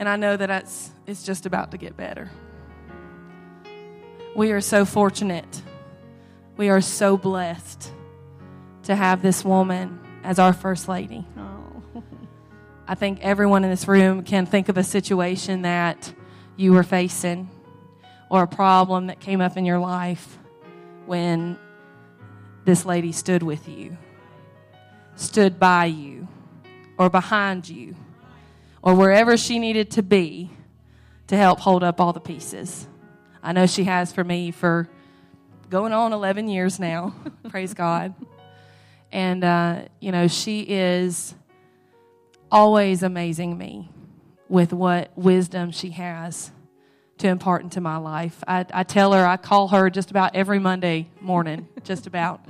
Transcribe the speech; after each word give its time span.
And 0.00 0.08
I 0.08 0.16
know 0.16 0.34
that 0.34 0.48
it's, 0.48 0.90
it's 1.06 1.22
just 1.22 1.44
about 1.44 1.72
to 1.72 1.76
get 1.76 1.94
better. 1.94 2.30
We 4.34 4.50
are 4.52 4.62
so 4.62 4.86
fortunate. 4.86 5.62
We 6.56 6.70
are 6.70 6.80
so 6.80 7.18
blessed 7.18 7.92
to 8.84 8.96
have 8.96 9.20
this 9.20 9.44
woman 9.44 10.00
as 10.24 10.38
our 10.38 10.54
First 10.54 10.88
Lady. 10.88 11.26
Oh. 11.36 12.02
I 12.88 12.94
think 12.94 13.20
everyone 13.20 13.62
in 13.62 13.68
this 13.68 13.86
room 13.86 14.22
can 14.22 14.46
think 14.46 14.70
of 14.70 14.78
a 14.78 14.82
situation 14.82 15.62
that 15.62 16.12
you 16.56 16.72
were 16.72 16.82
facing 16.82 17.50
or 18.30 18.44
a 18.44 18.48
problem 18.48 19.08
that 19.08 19.20
came 19.20 19.42
up 19.42 19.58
in 19.58 19.66
your 19.66 19.78
life 19.78 20.38
when 21.04 21.58
this 22.64 22.86
lady 22.86 23.12
stood 23.12 23.42
with 23.42 23.68
you, 23.68 23.98
stood 25.14 25.60
by 25.60 25.84
you, 25.84 26.26
or 26.96 27.10
behind 27.10 27.68
you, 27.68 27.94
or 28.82 28.94
wherever 28.94 29.36
she 29.36 29.58
needed 29.58 29.90
to 29.92 30.02
be 30.02 30.50
to 31.26 31.36
help 31.36 31.60
hold 31.60 31.82
up 31.82 32.00
all 32.00 32.12
the 32.12 32.20
pieces. 32.20 32.86
I 33.42 33.52
know 33.52 33.66
she 33.66 33.84
has 33.84 34.12
for 34.12 34.24
me 34.24 34.50
for 34.50 34.88
going 35.68 35.92
on 35.92 36.12
11 36.12 36.48
years 36.48 36.78
now. 36.78 37.14
Praise 37.48 37.74
God. 37.74 38.14
And, 39.12 39.44
uh, 39.44 39.82
you 40.00 40.12
know, 40.12 40.28
she 40.28 40.60
is 40.62 41.34
always 42.50 43.02
amazing 43.02 43.56
me 43.56 43.90
with 44.48 44.72
what 44.72 45.16
wisdom 45.16 45.70
she 45.70 45.90
has 45.90 46.50
to 47.18 47.28
impart 47.28 47.62
into 47.62 47.80
my 47.80 47.96
life. 47.96 48.42
I, 48.46 48.66
I 48.72 48.82
tell 48.82 49.12
her, 49.12 49.24
I 49.24 49.36
call 49.36 49.68
her 49.68 49.90
just 49.90 50.10
about 50.10 50.34
every 50.34 50.58
Monday 50.58 51.08
morning, 51.20 51.68
just 51.84 52.06
about. 52.06 52.44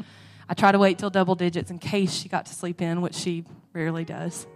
I 0.48 0.54
try 0.54 0.72
to 0.72 0.78
wait 0.78 0.98
till 0.98 1.10
double 1.10 1.34
digits 1.34 1.70
in 1.70 1.78
case 1.78 2.12
she 2.12 2.28
got 2.28 2.46
to 2.46 2.54
sleep 2.54 2.80
in, 2.80 3.02
which 3.02 3.14
she 3.14 3.44
rarely 3.72 4.04
does. 4.04 4.46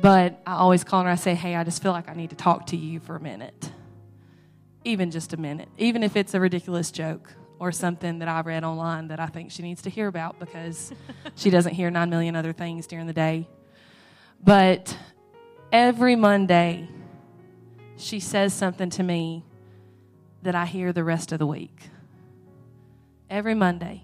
But 0.00 0.40
I 0.46 0.54
always 0.54 0.84
call 0.84 1.02
her, 1.04 1.08
I 1.08 1.14
say, 1.14 1.34
hey, 1.34 1.54
I 1.54 1.64
just 1.64 1.82
feel 1.82 1.92
like 1.92 2.08
I 2.08 2.14
need 2.14 2.30
to 2.30 2.36
talk 2.36 2.66
to 2.68 2.76
you 2.76 3.00
for 3.00 3.16
a 3.16 3.20
minute. 3.20 3.70
Even 4.84 5.10
just 5.10 5.32
a 5.32 5.36
minute. 5.36 5.68
Even 5.78 6.02
if 6.02 6.16
it's 6.16 6.34
a 6.34 6.40
ridiculous 6.40 6.90
joke 6.90 7.32
or 7.58 7.70
something 7.70 8.18
that 8.18 8.28
I 8.28 8.40
read 8.40 8.64
online 8.64 9.08
that 9.08 9.20
I 9.20 9.26
think 9.26 9.52
she 9.52 9.62
needs 9.62 9.82
to 9.82 9.90
hear 9.90 10.08
about 10.08 10.40
because 10.40 10.92
she 11.36 11.50
doesn't 11.50 11.74
hear 11.74 11.90
nine 11.90 12.10
million 12.10 12.34
other 12.34 12.52
things 12.52 12.86
during 12.86 13.06
the 13.06 13.12
day. 13.12 13.48
But 14.42 14.96
every 15.70 16.16
Monday, 16.16 16.88
she 17.96 18.18
says 18.18 18.52
something 18.52 18.90
to 18.90 19.02
me 19.04 19.44
that 20.42 20.56
I 20.56 20.66
hear 20.66 20.92
the 20.92 21.04
rest 21.04 21.30
of 21.30 21.38
the 21.38 21.46
week. 21.46 21.78
Every 23.30 23.54
Monday. 23.54 24.02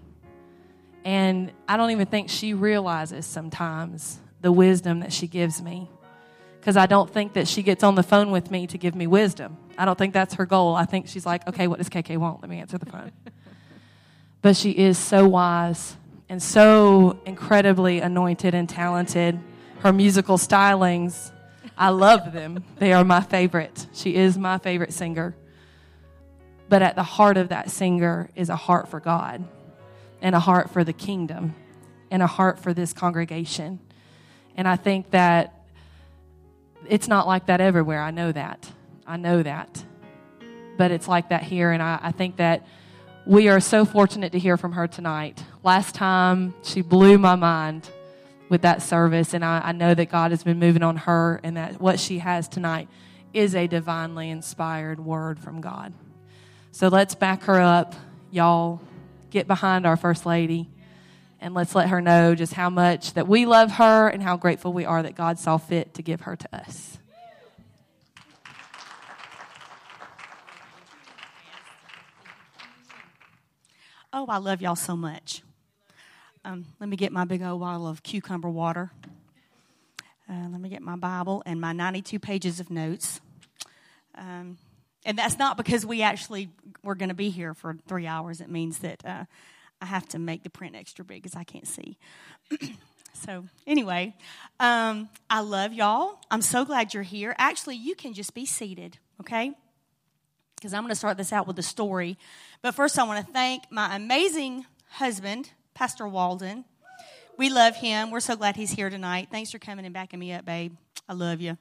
And 1.03 1.51
I 1.67 1.75
don't 1.75 1.91
even 1.91 2.05
think 2.05 2.29
she 2.29 2.53
realizes 2.53 3.25
sometimes 3.25 4.19
the 4.41 4.51
wisdom 4.51 4.99
that 5.01 5.13
she 5.13 5.27
gives 5.27 5.61
me. 5.61 5.89
Because 6.59 6.77
I 6.77 6.85
don't 6.85 7.09
think 7.09 7.33
that 7.33 7.47
she 7.47 7.63
gets 7.63 7.83
on 7.83 7.95
the 7.95 8.03
phone 8.03 8.31
with 8.31 8.51
me 8.51 8.67
to 8.67 8.77
give 8.77 8.95
me 8.95 9.07
wisdom. 9.07 9.57
I 9.77 9.85
don't 9.85 9.97
think 9.97 10.13
that's 10.13 10.35
her 10.35 10.45
goal. 10.45 10.75
I 10.75 10.85
think 10.85 11.07
she's 11.07 11.25
like, 11.25 11.47
okay, 11.47 11.67
what 11.67 11.77
does 11.77 11.89
KK 11.89 12.17
want? 12.17 12.41
Let 12.41 12.49
me 12.49 12.59
answer 12.59 12.77
the 12.77 12.85
phone. 12.85 13.11
but 14.41 14.57
she 14.57 14.71
is 14.71 14.97
so 14.97 15.27
wise 15.27 15.95
and 16.27 16.43
so 16.43 17.19
incredibly 17.25 18.01
anointed 18.01 18.53
and 18.53 18.67
talented. 18.67 19.39
Her 19.79 19.93
musical 19.93 20.37
stylings 20.37 21.31
I 21.79 21.89
love 21.89 22.33
them. 22.33 22.65
They 22.77 22.91
are 22.91 23.05
my 23.05 23.21
favorite. 23.21 23.87
She 23.93 24.15
is 24.15 24.37
my 24.37 24.57
favorite 24.57 24.91
singer. 24.91 25.33
But 26.67 26.81
at 26.81 26.95
the 26.95 27.03
heart 27.03 27.37
of 27.37 27.49
that 27.49 27.71
singer 27.71 28.29
is 28.35 28.49
a 28.49 28.57
heart 28.57 28.89
for 28.89 28.99
God 28.99 29.47
and 30.21 30.35
a 30.35 30.41
heart 30.41 30.71
for 30.71 30.83
the 30.83 30.91
kingdom 30.91 31.55
and 32.11 32.21
a 32.21 32.27
heart 32.27 32.59
for 32.59 32.73
this 32.73 32.91
congregation. 32.91 33.79
And 34.55 34.67
I 34.67 34.75
think 34.75 35.11
that 35.11 35.65
it's 36.87 37.07
not 37.07 37.27
like 37.27 37.45
that 37.47 37.61
everywhere. 37.61 38.01
I 38.01 38.11
know 38.11 38.31
that. 38.31 38.69
I 39.05 39.17
know 39.17 39.43
that. 39.43 39.83
But 40.77 40.91
it's 40.91 41.07
like 41.07 41.29
that 41.29 41.43
here. 41.43 41.71
And 41.71 41.81
I, 41.81 41.99
I 42.01 42.11
think 42.11 42.37
that 42.37 42.65
we 43.25 43.47
are 43.49 43.59
so 43.59 43.85
fortunate 43.85 44.31
to 44.31 44.39
hear 44.39 44.57
from 44.57 44.73
her 44.73 44.87
tonight. 44.87 45.43
Last 45.63 45.93
time, 45.93 46.53
she 46.63 46.81
blew 46.81 47.17
my 47.17 47.35
mind 47.35 47.89
with 48.49 48.61
that 48.63 48.81
service. 48.81 49.33
And 49.33 49.45
I, 49.45 49.61
I, 49.65 49.71
know 49.71 49.93
that 49.93 50.09
God 50.09 50.31
has 50.31 50.43
been 50.43 50.57
moving 50.57 50.81
on 50.81 50.97
her 50.97 51.39
and 51.43 51.55
that 51.57 51.79
what 51.79 51.99
she 51.99 52.19
has 52.19 52.47
tonight 52.47 52.87
is 53.33 53.53
a 53.53 53.67
divinely 53.67 54.29
inspired 54.29 54.99
word 54.99 55.39
from 55.39 55.61
God. 55.61 55.93
So 56.71 56.87
let's 56.87 57.13
back 57.13 57.43
her 57.43 57.59
up. 57.59 57.93
Y'all 58.31 58.81
get 59.29 59.47
behind 59.47 59.85
our 59.85 59.97
First 59.97 60.25
Lady 60.25 60.69
and 61.41 61.53
let's 61.53 61.75
let 61.75 61.89
her 61.89 62.01
know 62.01 62.35
just 62.35 62.53
how 62.53 62.69
much 62.69 63.13
that 63.13 63.27
we 63.27 63.45
love 63.45 63.71
her 63.73 64.07
and 64.07 64.21
how 64.21 64.37
grateful 64.37 64.73
we 64.73 64.85
are 64.85 65.01
that 65.03 65.15
God 65.15 65.39
saw 65.39 65.57
fit 65.57 65.93
to 65.95 66.01
give 66.01 66.21
her 66.21 66.35
to 66.35 66.55
us. 66.55 66.97
Oh, 74.11 74.25
I 74.27 74.37
love 74.37 74.61
y'all 74.61 74.75
so 74.75 74.95
much. 74.95 75.43
Um, 76.43 76.65
let 76.79 76.89
me 76.89 76.97
get 76.97 77.11
my 77.11 77.25
big 77.25 77.43
old 77.43 77.61
bottle 77.61 77.87
of 77.87 78.01
cucumber 78.01 78.49
water. 78.49 78.91
Uh, 80.29 80.47
let 80.51 80.59
me 80.59 80.69
get 80.69 80.81
my 80.81 80.95
Bible 80.95 81.43
and 81.45 81.61
my 81.61 81.73
92 81.73 82.19
pages 82.19 82.59
of 82.59 82.69
notes. 82.69 83.21
Um, 84.15 84.57
and 85.05 85.17
that's 85.17 85.37
not 85.37 85.57
because 85.57 85.85
we 85.85 86.01
actually 86.01 86.49
we're 86.83 86.95
going 86.95 87.09
to 87.09 87.15
be 87.15 87.29
here 87.29 87.53
for 87.53 87.77
three 87.87 88.07
hours. 88.07 88.41
It 88.41 88.49
means 88.49 88.79
that 88.79 89.05
uh, 89.05 89.25
I 89.81 89.85
have 89.85 90.07
to 90.09 90.19
make 90.19 90.43
the 90.43 90.49
print 90.49 90.75
extra 90.75 91.05
big 91.05 91.23
because 91.23 91.35
I 91.35 91.43
can't 91.43 91.67
see. 91.67 91.97
so 93.13 93.45
anyway, 93.65 94.13
um, 94.59 95.09
I 95.29 95.39
love 95.39 95.73
y'all. 95.73 96.19
I'm 96.29 96.41
so 96.41 96.65
glad 96.65 96.93
you're 96.93 97.03
here. 97.03 97.35
Actually, 97.37 97.75
you 97.75 97.95
can 97.95 98.13
just 98.13 98.33
be 98.33 98.45
seated, 98.45 98.97
okay? 99.21 99.53
Because 100.55 100.73
I'm 100.73 100.83
going 100.83 100.91
to 100.91 100.95
start 100.95 101.17
this 101.17 101.31
out 101.31 101.47
with 101.47 101.57
a 101.59 101.63
story. 101.63 102.17
But 102.61 102.75
first, 102.75 102.99
I 102.99 103.03
want 103.03 103.25
to 103.25 103.31
thank 103.31 103.71
my 103.71 103.95
amazing 103.95 104.65
husband, 104.89 105.51
Pastor 105.73 106.07
Walden. 106.07 106.65
We 107.37 107.49
love 107.49 107.77
him. 107.77 108.11
We're 108.11 108.19
so 108.19 108.35
glad 108.35 108.57
he's 108.57 108.71
here 108.71 108.89
tonight. 108.89 109.29
Thanks 109.31 109.51
for 109.51 109.59
coming 109.59 109.85
and 109.85 109.93
backing 109.93 110.19
me 110.19 110.33
up, 110.33 110.45
babe. 110.45 110.73
I 111.07 111.13
love 111.13 111.39
you. 111.39 111.57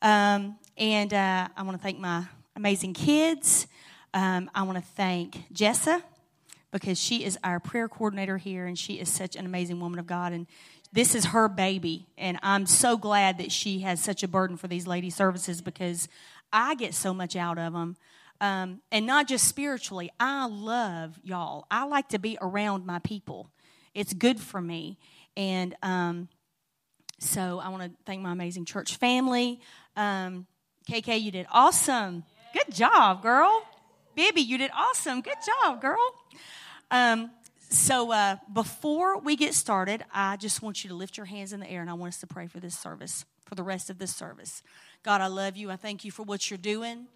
Um, 0.00 0.56
and 0.78 1.12
uh, 1.12 1.48
I 1.54 1.62
want 1.62 1.76
to 1.76 1.82
thank 1.82 1.98
my 1.98 2.24
amazing 2.56 2.94
kids. 2.94 3.66
Um, 4.14 4.50
I 4.54 4.62
want 4.62 4.78
to 4.78 4.84
thank 4.96 5.52
Jessa 5.52 6.02
because 6.74 7.00
she 7.00 7.24
is 7.24 7.38
our 7.44 7.60
prayer 7.60 7.88
coordinator 7.88 8.36
here, 8.36 8.66
and 8.66 8.76
she 8.76 8.94
is 8.94 9.08
such 9.08 9.36
an 9.36 9.46
amazing 9.46 9.78
woman 9.78 10.00
of 10.00 10.08
God. 10.08 10.32
And 10.32 10.48
this 10.92 11.14
is 11.14 11.26
her 11.26 11.48
baby, 11.48 12.08
and 12.18 12.36
I'm 12.42 12.66
so 12.66 12.96
glad 12.96 13.38
that 13.38 13.52
she 13.52 13.78
has 13.80 14.02
such 14.02 14.24
a 14.24 14.28
burden 14.28 14.56
for 14.56 14.66
these 14.66 14.84
lady 14.84 15.08
services 15.08 15.62
because 15.62 16.08
I 16.52 16.74
get 16.74 16.92
so 16.92 17.14
much 17.14 17.36
out 17.36 17.58
of 17.58 17.72
them. 17.72 17.96
Um, 18.40 18.80
and 18.90 19.06
not 19.06 19.28
just 19.28 19.46
spiritually. 19.46 20.10
I 20.18 20.46
love 20.46 21.20
y'all. 21.22 21.66
I 21.70 21.84
like 21.84 22.08
to 22.08 22.18
be 22.18 22.36
around 22.42 22.84
my 22.84 22.98
people. 22.98 23.48
It's 23.94 24.12
good 24.12 24.40
for 24.40 24.60
me. 24.60 24.98
And 25.36 25.76
um, 25.80 26.28
so 27.20 27.60
I 27.60 27.68
want 27.68 27.84
to 27.84 27.90
thank 28.04 28.20
my 28.20 28.32
amazing 28.32 28.64
church 28.64 28.96
family. 28.96 29.60
Um, 29.96 30.46
KK, 30.90 31.22
you 31.22 31.30
did 31.30 31.46
awesome. 31.52 32.24
Good 32.52 32.74
job, 32.74 33.22
girl. 33.22 33.62
Bibby, 34.16 34.42
you 34.42 34.58
did 34.58 34.72
awesome. 34.76 35.20
Good 35.20 35.38
job, 35.46 35.80
girl. 35.80 36.14
Um, 36.90 37.30
so 37.70 38.12
uh, 38.12 38.36
before 38.52 39.18
we 39.18 39.36
get 39.36 39.54
started, 39.54 40.04
I 40.12 40.36
just 40.36 40.62
want 40.62 40.84
you 40.84 40.88
to 40.90 40.94
lift 40.94 41.16
your 41.16 41.26
hands 41.26 41.52
in 41.52 41.60
the 41.60 41.70
air 41.70 41.80
and 41.80 41.90
I 41.90 41.94
want 41.94 42.14
us 42.14 42.20
to 42.20 42.26
pray 42.26 42.46
for 42.46 42.60
this 42.60 42.78
service, 42.78 43.24
for 43.44 43.54
the 43.54 43.62
rest 43.62 43.90
of 43.90 43.98
this 43.98 44.14
service. 44.14 44.62
God, 45.02 45.20
I 45.20 45.26
love 45.26 45.56
you. 45.56 45.70
I 45.70 45.76
thank 45.76 46.04
you 46.04 46.10
for 46.10 46.22
what 46.22 46.50
you're 46.50 46.58
doing. 46.58 47.06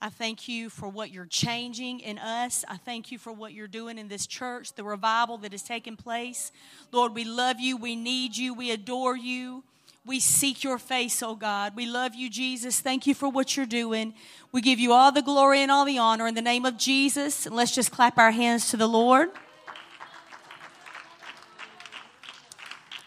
I 0.00 0.10
thank 0.10 0.46
you 0.46 0.70
for 0.70 0.88
what 0.88 1.10
you're 1.10 1.26
changing 1.26 2.00
in 2.00 2.18
us. 2.18 2.64
I 2.68 2.76
thank 2.76 3.10
you 3.10 3.18
for 3.18 3.32
what 3.32 3.52
you're 3.52 3.66
doing 3.66 3.98
in 3.98 4.06
this 4.06 4.26
church, 4.28 4.74
the 4.74 4.84
revival 4.84 5.38
that 5.38 5.52
is 5.52 5.62
taking 5.62 5.96
place. 5.96 6.52
Lord, 6.92 7.14
we 7.14 7.24
love 7.24 7.58
you. 7.58 7.76
We 7.76 7.96
need 7.96 8.36
you. 8.36 8.54
We 8.54 8.70
adore 8.70 9.16
you. 9.16 9.64
We 10.08 10.20
seek 10.20 10.64
your 10.64 10.78
face, 10.78 11.22
oh 11.22 11.34
God. 11.34 11.76
We 11.76 11.84
love 11.84 12.14
you, 12.14 12.30
Jesus. 12.30 12.80
Thank 12.80 13.06
you 13.06 13.14
for 13.14 13.28
what 13.28 13.58
you're 13.58 13.66
doing. 13.66 14.14
We 14.52 14.62
give 14.62 14.78
you 14.78 14.94
all 14.94 15.12
the 15.12 15.20
glory 15.20 15.60
and 15.60 15.70
all 15.70 15.84
the 15.84 15.98
honor 15.98 16.26
in 16.26 16.34
the 16.34 16.40
name 16.40 16.64
of 16.64 16.78
Jesus. 16.78 17.44
And 17.44 17.54
let's 17.54 17.74
just 17.74 17.92
clap 17.92 18.16
our 18.16 18.30
hands 18.30 18.70
to 18.70 18.78
the 18.78 18.86
Lord. 18.86 19.28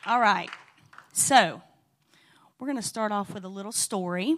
All 0.06 0.20
right. 0.20 0.52
So, 1.12 1.64
we're 2.60 2.68
going 2.68 2.78
to 2.78 2.84
start 2.84 3.12
off 3.12 3.34
with 3.34 3.46
a 3.46 3.50
little 3.50 3.72
story, 3.72 4.36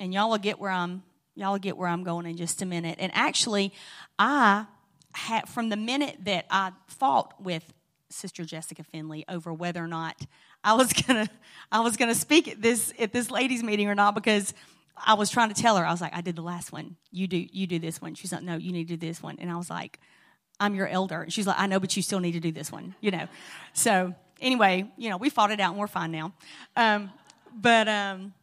and 0.00 0.12
y'all 0.12 0.30
will 0.30 0.38
get 0.38 0.58
where 0.58 0.72
I'm 0.72 1.04
Y'all 1.36 1.52
will 1.52 1.58
get 1.58 1.76
where 1.76 1.88
I'm 1.88 2.04
going 2.04 2.26
in 2.26 2.36
just 2.36 2.62
a 2.62 2.66
minute. 2.66 2.96
And 3.00 3.10
actually, 3.14 3.72
I 4.18 4.66
had, 5.12 5.48
from 5.48 5.68
the 5.68 5.76
minute 5.76 6.16
that 6.24 6.46
I 6.50 6.72
fought 6.86 7.40
with 7.40 7.72
Sister 8.08 8.44
Jessica 8.44 8.84
Finley 8.84 9.24
over 9.28 9.52
whether 9.52 9.82
or 9.82 9.88
not 9.88 10.26
I 10.64 10.72
was 10.72 10.92
gonna, 10.92 11.28
I 11.70 11.80
was 11.80 11.96
gonna 11.96 12.14
speak 12.14 12.48
at 12.48 12.60
this 12.60 12.92
at 12.98 13.12
this 13.12 13.30
ladies' 13.30 13.62
meeting 13.62 13.88
or 13.88 13.94
not 13.94 14.14
because 14.14 14.54
I 14.96 15.14
was 15.14 15.30
trying 15.30 15.52
to 15.52 15.60
tell 15.60 15.76
her 15.76 15.86
I 15.86 15.90
was 15.90 16.00
like, 16.00 16.14
I 16.14 16.20
did 16.20 16.36
the 16.36 16.42
last 16.42 16.72
one. 16.72 16.96
You 17.10 17.26
do, 17.26 17.36
you 17.36 17.66
do 17.66 17.78
this 17.78 18.00
one. 18.00 18.14
She's 18.14 18.32
like, 18.32 18.42
No, 18.42 18.56
you 18.56 18.72
need 18.72 18.88
to 18.88 18.96
do 18.96 19.06
this 19.06 19.22
one. 19.22 19.36
And 19.38 19.50
I 19.50 19.56
was 19.56 19.70
like, 19.70 20.00
I'm 20.58 20.74
your 20.74 20.88
elder. 20.88 21.22
And 21.22 21.32
she's 21.32 21.46
like, 21.46 21.58
I 21.58 21.66
know, 21.66 21.78
but 21.80 21.96
you 21.96 22.02
still 22.02 22.20
need 22.20 22.32
to 22.32 22.40
do 22.40 22.52
this 22.52 22.72
one. 22.72 22.94
You 23.00 23.10
know. 23.10 23.28
So 23.72 24.14
anyway, 24.40 24.90
you 24.96 25.10
know, 25.10 25.16
we 25.16 25.30
fought 25.30 25.50
it 25.50 25.60
out 25.60 25.72
and 25.72 25.78
we're 25.78 25.86
fine 25.86 26.12
now. 26.12 26.32
Um, 26.76 27.10
but 27.54 27.88
um, 27.88 28.34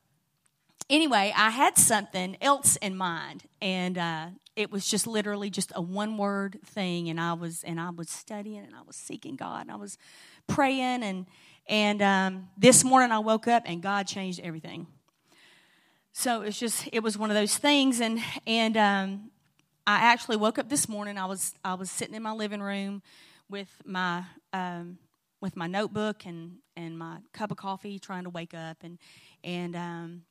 anyway, 0.89 1.33
I 1.35 1.50
had 1.50 1.77
something 1.77 2.38
else 2.41 2.75
in 2.77 2.95
mind, 2.95 3.44
and 3.62 3.97
uh, 3.97 4.27
it 4.56 4.71
was 4.71 4.88
just 4.88 5.07
literally 5.07 5.50
just 5.50 5.71
a 5.75 5.81
one 5.81 6.18
word 6.18 6.59
thing. 6.65 7.09
And 7.09 7.19
I 7.19 7.33
was 7.33 7.63
and 7.63 7.79
I 7.79 7.89
was 7.89 8.09
studying 8.09 8.63
and 8.63 8.75
I 8.75 8.81
was 8.85 8.95
seeking 8.95 9.35
God 9.35 9.62
and 9.62 9.71
I 9.71 9.75
was 9.75 9.97
praying 10.47 11.03
and 11.03 11.25
and 11.67 12.01
um, 12.01 12.49
this 12.57 12.83
morning 12.83 13.11
I 13.11 13.19
woke 13.19 13.47
up 13.47 13.63
and 13.65 13.81
God 13.81 14.07
changed 14.07 14.39
everything. 14.41 14.87
So 16.13 16.41
it's 16.41 16.59
just 16.59 16.89
it 16.91 17.01
was 17.01 17.17
one 17.17 17.29
of 17.29 17.35
those 17.35 17.57
things, 17.57 18.01
and 18.01 18.19
and 18.45 18.75
um, 18.75 19.31
I 19.87 19.95
actually 20.01 20.37
woke 20.37 20.59
up 20.59 20.69
this 20.69 20.89
morning. 20.89 21.17
I 21.17 21.25
was 21.25 21.53
I 21.63 21.73
was 21.75 21.89
sitting 21.89 22.15
in 22.15 22.21
my 22.21 22.33
living 22.33 22.61
room 22.61 23.01
with 23.49 23.69
my 23.85 24.23
um, 24.51 24.97
with 25.39 25.55
my 25.55 25.67
notebook 25.67 26.25
and 26.25 26.57
and 26.75 26.97
my 26.97 27.17
cup 27.33 27.51
of 27.51 27.57
coffee, 27.57 27.97
trying 27.97 28.25
to 28.25 28.29
wake 28.29 28.53
up, 28.53 28.77
and 28.83 28.97
and 29.43 29.75
um, 29.75 30.21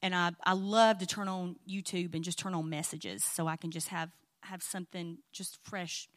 and 0.00 0.14
I 0.14 0.32
I 0.44 0.54
love 0.54 0.98
to 0.98 1.06
turn 1.06 1.28
on 1.28 1.56
YouTube 1.68 2.14
and 2.14 2.24
just 2.24 2.38
turn 2.38 2.54
on 2.54 2.70
messages 2.70 3.22
so 3.22 3.46
I 3.46 3.56
can 3.56 3.70
just 3.70 3.88
have 3.88 4.10
have 4.44 4.62
something 4.62 5.18
just 5.32 5.58
fresh 5.62 6.08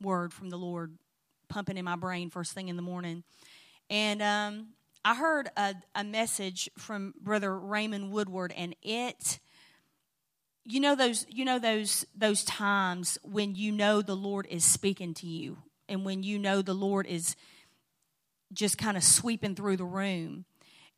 word 0.00 0.32
from 0.32 0.50
the 0.50 0.56
Lord 0.56 0.96
pumping 1.48 1.76
in 1.76 1.84
my 1.84 1.96
brain 1.96 2.30
first 2.30 2.52
thing 2.52 2.68
in 2.68 2.76
the 2.76 2.82
morning, 2.82 3.24
and 3.90 4.22
um, 4.22 4.68
I 5.04 5.14
heard 5.14 5.50
a, 5.56 5.74
a 5.94 6.04
message 6.04 6.70
from 6.78 7.12
Brother 7.20 7.54
Raymond 7.58 8.10
Woodward, 8.10 8.54
and 8.56 8.74
it 8.82 9.38
you 10.64 10.80
know 10.80 10.94
those 10.94 11.26
you 11.28 11.44
know 11.44 11.58
those 11.58 12.06
those 12.16 12.44
times 12.44 13.18
when 13.22 13.54
you 13.54 13.72
know 13.72 14.02
the 14.02 14.14
lord 14.14 14.46
is 14.50 14.62
speaking 14.62 15.14
to 15.14 15.26
you 15.26 15.56
and 15.88 16.04
when 16.04 16.22
you 16.22 16.38
know 16.38 16.60
the 16.60 16.74
lord 16.74 17.06
is 17.06 17.34
just 18.52 18.78
kind 18.78 18.96
of 18.96 19.02
sweeping 19.02 19.54
through 19.54 19.76
the 19.76 19.84
room. 19.84 20.44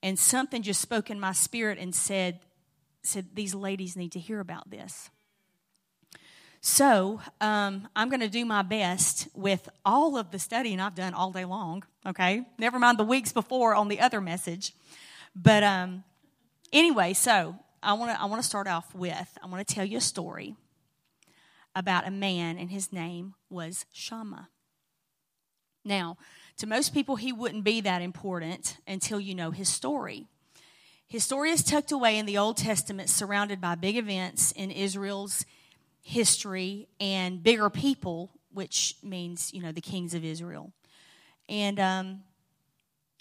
And 0.03 0.19
something 0.19 0.62
just 0.62 0.81
spoke 0.81 1.11
in 1.11 1.21
my 1.21 1.33
spirit 1.33 1.79
and 1.79 1.94
said 1.94 2.41
said 3.05 3.27
these 3.35 3.53
ladies 3.53 3.97
need 3.97 4.12
to 4.12 4.21
hear 4.21 4.39
about 4.39 4.71
this 4.71 5.11
so 6.62 7.20
um, 7.43 7.87
i'm 7.94 8.09
going 8.09 8.20
to 8.20 8.29
do 8.29 8.47
my 8.47 8.62
best 8.62 9.29
with 9.35 9.69
all 9.85 10.17
of 10.17 10.31
the 10.31 10.38
studying 10.38 10.81
i've 10.81 10.94
done 10.94 11.12
all 11.12 11.31
day 11.31 11.44
long 11.44 11.82
okay 12.06 12.43
never 12.59 12.79
mind 12.79 12.99
the 12.99 13.05
weeks 13.05 13.32
before 13.32 13.75
on 13.75 13.88
the 13.88 14.00
other 14.00 14.20
message 14.20 14.73
but 15.37 15.62
um, 15.62 16.03
anyway 16.73 17.12
so 17.12 17.55
I 17.82 17.94
want 17.94 18.12
to 18.12 18.20
I 18.20 18.26
want 18.26 18.41
to 18.41 18.49
start 18.49 18.69
off 18.69 18.94
with 18.94 19.38
I 19.43 19.47
want 19.47 19.67
to 19.67 19.75
tell 19.75 19.85
you 19.85 19.99
a 19.99 20.03
story 20.03 20.55
about 21.75 22.06
a 22.06 22.11
man 22.11 22.56
and 22.59 22.70
his 22.70 22.93
name 22.93 23.35
was 23.50 23.87
Shammah. 23.93 24.49
Now, 25.85 26.17
to 26.58 26.67
most 26.67 26.94
people 26.94 27.17
he 27.17 27.32
wouldn't 27.32 27.65
be 27.65 27.81
that 27.81 28.00
important 28.00 28.79
until 28.87 29.19
you 29.19 29.35
know 29.35 29.50
his 29.50 29.69
story. 29.69 30.26
His 31.08 31.25
story 31.25 31.50
is 31.50 31.65
tucked 31.65 31.91
away 31.91 32.17
in 32.17 32.25
the 32.25 32.38
Old 32.38 32.56
Testament 32.56 33.11
surrounded 33.11 33.61
by 33.61 33.75
big 33.75 33.97
events 33.97 34.53
in 34.53 34.70
Israel's 34.70 35.44
history 36.03 36.89
and 37.01 37.43
bigger 37.43 37.71
people, 37.71 38.31
which 38.53 38.97
means, 39.03 39.53
you 39.55 39.63
know, 39.63 39.73
the 39.73 39.81
kings 39.81 40.15
of 40.15 40.25
Israel. 40.25 40.73
And 41.49 41.81
um 41.81 42.23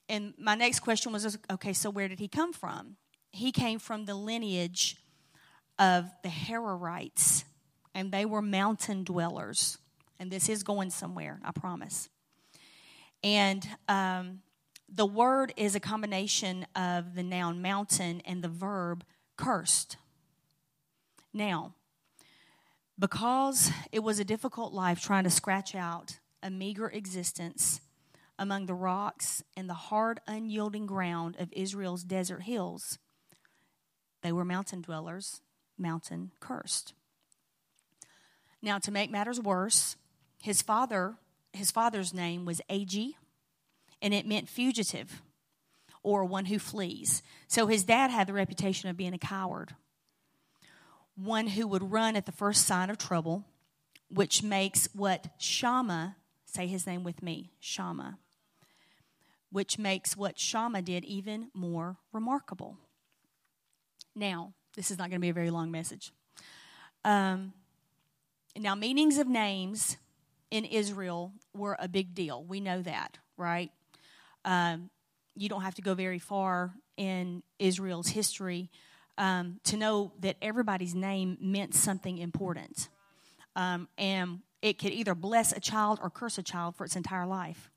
and 0.09 0.33
my 0.37 0.55
next 0.55 0.81
question 0.81 1.13
was 1.13 1.37
okay, 1.49 1.71
so 1.71 1.89
where 1.89 2.09
did 2.09 2.19
he 2.19 2.27
come 2.27 2.51
from? 2.51 2.97
he 3.31 3.51
came 3.51 3.79
from 3.79 4.05
the 4.05 4.15
lineage 4.15 4.97
of 5.79 6.09
the 6.23 6.29
Hararites, 6.29 7.43
and 7.95 8.11
they 8.11 8.25
were 8.25 8.41
mountain 8.41 9.03
dwellers. 9.03 9.77
And 10.19 10.29
this 10.29 10.49
is 10.49 10.63
going 10.63 10.91
somewhere, 10.91 11.39
I 11.43 11.51
promise. 11.51 12.09
And 13.23 13.67
um, 13.87 14.41
the 14.87 15.05
word 15.05 15.53
is 15.57 15.75
a 15.75 15.79
combination 15.79 16.67
of 16.75 17.15
the 17.15 17.23
noun 17.23 17.61
mountain 17.61 18.21
and 18.25 18.43
the 18.43 18.49
verb 18.49 19.03
cursed. 19.37 19.97
Now, 21.33 21.73
because 22.97 23.71
it 23.91 24.03
was 24.03 24.19
a 24.19 24.25
difficult 24.25 24.73
life 24.73 25.01
trying 25.01 25.23
to 25.23 25.29
scratch 25.29 25.75
out 25.75 26.19
a 26.43 26.49
meager 26.49 26.87
existence 26.89 27.81
among 28.37 28.65
the 28.65 28.73
rocks 28.73 29.43
and 29.55 29.69
the 29.69 29.75
hard, 29.75 30.19
unyielding 30.27 30.87
ground 30.87 31.35
of 31.39 31.53
Israel's 31.53 32.03
desert 32.03 32.41
hills, 32.41 32.97
they 34.23 34.31
were 34.31 34.45
mountain 34.45 34.81
dwellers, 34.81 35.41
mountain 35.77 36.31
cursed. 36.39 36.93
Now, 38.61 38.79
to 38.79 38.91
make 38.91 39.11
matters 39.11 39.39
worse, 39.39 39.95
his 40.41 40.61
father, 40.61 41.15
his 41.53 41.71
father's 41.71 42.13
name 42.13 42.45
was 42.45 42.61
Ag, 42.69 43.15
and 44.01 44.13
it 44.13 44.27
meant 44.27 44.49
fugitive 44.49 45.21
or 46.03 46.25
one 46.25 46.45
who 46.45 46.57
flees. 46.57 47.21
So 47.47 47.67
his 47.67 47.83
dad 47.83 48.09
had 48.09 48.27
the 48.27 48.33
reputation 48.33 48.89
of 48.89 48.97
being 48.97 49.13
a 49.13 49.19
coward, 49.19 49.75
one 51.15 51.47
who 51.47 51.67
would 51.67 51.91
run 51.91 52.15
at 52.15 52.25
the 52.25 52.31
first 52.31 52.65
sign 52.65 52.89
of 52.89 52.97
trouble, 52.97 53.45
which 54.09 54.43
makes 54.43 54.87
what 54.93 55.27
Shammah, 55.37 56.15
say 56.45 56.67
his 56.67 56.85
name 56.85 57.03
with 57.03 57.21
me, 57.21 57.51
Shammah, 57.59 58.17
which 59.51 59.77
makes 59.77 60.15
what 60.15 60.39
Shammah 60.39 60.81
did 60.81 61.03
even 61.05 61.49
more 61.53 61.97
remarkable. 62.11 62.77
Now, 64.15 64.53
this 64.75 64.91
is 64.91 64.97
not 64.97 65.09
going 65.09 65.19
to 65.19 65.25
be 65.25 65.29
a 65.29 65.33
very 65.33 65.51
long 65.51 65.71
message. 65.71 66.11
Um, 67.03 67.53
now, 68.57 68.75
meanings 68.75 69.17
of 69.17 69.27
names 69.27 69.97
in 70.49 70.65
Israel 70.65 71.33
were 71.55 71.77
a 71.79 71.87
big 71.87 72.13
deal. 72.13 72.43
We 72.43 72.59
know 72.59 72.81
that, 72.81 73.17
right? 73.37 73.71
Um, 74.43 74.89
you 75.35 75.49
don't 75.49 75.61
have 75.61 75.75
to 75.75 75.81
go 75.81 75.93
very 75.93 76.19
far 76.19 76.73
in 76.97 77.43
Israel's 77.59 78.09
history 78.09 78.69
um, 79.17 79.59
to 79.65 79.77
know 79.77 80.13
that 80.19 80.37
everybody's 80.41 80.95
name 80.95 81.37
meant 81.39 81.75
something 81.75 82.17
important. 82.17 82.89
Um, 83.55 83.87
and 83.97 84.39
it 84.61 84.77
could 84.79 84.91
either 84.91 85.15
bless 85.15 85.51
a 85.51 85.59
child 85.59 85.99
or 86.01 86.09
curse 86.09 86.37
a 86.37 86.43
child 86.43 86.75
for 86.75 86.85
its 86.85 86.95
entire 86.95 87.25
life. 87.25 87.69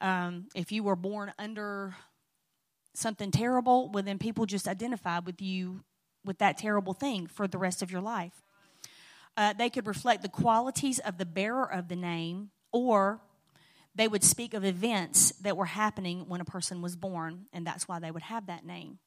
Um, 0.00 0.46
if 0.54 0.72
you 0.72 0.82
were 0.82 0.96
born 0.96 1.32
under 1.38 1.94
something 2.94 3.30
terrible, 3.30 3.90
well, 3.90 4.02
then 4.02 4.18
people 4.18 4.46
just 4.46 4.66
identify 4.66 5.18
with 5.20 5.40
you 5.40 5.84
with 6.24 6.38
that 6.38 6.58
terrible 6.58 6.92
thing 6.92 7.26
for 7.26 7.46
the 7.48 7.58
rest 7.58 7.82
of 7.82 7.90
your 7.90 8.00
life. 8.00 8.42
Uh, 9.36 9.52
they 9.52 9.70
could 9.70 9.86
reflect 9.86 10.22
the 10.22 10.28
qualities 10.28 10.98
of 10.98 11.16
the 11.18 11.24
bearer 11.24 11.70
of 11.70 11.88
the 11.88 11.96
name, 11.96 12.50
or 12.72 13.20
they 13.94 14.08
would 14.08 14.24
speak 14.24 14.54
of 14.54 14.64
events 14.64 15.30
that 15.40 15.56
were 15.56 15.66
happening 15.66 16.28
when 16.28 16.40
a 16.40 16.44
person 16.44 16.82
was 16.82 16.96
born, 16.96 17.46
and 17.52 17.66
that's 17.66 17.88
why 17.88 17.98
they 17.98 18.10
would 18.10 18.22
have 18.24 18.46
that 18.46 18.66
name. 18.66 18.98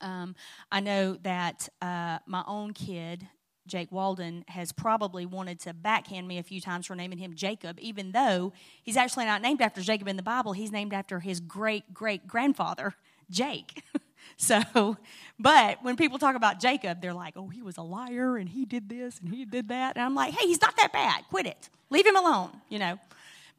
Um, 0.00 0.34
I 0.70 0.80
know 0.80 1.14
that 1.22 1.68
uh, 1.82 2.18
my 2.26 2.44
own 2.46 2.72
kid, 2.72 3.26
Jake 3.66 3.92
Walden 3.92 4.44
has 4.48 4.72
probably 4.72 5.26
wanted 5.26 5.60
to 5.60 5.74
backhand 5.74 6.26
me 6.26 6.38
a 6.38 6.42
few 6.42 6.60
times 6.60 6.86
for 6.86 6.94
naming 6.94 7.18
him 7.18 7.34
Jacob, 7.34 7.78
even 7.80 8.12
though 8.12 8.52
he's 8.82 8.96
actually 8.96 9.26
not 9.26 9.42
named 9.42 9.60
after 9.60 9.80
Jacob 9.80 10.08
in 10.08 10.16
the 10.16 10.22
Bible. 10.22 10.52
He's 10.52 10.72
named 10.72 10.92
after 10.92 11.20
his 11.20 11.40
great 11.40 11.92
great 11.92 12.26
grandfather, 12.26 12.94
Jake. 13.30 13.84
so, 14.36 14.96
but 15.38 15.82
when 15.82 15.96
people 15.96 16.18
talk 16.18 16.34
about 16.34 16.60
Jacob, 16.60 17.00
they're 17.00 17.14
like, 17.14 17.34
oh, 17.36 17.48
he 17.48 17.62
was 17.62 17.76
a 17.76 17.82
liar 17.82 18.36
and 18.36 18.48
he 18.48 18.64
did 18.64 18.88
this 18.88 19.20
and 19.20 19.32
he 19.32 19.44
did 19.44 19.68
that. 19.68 19.96
And 19.96 20.04
I'm 20.04 20.14
like, 20.14 20.34
hey, 20.34 20.46
he's 20.46 20.60
not 20.60 20.76
that 20.76 20.92
bad. 20.92 21.24
Quit 21.28 21.46
it. 21.46 21.68
Leave 21.90 22.06
him 22.06 22.16
alone, 22.16 22.50
you 22.68 22.78
know. 22.78 22.98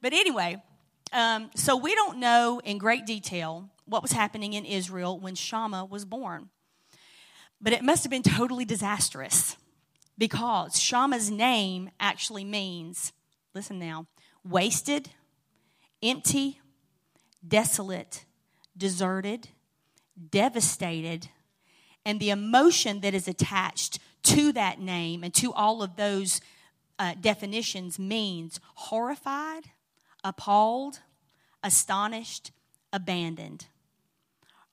But 0.01 0.13
anyway, 0.13 0.61
um, 1.11 1.49
so 1.55 1.75
we 1.75 1.95
don't 1.95 2.19
know 2.19 2.61
in 2.63 2.77
great 2.77 3.05
detail 3.05 3.69
what 3.89 4.01
was 4.01 4.11
happening 4.11 4.53
in 4.53 4.65
Israel 4.65 5.19
when 5.19 5.35
Shammah 5.35 5.85
was 5.85 6.05
born. 6.05 6.49
But 7.59 7.73
it 7.73 7.83
must 7.83 8.03
have 8.03 8.11
been 8.11 8.23
totally 8.23 8.65
disastrous 8.65 9.57
because 10.17 10.79
Shammah's 10.79 11.31
name 11.31 11.89
actually 11.99 12.45
means, 12.45 13.11
listen 13.53 13.79
now, 13.79 14.07
wasted, 14.43 15.09
empty, 16.03 16.59
desolate, 17.45 18.25
deserted, 18.77 19.49
devastated, 20.29 21.29
and 22.05 22.19
the 22.19 22.29
emotion 22.29 23.01
that 23.01 23.13
is 23.13 23.27
attached 23.27 23.99
to 24.23 24.51
that 24.53 24.79
name 24.79 25.23
and 25.23 25.33
to 25.33 25.53
all 25.53 25.81
of 25.81 25.95
those 25.95 26.41
uh, 26.97 27.13
definitions 27.19 27.97
means 27.97 28.59
horrified, 28.75 29.63
appalled, 30.23 30.99
astonished, 31.63 32.51
abandoned. 32.91 33.67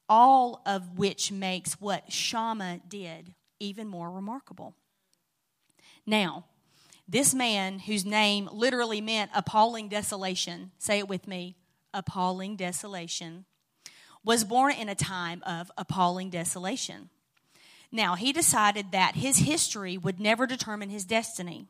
All 0.09 0.63
of 0.65 0.99
which 0.99 1.33
makes 1.33 1.81
what 1.81 2.13
Shammah 2.13 2.81
did 2.89 3.35
even 3.59 3.89
more 3.89 4.11
remarkable. 4.11 4.75
Now, 6.07 6.45
this 7.09 7.35
man 7.35 7.81
whose 7.81 8.05
name 8.05 8.49
literally 8.53 9.01
meant 9.01 9.31
appalling 9.35 9.89
desolation, 9.89 10.73
say 10.79 10.99
it 10.99 11.09
with 11.09 11.27
me 11.27 11.57
appalling 11.95 12.57
desolation, 12.57 13.47
was 14.25 14.45
born 14.45 14.73
in 14.75 14.89
a 14.89 14.95
time 14.95 15.43
of 15.47 15.71
appalling 15.79 16.31
desolation. 16.31 17.11
Now, 17.93 18.17
he 18.17 18.33
decided 18.33 18.93
that 18.93 19.15
his 19.15 19.39
history 19.39 19.97
would 19.97 20.21
never 20.21 20.47
determine 20.47 20.91
his 20.91 21.05
destiny. 21.05 21.67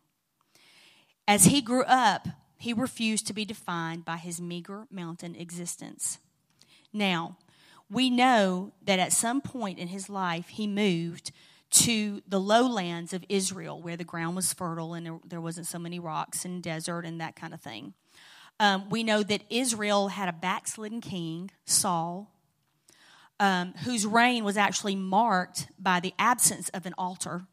As 1.29 1.45
he 1.45 1.61
grew 1.61 1.85
up, 1.85 2.27
he 2.59 2.73
refused 2.73 3.27
to 3.27 3.35
be 3.35 3.45
defined 3.45 4.05
by 4.05 4.17
his 4.17 4.41
meager 4.41 4.87
mountain 4.91 5.37
existence. 5.37 6.19
Now, 6.93 7.37
we 7.91 8.11
know 8.11 8.73
that 8.85 8.99
at 8.99 9.13
some 9.13 9.41
point 9.41 9.79
in 9.79 9.89
his 9.89 10.09
life, 10.09 10.49
he 10.49 10.67
moved 10.67 11.33
to 11.71 12.23
the 12.27 12.41
lowlands 12.41 13.13
of 13.13 13.25
Israel 13.29 13.81
where 13.81 13.97
the 13.97 14.05
ground 14.05 14.37
was 14.37 14.53
fertile 14.53 14.95
and 14.95 15.07
there, 15.07 15.19
there 15.27 15.41
wasn't 15.41 15.67
so 15.67 15.79
many 15.79 15.99
rocks 15.99 16.45
and 16.45 16.63
desert 16.63 17.05
and 17.05 17.21
that 17.21 17.37
kind 17.37 17.53
of 17.53 17.61
thing. 17.61 17.95
Um, 18.59 18.89
we 18.89 19.03
know 19.03 19.23
that 19.23 19.43
Israel 19.51 20.09
had 20.09 20.29
a 20.29 20.33
backslidden 20.33 21.01
king, 21.01 21.51
Saul, 21.65 22.33
um, 23.39 23.75
whose 23.85 24.07
reign 24.07 24.45
was 24.45 24.57
actually 24.57 24.97
marked 24.97 25.69
by 25.79 26.01
the 26.01 26.15
absence 26.19 26.71
of 26.71 26.87
an 26.87 26.95
altar. 26.97 27.47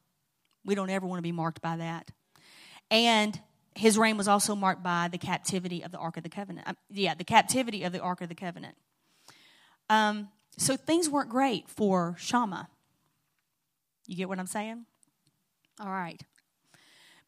We 0.64 0.76
don't 0.76 0.90
ever 0.90 1.06
want 1.06 1.18
to 1.18 1.24
be 1.24 1.34
marked 1.34 1.62
by 1.62 1.78
that. 1.78 2.12
And 2.90 3.40
his 3.76 3.98
reign 3.98 4.18
was 4.18 4.28
also 4.28 4.56
marked 4.56 4.84
by 4.84 5.10
the 5.12 5.18
captivity 5.18 5.84
of 5.84 5.92
the 5.92 5.98
Ark 5.98 6.16
of 6.16 6.24
the 6.24 6.30
Covenant. 6.30 6.68
Uh, 6.68 6.74
yeah, 6.90 7.16
the 7.16 7.24
captivity 7.24 7.84
of 7.84 7.92
the 7.92 8.00
Ark 8.00 8.22
of 8.22 8.30
the 8.30 8.36
Covenant. 8.36 8.76
Um, 9.94 10.30
so 10.58 10.76
things 10.76 11.08
weren't 11.08 11.30
great 11.30 11.70
for 11.70 12.16
Shammah. 12.18 12.68
You 14.08 14.16
get 14.16 14.28
what 14.28 14.40
I'm 14.40 14.48
saying? 14.48 14.86
All 15.80 15.92
right. 15.92 16.20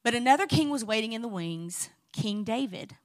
But 0.03 0.15
another 0.15 0.48
king 0.48 0.72
was 0.72 0.84
waiting 0.84 1.13
in 1.13 1.22
the 1.22 1.27
wings, 1.27 1.89
King 2.12 2.43
David. 2.43 2.95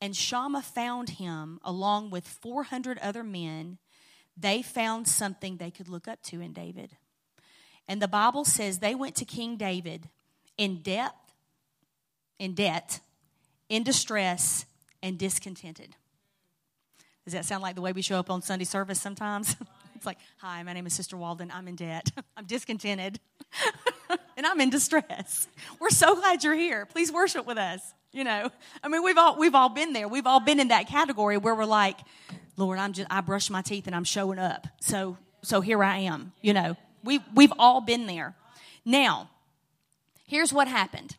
And 0.00 0.14
Shammah 0.14 0.62
found 0.62 1.10
him 1.10 1.58
along 1.64 2.10
with 2.10 2.28
400 2.28 2.98
other 2.98 3.24
men. 3.24 3.78
They 4.36 4.62
found 4.62 5.08
something 5.08 5.56
they 5.56 5.72
could 5.72 5.88
look 5.88 6.06
up 6.06 6.22
to 6.24 6.40
in 6.40 6.52
David. 6.52 6.96
And 7.88 8.00
the 8.00 8.08
Bible 8.08 8.44
says 8.44 8.78
they 8.78 8.94
went 8.94 9.16
to 9.16 9.24
King 9.24 9.56
David 9.56 10.08
in 10.56 10.80
depth, 10.80 11.34
in 12.38 12.54
debt, 12.54 13.00
in 13.68 13.82
distress, 13.82 14.64
and 15.02 15.18
discontented. 15.18 15.96
Does 17.24 17.34
that 17.34 17.44
sound 17.44 17.62
like 17.62 17.74
the 17.74 17.82
way 17.82 17.92
we 17.92 18.02
show 18.02 18.18
up 18.18 18.30
on 18.30 18.42
Sunday 18.42 18.64
service 18.64 19.00
sometimes? 19.00 19.56
it's 19.94 20.06
like, 20.06 20.18
hi, 20.38 20.62
my 20.62 20.72
name 20.72 20.86
is 20.86 20.94
Sister 20.94 21.16
Walden. 21.16 21.50
I'm 21.54 21.68
in 21.68 21.76
debt. 21.76 22.10
I'm 22.36 22.46
discontented. 22.46 23.20
and 24.36 24.46
I'm 24.46 24.60
in 24.60 24.70
distress. 24.70 25.48
We're 25.78 25.90
so 25.90 26.14
glad 26.14 26.42
you're 26.42 26.54
here. 26.54 26.86
Please 26.86 27.12
worship 27.12 27.46
with 27.46 27.58
us. 27.58 27.80
You 28.12 28.24
know, 28.24 28.50
I 28.82 28.88
mean, 28.88 29.04
we've 29.04 29.18
all 29.18 29.38
we've 29.38 29.54
all 29.54 29.68
been 29.68 29.92
there. 29.92 30.08
We've 30.08 30.26
all 30.26 30.40
been 30.40 30.58
in 30.58 30.68
that 30.68 30.88
category 30.88 31.36
where 31.36 31.54
we're 31.54 31.64
like, 31.64 31.96
Lord, 32.56 32.78
I'm 32.78 32.92
just 32.92 33.06
I 33.08 33.20
brush 33.20 33.50
my 33.50 33.62
teeth 33.62 33.86
and 33.86 33.94
I'm 33.94 34.04
showing 34.04 34.38
up. 34.38 34.66
So 34.80 35.16
so 35.42 35.60
here 35.60 35.84
I 35.84 35.98
am. 35.98 36.32
You 36.40 36.54
know, 36.54 36.76
we 37.04 37.20
we've 37.34 37.52
all 37.58 37.80
been 37.80 38.06
there. 38.06 38.34
Now, 38.84 39.30
here's 40.26 40.52
what 40.52 40.66
happened. 40.66 41.16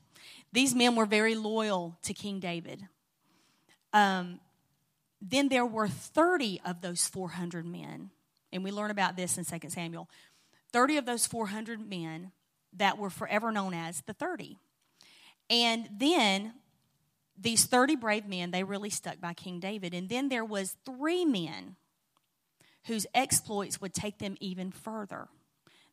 These 0.51 0.75
men 0.75 0.95
were 0.95 1.05
very 1.05 1.35
loyal 1.35 1.97
to 2.03 2.13
King 2.13 2.39
David. 2.39 2.87
Um, 3.93 4.39
then 5.21 5.49
there 5.49 5.65
were 5.65 5.87
30 5.87 6.61
of 6.65 6.81
those 6.81 7.07
400 7.07 7.65
men, 7.65 8.09
and 8.51 8.63
we 8.63 8.71
learn 8.71 8.91
about 8.91 9.15
this 9.15 9.37
in 9.37 9.45
2 9.45 9.69
Samuel. 9.69 10.09
30 10.73 10.97
of 10.97 11.05
those 11.05 11.27
400 11.27 11.87
men 11.87 12.31
that 12.73 12.97
were 12.97 13.09
forever 13.09 13.51
known 13.51 13.73
as 13.73 14.01
the 14.01 14.13
30. 14.13 14.57
And 15.49 15.89
then 15.91 16.53
these 17.37 17.65
30 17.65 17.97
brave 17.97 18.25
men, 18.25 18.51
they 18.51 18.63
really 18.63 18.89
stuck 18.89 19.19
by 19.19 19.33
King 19.33 19.59
David. 19.59 19.93
And 19.93 20.09
then 20.09 20.29
there 20.29 20.45
was 20.45 20.77
three 20.85 21.25
men 21.25 21.75
whose 22.85 23.05
exploits 23.13 23.81
would 23.81 23.93
take 23.93 24.17
them 24.17 24.37
even 24.39 24.71
further. 24.71 25.27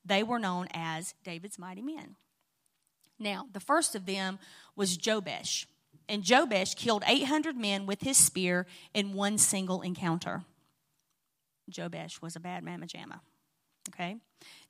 They 0.04 0.23
were 0.23 0.38
known 0.38 0.68
as 0.73 1.14
David's 1.25 1.58
mighty 1.58 1.82
men. 1.82 2.16
Now, 3.18 3.47
the 3.52 3.61
first 3.61 3.94
of 3.94 4.06
them 4.06 4.38
was 4.76 4.97
Jobesh. 4.97 5.66
And 6.08 6.22
Jobesh 6.22 6.74
killed 6.74 7.04
800 7.06 7.56
men 7.56 7.86
with 7.86 8.02
his 8.02 8.16
spear 8.16 8.66
in 8.94 9.12
one 9.12 9.38
single 9.38 9.82
encounter. 9.82 10.42
Jobesh 11.70 12.22
was 12.22 12.34
a 12.34 12.40
bad 12.40 12.64
mamma 12.64 12.86
jamma. 12.86 13.20
Okay? 13.90 14.16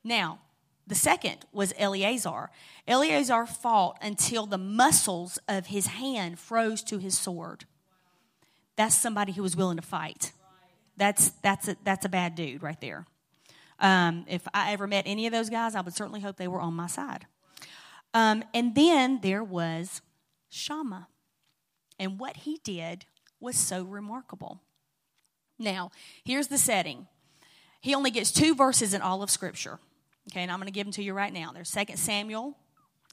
Now, 0.03 0.39
the 0.85 0.95
second 0.95 1.45
was 1.53 1.73
Eleazar. 1.77 2.49
Eleazar 2.87 3.45
fought 3.45 3.97
until 4.01 4.45
the 4.45 4.57
muscles 4.57 5.39
of 5.47 5.67
his 5.67 5.87
hand 5.87 6.39
froze 6.39 6.83
to 6.83 6.97
his 6.97 7.17
sword. 7.17 7.65
That's 8.75 8.95
somebody 8.95 9.33
who 9.33 9.43
was 9.43 9.55
willing 9.55 9.77
to 9.77 9.83
fight. 9.83 10.31
That's, 10.97 11.29
that's, 11.41 11.67
a, 11.67 11.77
that's 11.83 12.05
a 12.05 12.09
bad 12.09 12.35
dude 12.35 12.63
right 12.63 12.79
there. 12.81 13.05
Um, 13.79 14.25
if 14.27 14.47
I 14.53 14.73
ever 14.73 14.87
met 14.87 15.03
any 15.05 15.25
of 15.27 15.31
those 15.31 15.49
guys, 15.49 15.75
I 15.75 15.81
would 15.81 15.93
certainly 15.93 16.19
hope 16.21 16.37
they 16.37 16.47
were 16.47 16.59
on 16.59 16.73
my 16.73 16.87
side. 16.87 17.27
Um, 18.13 18.43
and 18.53 18.75
then 18.75 19.19
there 19.21 19.43
was 19.43 20.01
Shammah. 20.49 21.07
And 21.99 22.19
what 22.19 22.37
he 22.37 22.59
did 22.63 23.05
was 23.39 23.57
so 23.57 23.83
remarkable. 23.83 24.61
Now, 25.59 25.91
here's 26.23 26.47
the 26.47 26.57
setting. 26.57 27.07
He 27.81 27.93
only 27.93 28.11
gets 28.11 28.31
two 28.31 28.55
verses 28.55 28.93
in 28.93 29.01
all 29.01 29.21
of 29.21 29.29
Scripture. 29.29 29.79
Okay, 30.31 30.41
and 30.41 30.51
I'm 30.51 30.59
going 30.59 30.67
to 30.67 30.73
give 30.73 30.85
them 30.85 30.93
to 30.93 31.03
you 31.03 31.13
right 31.13 31.33
now. 31.33 31.51
There's 31.53 31.71
2 31.71 31.95
Samuel, 31.95 32.55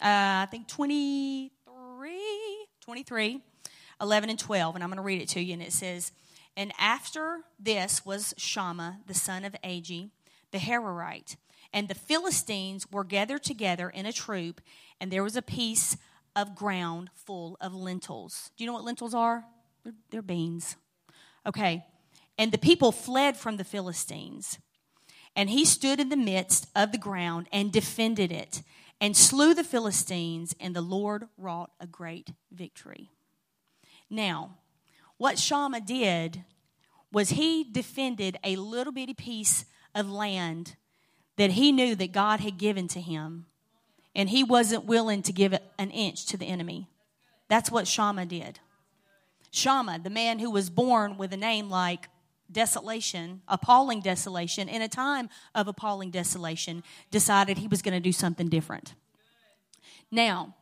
uh, 0.02 0.44
I 0.44 0.48
think 0.50 0.68
23, 0.68 2.20
23, 2.80 3.40
11 4.00 4.30
and 4.30 4.38
12, 4.38 4.74
and 4.74 4.84
I'm 4.84 4.90
going 4.90 4.98
to 4.98 5.02
read 5.02 5.22
it 5.22 5.28
to 5.30 5.40
you. 5.40 5.54
And 5.54 5.62
it 5.62 5.72
says, 5.72 6.12
And 6.56 6.72
after 6.78 7.40
this 7.58 8.04
was 8.04 8.34
Shammah, 8.36 9.00
the 9.06 9.14
son 9.14 9.44
of 9.44 9.56
Agee, 9.64 10.10
the 10.52 10.58
Hararite, 10.58 11.36
and 11.72 11.88
the 11.88 11.94
Philistines 11.94 12.90
were 12.90 13.04
gathered 13.04 13.42
together 13.42 13.88
in 13.88 14.06
a 14.06 14.12
troop, 14.12 14.60
and 15.00 15.10
there 15.10 15.22
was 15.22 15.36
a 15.36 15.42
piece 15.42 15.96
of 16.36 16.54
ground 16.54 17.10
full 17.14 17.56
of 17.60 17.74
lentils. 17.74 18.50
Do 18.56 18.62
you 18.62 18.68
know 18.68 18.74
what 18.74 18.84
lentils 18.84 19.14
are? 19.14 19.44
They're, 19.82 19.94
they're 20.10 20.22
beans. 20.22 20.76
Okay. 21.44 21.84
And 22.38 22.52
the 22.52 22.58
people 22.58 22.92
fled 22.92 23.36
from 23.36 23.56
the 23.56 23.64
Philistines. 23.64 24.58
And 25.34 25.50
he 25.50 25.64
stood 25.64 25.98
in 25.98 26.10
the 26.10 26.16
midst 26.16 26.68
of 26.76 26.92
the 26.92 26.98
ground 26.98 27.48
and 27.52 27.72
defended 27.72 28.30
it 28.30 28.62
and 29.00 29.16
slew 29.16 29.54
the 29.54 29.64
Philistines, 29.64 30.54
and 30.58 30.74
the 30.74 30.80
Lord 30.80 31.28
wrought 31.36 31.70
a 31.78 31.86
great 31.86 32.30
victory. 32.50 33.10
Now, 34.08 34.56
what 35.18 35.38
Shammah 35.38 35.82
did 35.82 36.44
was 37.12 37.30
he 37.30 37.64
defended 37.64 38.38
a 38.42 38.56
little 38.56 38.92
bitty 38.92 39.14
piece 39.14 39.64
of 39.94 40.10
land 40.10 40.76
that 41.36 41.52
he 41.52 41.72
knew 41.72 41.94
that 41.94 42.12
God 42.12 42.40
had 42.40 42.58
given 42.58 42.88
to 42.88 43.00
him, 43.00 43.46
and 44.16 44.30
he 44.30 44.42
wasn't 44.42 44.86
willing 44.86 45.22
to 45.22 45.32
give 45.32 45.52
an 45.78 45.90
inch 45.90 46.24
to 46.26 46.38
the 46.38 46.46
enemy. 46.46 46.88
That's 47.48 47.70
what 47.70 47.86
Shammah 47.86 48.26
did. 48.26 48.58
Shammah, 49.52 50.00
the 50.02 50.10
man 50.10 50.38
who 50.38 50.50
was 50.50 50.70
born 50.70 51.18
with 51.18 51.34
a 51.34 51.36
name 51.36 51.68
like 51.68 52.08
desolation, 52.50 53.42
appalling 53.46 54.00
desolation, 54.00 54.68
in 54.68 54.80
a 54.80 54.88
time 54.88 55.28
of 55.54 55.68
appalling 55.68 56.10
desolation, 56.10 56.82
decided 57.10 57.58
he 57.58 57.68
was 57.68 57.82
going 57.82 57.94
to 57.94 58.00
do 58.00 58.10
something 58.10 58.48
different. 58.48 58.94
Now, 60.10 60.54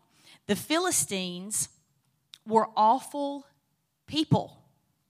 the 0.47 0.57
Philistines 0.57 1.69
were 2.47 2.69
awful 2.77 3.47
people, 4.09 4.59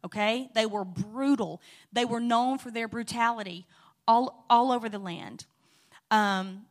okay? 0.04 0.50
They 0.54 0.66
were 0.66 0.84
brutal. 0.84 1.62
They 1.92 2.04
were 2.04 2.20
known 2.20 2.58
for 2.58 2.70
their 2.70 2.88
brutality 2.88 3.66
all, 4.06 4.44
all 4.50 4.70
over 4.70 4.90
the 4.90 4.98
land. 4.98 5.46
Um, 6.10 6.66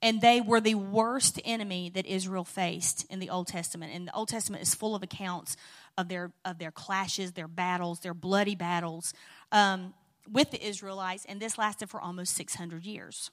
and 0.00 0.20
they 0.20 0.40
were 0.40 0.60
the 0.60 0.76
worst 0.76 1.40
enemy 1.44 1.90
that 1.94 2.06
Israel 2.06 2.44
faced 2.44 3.04
in 3.10 3.18
the 3.18 3.30
Old 3.30 3.48
Testament. 3.48 3.92
And 3.94 4.06
the 4.06 4.14
Old 4.14 4.28
Testament 4.28 4.62
is 4.62 4.74
full 4.74 4.94
of 4.94 5.02
accounts 5.02 5.56
of 5.96 6.08
their 6.08 6.32
of 6.44 6.58
their 6.58 6.70
clashes, 6.70 7.32
their 7.32 7.48
battles, 7.48 8.00
their 8.00 8.14
bloody 8.14 8.54
battles 8.54 9.12
um, 9.50 9.94
with 10.30 10.50
the 10.50 10.64
Israelites, 10.64 11.24
and 11.28 11.40
this 11.40 11.58
lasted 11.58 11.90
for 11.90 12.00
almost 12.00 12.34
600 12.34 12.84
years. 12.84 13.30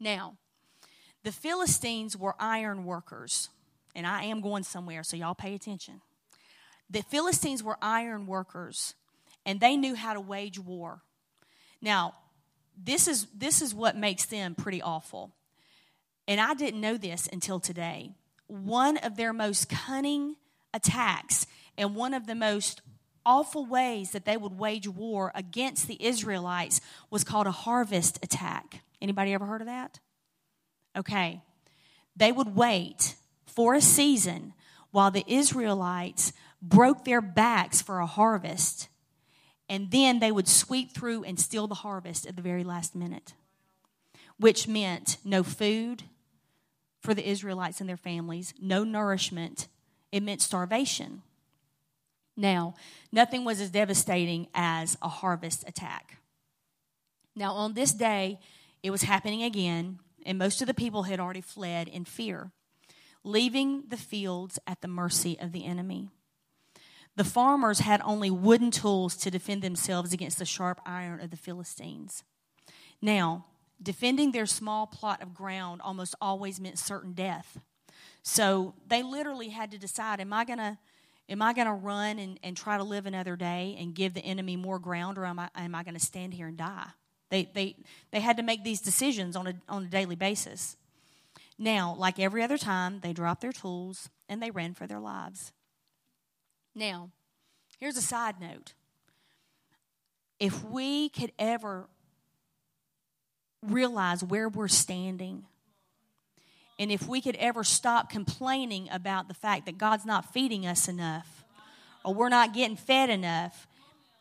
Now, 0.00 0.36
the 1.22 1.32
Philistines 1.32 2.16
were 2.16 2.34
iron 2.40 2.84
workers, 2.84 3.50
and 3.94 4.06
I 4.06 4.24
am 4.24 4.40
going 4.40 4.62
somewhere, 4.62 5.02
so 5.02 5.16
y'all 5.16 5.34
pay 5.34 5.54
attention. 5.54 6.00
The 6.88 7.02
Philistines 7.02 7.62
were 7.62 7.76
iron 7.80 8.26
workers, 8.26 8.94
and 9.46 9.60
they 9.60 9.76
knew 9.76 9.94
how 9.94 10.14
to 10.14 10.20
wage 10.20 10.58
war. 10.58 11.02
Now, 11.80 12.14
this 12.82 13.06
is 13.06 13.26
this 13.34 13.62
is 13.62 13.74
what 13.74 13.96
makes 13.96 14.26
them 14.26 14.54
pretty 14.54 14.82
awful. 14.82 15.32
And 16.28 16.40
I 16.40 16.54
didn't 16.54 16.80
know 16.80 16.96
this 16.96 17.28
until 17.32 17.60
today. 17.60 18.12
One 18.46 18.96
of 18.98 19.16
their 19.16 19.32
most 19.32 19.68
cunning 19.68 20.36
attacks 20.72 21.46
and 21.76 21.94
one 21.94 22.14
of 22.14 22.26
the 22.26 22.34
most 22.34 22.82
awful 23.24 23.66
ways 23.66 24.12
that 24.12 24.24
they 24.24 24.36
would 24.36 24.58
wage 24.58 24.88
war 24.88 25.32
against 25.34 25.86
the 25.86 26.04
Israelites 26.04 26.80
was 27.10 27.24
called 27.24 27.46
a 27.46 27.52
harvest 27.52 28.18
attack. 28.22 28.82
Anybody 29.00 29.32
ever 29.32 29.46
heard 29.46 29.60
of 29.60 29.66
that? 29.66 29.98
Okay. 30.96 31.42
They 32.16 32.32
would 32.32 32.54
wait 32.54 33.14
for 33.46 33.74
a 33.74 33.80
season 33.80 34.54
while 34.90 35.10
the 35.10 35.24
Israelites 35.26 36.32
broke 36.60 37.04
their 37.04 37.20
backs 37.20 37.80
for 37.80 38.00
a 38.00 38.06
harvest, 38.06 38.88
and 39.68 39.90
then 39.90 40.18
they 40.18 40.32
would 40.32 40.48
sweep 40.48 40.92
through 40.92 41.24
and 41.24 41.38
steal 41.38 41.66
the 41.66 41.76
harvest 41.76 42.26
at 42.26 42.36
the 42.36 42.42
very 42.42 42.64
last 42.64 42.94
minute, 42.94 43.34
which 44.40 44.66
meant 44.66 45.18
no 45.22 45.42
food 45.42 46.04
for 46.98 47.12
the 47.12 47.28
Israelites 47.28 47.80
and 47.80 47.88
their 47.88 47.96
families, 47.98 48.54
no 48.58 48.84
nourishment. 48.84 49.68
It 50.10 50.22
meant 50.22 50.40
starvation. 50.40 51.20
Now, 52.38 52.74
nothing 53.12 53.44
was 53.44 53.60
as 53.60 53.70
devastating 53.70 54.48
as 54.54 54.96
a 55.02 55.08
harvest 55.08 55.68
attack. 55.68 56.16
Now, 57.36 57.52
on 57.52 57.74
this 57.74 57.92
day, 57.92 58.40
it 58.82 58.90
was 58.90 59.02
happening 59.02 59.42
again, 59.42 59.98
and 60.24 60.38
most 60.38 60.62
of 60.62 60.66
the 60.66 60.74
people 60.74 61.02
had 61.02 61.20
already 61.20 61.42
fled 61.42 61.86
in 61.86 62.06
fear, 62.06 62.50
leaving 63.22 63.84
the 63.88 63.98
fields 63.98 64.58
at 64.66 64.80
the 64.80 64.88
mercy 64.88 65.38
of 65.38 65.52
the 65.52 65.66
enemy. 65.66 66.08
The 67.14 67.24
farmers 67.24 67.80
had 67.80 68.00
only 68.06 68.30
wooden 68.30 68.70
tools 68.70 69.16
to 69.16 69.30
defend 69.30 69.60
themselves 69.60 70.14
against 70.14 70.38
the 70.38 70.46
sharp 70.46 70.80
iron 70.86 71.20
of 71.20 71.30
the 71.30 71.36
Philistines. 71.36 72.24
Now, 73.02 73.44
defending 73.82 74.32
their 74.32 74.46
small 74.46 74.86
plot 74.86 75.22
of 75.22 75.34
ground 75.34 75.80
almost 75.82 76.14
always 76.20 76.60
meant 76.60 76.78
certain 76.78 77.12
death. 77.12 77.58
So 78.22 78.74
they 78.86 79.02
literally 79.02 79.48
had 79.48 79.70
to 79.70 79.78
decide 79.78 80.20
am 80.20 80.32
I 80.32 80.44
going 80.44 80.58
to 80.58 80.78
am 81.28 81.40
I 81.40 81.52
going 81.52 81.66
to 81.66 81.72
run 81.72 82.18
and, 82.18 82.38
and 82.42 82.56
try 82.56 82.76
to 82.76 82.84
live 82.84 83.06
another 83.06 83.36
day 83.36 83.76
and 83.78 83.94
give 83.94 84.14
the 84.14 84.20
enemy 84.20 84.56
more 84.56 84.78
ground 84.78 85.16
or 85.16 85.24
am 85.24 85.38
I, 85.38 85.48
am 85.54 85.74
I 85.74 85.84
going 85.84 85.94
to 85.94 86.00
stand 86.00 86.34
here 86.34 86.48
and 86.48 86.56
die? 86.56 86.88
They, 87.30 87.48
they, 87.54 87.76
they 88.10 88.20
had 88.20 88.36
to 88.38 88.42
make 88.42 88.64
these 88.64 88.80
decisions 88.80 89.36
on 89.36 89.46
a, 89.46 89.54
on 89.68 89.84
a 89.84 89.86
daily 89.86 90.16
basis. 90.16 90.76
Now, 91.56 91.94
like 91.96 92.18
every 92.18 92.42
other 92.42 92.58
time, 92.58 92.98
they 93.00 93.12
dropped 93.12 93.42
their 93.42 93.52
tools 93.52 94.08
and 94.28 94.42
they 94.42 94.50
ran 94.50 94.74
for 94.74 94.86
their 94.86 94.98
lives. 94.98 95.52
Now, 96.74 97.10
here's 97.78 97.96
a 97.96 98.02
side 98.02 98.40
note. 98.40 98.74
If 100.40 100.64
we 100.64 101.10
could 101.10 101.32
ever 101.38 101.88
realize 103.62 104.22
where 104.24 104.48
we're 104.48 104.68
standing, 104.68 105.44
and 106.78 106.90
if 106.90 107.06
we 107.06 107.20
could 107.20 107.36
ever 107.36 107.62
stop 107.62 108.10
complaining 108.10 108.88
about 108.90 109.28
the 109.28 109.34
fact 109.34 109.66
that 109.66 109.76
God's 109.78 110.06
not 110.06 110.32
feeding 110.32 110.66
us 110.66 110.88
enough, 110.88 111.44
or 112.04 112.14
we're 112.14 112.30
not 112.30 112.54
getting 112.54 112.76
fed 112.76 113.10
enough, 113.10 113.66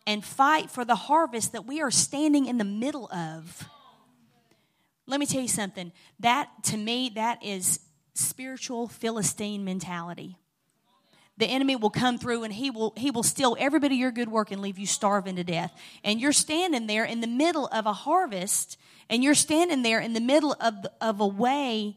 and 0.05 0.23
fight 0.23 0.69
for 0.69 0.83
the 0.83 0.95
harvest 0.95 1.53
that 1.53 1.65
we 1.65 1.81
are 1.81 1.91
standing 1.91 2.47
in 2.47 2.57
the 2.57 2.65
middle 2.65 3.11
of. 3.11 3.69
Let 5.05 5.19
me 5.19 5.25
tell 5.25 5.41
you 5.41 5.47
something. 5.47 5.91
That, 6.19 6.49
to 6.65 6.77
me, 6.77 7.11
that 7.15 7.43
is 7.43 7.79
spiritual 8.13 8.87
Philistine 8.87 9.63
mentality 9.63 10.37
the 11.39 11.47
enemy 11.47 11.77
will 11.77 11.89
come 11.89 12.17
through 12.17 12.43
and 12.43 12.53
he 12.53 12.69
will 12.69 12.93
he 12.97 13.09
will 13.09 13.23
steal 13.23 13.55
every 13.59 13.79
bit 13.79 13.91
of 13.91 13.97
your 13.97 14.11
good 14.11 14.29
work 14.29 14.51
and 14.51 14.61
leave 14.61 14.77
you 14.77 14.85
starving 14.85 15.37
to 15.37 15.43
death. 15.43 15.73
And 16.03 16.19
you're 16.19 16.33
standing 16.33 16.85
there 16.85 17.05
in 17.05 17.21
the 17.21 17.27
middle 17.27 17.67
of 17.67 17.85
a 17.85 17.93
harvest 17.93 18.77
and 19.09 19.23
you're 19.23 19.33
standing 19.33 19.81
there 19.81 19.99
in 19.99 20.13
the 20.13 20.21
middle 20.21 20.55
of, 20.59 20.85
of 21.01 21.19
a 21.19 21.27
way 21.27 21.95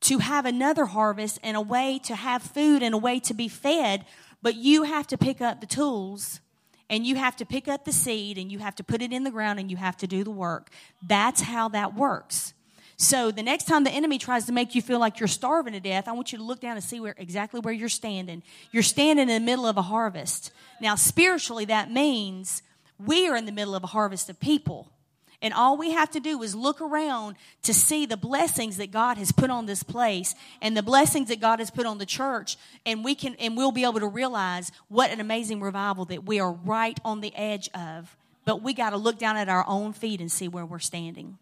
to 0.00 0.18
have 0.18 0.46
another 0.46 0.86
harvest 0.86 1.38
and 1.44 1.56
a 1.56 1.60
way 1.60 2.00
to 2.04 2.16
have 2.16 2.42
food 2.42 2.82
and 2.82 2.94
a 2.94 2.98
way 2.98 3.20
to 3.20 3.34
be 3.34 3.46
fed 3.46 4.06
but 4.42 4.56
you 4.56 4.84
have 4.84 5.06
to 5.08 5.18
pick 5.18 5.42
up 5.42 5.60
the 5.60 5.66
tools 5.66 6.40
and 6.88 7.06
you 7.06 7.16
have 7.16 7.36
to 7.36 7.44
pick 7.44 7.68
up 7.68 7.84
the 7.84 7.92
seed 7.92 8.38
and 8.38 8.50
you 8.50 8.58
have 8.58 8.74
to 8.76 8.82
put 8.82 9.02
it 9.02 9.12
in 9.12 9.22
the 9.22 9.30
ground 9.30 9.60
and 9.60 9.70
you 9.70 9.76
have 9.76 9.98
to 9.98 10.06
do 10.06 10.24
the 10.24 10.30
work. 10.30 10.70
That's 11.06 11.42
how 11.42 11.68
that 11.68 11.94
works 11.94 12.54
so 13.02 13.30
the 13.30 13.42
next 13.42 13.64
time 13.64 13.84
the 13.84 13.90
enemy 13.90 14.18
tries 14.18 14.44
to 14.44 14.52
make 14.52 14.74
you 14.74 14.82
feel 14.82 14.98
like 14.98 15.20
you're 15.20 15.26
starving 15.26 15.72
to 15.72 15.80
death, 15.80 16.06
I 16.06 16.12
want 16.12 16.32
you 16.32 16.38
to 16.38 16.44
look 16.44 16.60
down 16.60 16.76
and 16.76 16.84
see 16.84 17.00
where 17.00 17.14
exactly 17.16 17.58
where 17.58 17.72
you're 17.72 17.88
standing. 17.88 18.42
You're 18.72 18.82
standing 18.82 19.30
in 19.30 19.42
the 19.42 19.46
middle 19.46 19.64
of 19.64 19.78
a 19.78 19.82
harvest. 19.82 20.52
Now, 20.82 20.96
spiritually, 20.96 21.64
that 21.64 21.90
means 21.90 22.62
we 22.98 23.26
are 23.26 23.36
in 23.36 23.46
the 23.46 23.52
middle 23.52 23.74
of 23.74 23.82
a 23.84 23.86
harvest 23.86 24.28
of 24.28 24.38
people. 24.38 24.92
And 25.40 25.54
all 25.54 25.78
we 25.78 25.92
have 25.92 26.10
to 26.10 26.20
do 26.20 26.42
is 26.42 26.54
look 26.54 26.82
around 26.82 27.36
to 27.62 27.72
see 27.72 28.04
the 28.04 28.18
blessings 28.18 28.76
that 28.76 28.90
God 28.90 29.16
has 29.16 29.32
put 29.32 29.48
on 29.48 29.64
this 29.64 29.82
place 29.82 30.34
and 30.60 30.76
the 30.76 30.82
blessings 30.82 31.30
that 31.30 31.40
God 31.40 31.58
has 31.58 31.70
put 31.70 31.86
on 31.86 31.96
the 31.96 32.04
church. 32.04 32.58
And 32.84 33.02
we 33.02 33.14
can, 33.14 33.34
and 33.36 33.56
we'll 33.56 33.72
be 33.72 33.84
able 33.84 34.00
to 34.00 34.08
realize 34.08 34.70
what 34.88 35.10
an 35.10 35.20
amazing 35.20 35.62
revival 35.62 36.04
that 36.04 36.26
we 36.26 36.38
are 36.38 36.52
right 36.52 37.00
on 37.02 37.22
the 37.22 37.34
edge 37.34 37.70
of. 37.72 38.14
But 38.44 38.60
we 38.60 38.74
got 38.74 38.90
to 38.90 38.98
look 38.98 39.18
down 39.18 39.38
at 39.38 39.48
our 39.48 39.66
own 39.66 39.94
feet 39.94 40.20
and 40.20 40.30
see 40.30 40.48
where 40.48 40.66
we're 40.66 40.78
standing. 40.80 41.38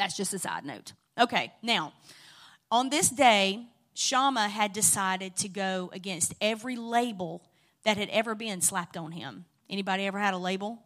That's 0.00 0.16
just 0.16 0.32
a 0.32 0.38
side 0.38 0.64
note. 0.64 0.94
Okay, 1.20 1.52
now, 1.60 1.92
on 2.70 2.88
this 2.88 3.10
day, 3.10 3.66
Shammah 3.92 4.48
had 4.48 4.72
decided 4.72 5.36
to 5.36 5.48
go 5.50 5.90
against 5.92 6.32
every 6.40 6.74
label 6.74 7.42
that 7.84 7.98
had 7.98 8.08
ever 8.08 8.34
been 8.34 8.62
slapped 8.62 8.96
on 8.96 9.12
him. 9.12 9.44
Anybody 9.68 10.06
ever 10.06 10.18
had 10.18 10.32
a 10.32 10.38
label? 10.38 10.78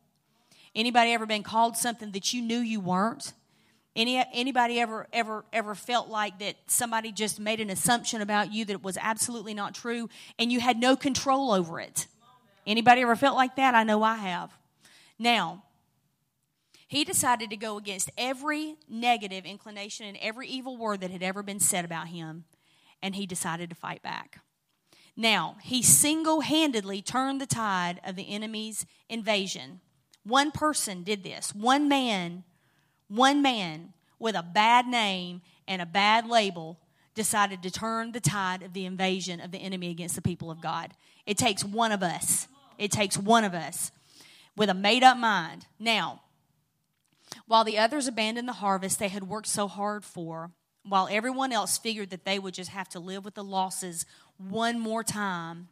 Anybody 0.75 1.13
ever 1.13 1.27
been 1.27 1.45
called 1.45 1.77
something 1.77 2.11
that 2.11 2.35
you 2.35 2.43
knew 2.43 2.59
you 2.59 2.81
weren't? 2.81 3.35
Any, 3.95 4.21
anybody 4.33 4.81
ever 4.81 5.07
ever 5.13 5.45
ever 5.53 5.77
felt 5.77 6.09
like 6.09 6.41
that 6.41 6.57
somebody 6.67 7.13
just 7.13 7.39
made 7.39 7.61
an 7.61 7.71
assumption 7.71 8.21
about 8.21 8.53
you 8.53 8.65
that 8.65 8.83
was 8.83 8.99
absolutely 9.01 9.55
not 9.55 9.77
true 9.77 10.09
and 10.41 10.51
you 10.51 10.59
had 10.59 10.77
no 10.77 10.97
control 10.97 11.53
over 11.53 11.79
it? 11.79 12.09
Anybody 12.67 13.03
ever 13.03 13.15
felt 13.15 13.37
like 13.37 13.55
that? 13.55 13.77
I 13.77 13.85
know 13.85 14.03
I 14.03 14.17
have. 14.17 14.51
Now, 15.21 15.63
he 16.95 17.03
decided 17.03 17.51
to 17.51 17.57
go 17.57 17.77
against 17.77 18.13
every 18.17 18.77
negative 18.89 19.45
inclination 19.45 20.07
and 20.07 20.17
every 20.21 20.47
evil 20.47 20.77
word 20.77 21.01
that 21.01 21.11
had 21.11 21.25
ever 21.25 21.43
been 21.43 21.59
said 21.59 21.85
about 21.85 22.07
him, 22.07 22.45
and 23.03 23.17
he 23.17 23.27
decided 23.27 23.69
to 23.69 23.75
fight 23.75 24.01
back. 24.01 24.39
Now, 25.17 25.57
he 25.61 25.83
single 25.83 26.43
handedly 26.43 27.03
turned 27.03 27.41
the 27.41 27.47
tide 27.47 28.01
of 28.05 28.15
the 28.15 28.29
enemy's 28.29 28.87
invasion. 29.09 29.81
One 30.23 30.53
person 30.53 31.03
did 31.03 31.25
this. 31.25 31.53
One 31.53 31.89
man, 31.89 32.45
one 33.09 33.43
man 33.43 33.93
with 34.21 34.37
a 34.37 34.45
bad 34.45 34.87
name 34.87 35.43
and 35.67 35.83
a 35.83 35.87
bad 35.87 36.29
label 36.29 36.79
decided 37.17 37.61
to 37.65 37.73
turn 37.73 38.13
the 38.13 38.21
tide 38.21 38.63
of 38.63 38.73
the 38.73 38.87
invasion 38.87 39.41
of 39.41 39.51
the 39.51 39.59
enemy 39.59 39.91
against 39.91 40.15
the 40.15 40.23
people 40.23 40.49
of 40.49 40.61
God. 40.61 40.93
It 41.27 41.39
takes 41.39 41.65
one 41.65 41.91
of 41.91 42.05
us. 42.05 42.47
It 42.79 42.93
takes 42.93 43.19
one 43.19 43.43
of 43.43 43.53
us 43.53 43.91
with 44.57 44.69
a 44.69 44.75
made 44.75 45.03
up 45.03 45.17
mind. 45.17 45.67
Now, 45.81 46.21
while 47.47 47.65
the 47.65 47.79
others 47.79 48.07
abandoned 48.07 48.49
the 48.49 48.55
harvest 48.55 48.99
they 48.99 49.09
had 49.09 49.25
worked 49.25 49.47
so 49.47 49.69
hard 49.69 50.05
for, 50.05 50.51
while 50.83 51.09
everyone 51.11 51.53
else 51.53 51.79
figured 51.79 52.11
that 52.11 52.25
they 52.25 52.39
would 52.39 52.55
just 52.55 52.71
have 52.71 52.89
to 52.91 53.01
live 53.01 53.25
with 53.25 53.35
the 53.35 53.45
losses 53.45 54.05
one 54.37 54.79
more 54.79 55.03
time, 55.03 55.69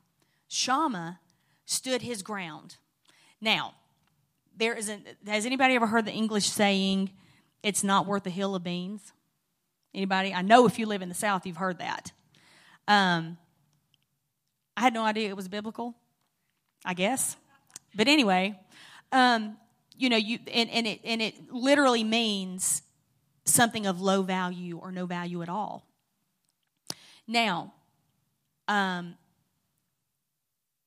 Shammah 0.48 1.20
stood 1.66 2.02
his 2.02 2.22
ground. 2.22 2.76
Now, 3.40 3.74
there 4.56 4.74
isn't 4.74 5.06
has 5.26 5.46
anybody 5.46 5.74
ever 5.74 5.86
heard 5.86 6.04
the 6.04 6.12
English 6.12 6.48
saying 6.48 7.10
it's 7.62 7.82
not 7.82 8.06
worth 8.06 8.26
a 8.26 8.30
hill 8.30 8.54
of 8.54 8.62
beans? 8.62 9.12
Anybody? 9.94 10.32
I 10.32 10.42
know 10.42 10.66
if 10.66 10.78
you 10.78 10.86
live 10.86 11.02
in 11.02 11.08
the 11.08 11.14
South, 11.14 11.46
you've 11.46 11.56
heard 11.56 11.78
that. 11.78 12.12
Um, 12.88 13.36
I 14.76 14.80
had 14.80 14.94
no 14.94 15.04
idea 15.04 15.28
it 15.28 15.36
was 15.36 15.48
biblical, 15.48 15.94
I 16.84 16.94
guess. 16.94 17.36
But 17.94 18.08
anyway, 18.08 18.58
um, 19.10 19.56
you 19.96 20.08
know, 20.08 20.16
you 20.16 20.38
and, 20.52 20.70
and 20.70 20.86
it 20.86 21.00
and 21.04 21.22
it 21.22 21.52
literally 21.52 22.04
means 22.04 22.82
something 23.44 23.86
of 23.86 24.00
low 24.00 24.22
value 24.22 24.78
or 24.78 24.92
no 24.92 25.06
value 25.06 25.42
at 25.42 25.48
all. 25.48 25.86
Now, 27.26 27.74
um, 28.68 29.14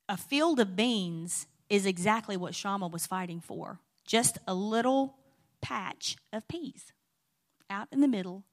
a 0.07 0.17
field 0.17 0.59
of 0.59 0.75
beans 0.75 1.47
is 1.69 1.85
exactly 1.85 2.37
what 2.37 2.53
Shammah 2.53 2.87
was 2.87 3.07
fighting 3.07 3.39
for. 3.39 3.79
Just 4.05 4.37
a 4.47 4.53
little 4.53 5.15
patch 5.61 6.15
of 6.31 6.47
peas 6.47 6.93
out 7.69 7.87
in 7.91 8.01
the 8.01 8.07
middle 8.07 8.43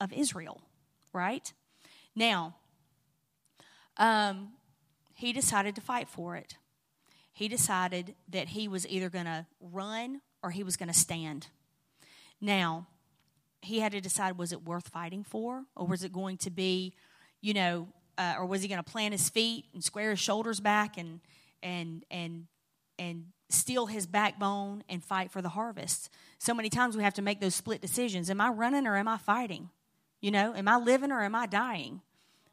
of 0.00 0.12
Israel, 0.12 0.62
right? 1.12 1.52
Now, 2.14 2.56
um, 3.96 4.52
he 5.14 5.32
decided 5.32 5.74
to 5.76 5.80
fight 5.80 6.08
for 6.08 6.36
it 6.36 6.56
he 7.36 7.48
decided 7.48 8.14
that 8.30 8.48
he 8.48 8.66
was 8.66 8.88
either 8.88 9.10
going 9.10 9.26
to 9.26 9.44
run 9.60 10.22
or 10.42 10.50
he 10.50 10.62
was 10.62 10.78
going 10.78 10.88
to 10.88 10.98
stand. 10.98 11.48
Now, 12.40 12.86
he 13.60 13.80
had 13.80 13.92
to 13.92 14.00
decide 14.00 14.38
was 14.38 14.52
it 14.52 14.64
worth 14.64 14.88
fighting 14.88 15.22
for 15.22 15.64
or 15.76 15.86
was 15.86 16.02
it 16.02 16.14
going 16.14 16.38
to 16.38 16.50
be, 16.50 16.94
you 17.42 17.52
know, 17.52 17.88
uh, 18.16 18.36
or 18.38 18.46
was 18.46 18.62
he 18.62 18.68
going 18.68 18.82
to 18.82 18.90
plant 18.90 19.12
his 19.12 19.28
feet 19.28 19.66
and 19.74 19.84
square 19.84 20.08
his 20.10 20.18
shoulders 20.18 20.60
back 20.60 20.96
and 20.96 21.20
and 21.62 22.06
and 22.10 22.46
and 22.98 23.26
steel 23.50 23.84
his 23.84 24.06
backbone 24.06 24.82
and 24.88 25.04
fight 25.04 25.30
for 25.30 25.42
the 25.42 25.50
harvest. 25.50 26.08
So 26.38 26.54
many 26.54 26.70
times 26.70 26.96
we 26.96 27.02
have 27.02 27.14
to 27.14 27.22
make 27.22 27.42
those 27.42 27.54
split 27.54 27.82
decisions. 27.82 28.30
Am 28.30 28.40
I 28.40 28.48
running 28.48 28.86
or 28.86 28.96
am 28.96 29.08
I 29.08 29.18
fighting? 29.18 29.68
You 30.22 30.30
know, 30.30 30.54
am 30.54 30.68
I 30.68 30.78
living 30.78 31.12
or 31.12 31.20
am 31.20 31.34
I 31.34 31.44
dying? 31.44 32.00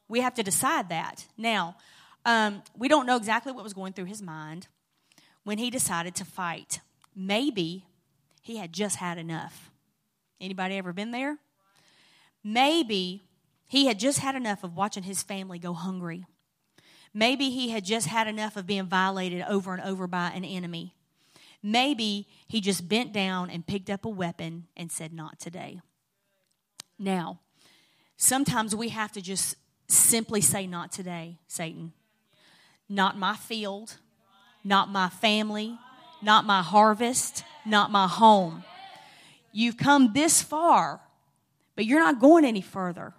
We 0.09 0.19
have 0.19 0.33
to 0.33 0.43
decide 0.43 0.89
that. 0.89 1.25
Now, 1.37 1.77
um, 2.25 2.63
we 2.77 2.87
don't 2.87 3.05
know 3.05 3.17
exactly 3.17 3.51
what 3.51 3.63
was 3.63 3.73
going 3.73 3.93
through 3.93 4.05
his 4.05 4.21
mind 4.21 4.67
when 5.43 5.57
he 5.57 5.69
decided 5.69 6.15
to 6.15 6.25
fight. 6.25 6.79
Maybe 7.15 7.85
he 8.41 8.57
had 8.57 8.73
just 8.73 8.97
had 8.97 9.17
enough. 9.17 9.71
Anybody 10.39 10.77
ever 10.77 10.93
been 10.93 11.11
there? 11.11 11.37
Maybe 12.43 13.23
he 13.67 13.87
had 13.87 13.99
just 13.99 14.19
had 14.19 14.35
enough 14.35 14.63
of 14.63 14.75
watching 14.75 15.03
his 15.03 15.23
family 15.23 15.59
go 15.59 15.73
hungry. 15.73 16.25
Maybe 17.13 17.49
he 17.49 17.69
had 17.69 17.85
just 17.85 18.07
had 18.07 18.27
enough 18.27 18.57
of 18.57 18.65
being 18.65 18.85
violated 18.85 19.43
over 19.47 19.73
and 19.73 19.81
over 19.83 20.07
by 20.07 20.29
an 20.29 20.43
enemy. 20.43 20.95
Maybe 21.61 22.27
he 22.47 22.59
just 22.59 22.89
bent 22.89 23.13
down 23.13 23.49
and 23.49 23.65
picked 23.65 23.89
up 23.89 24.03
a 24.03 24.09
weapon 24.09 24.67
and 24.75 24.91
said, 24.91 25.13
Not 25.13 25.39
today. 25.39 25.79
Now, 26.99 27.39
sometimes 28.17 28.75
we 28.75 28.89
have 28.89 29.11
to 29.13 29.21
just 29.21 29.55
simply 29.87 30.41
say, 30.41 30.67
Not 30.67 30.91
today, 30.91 31.39
Satan. 31.47 31.93
Not 32.89 33.17
my 33.17 33.35
field, 33.35 33.97
not 34.63 34.89
my 34.89 35.09
family, 35.09 35.77
not 36.21 36.45
my 36.45 36.61
harvest, 36.61 37.43
not 37.65 37.91
my 37.91 38.07
home. 38.07 38.63
You've 39.51 39.77
come 39.77 40.13
this 40.13 40.41
far, 40.41 41.01
but 41.75 41.85
you're 41.85 41.99
not 41.99 42.19
going 42.19 42.45
any 42.45 42.61
further. 42.61 43.13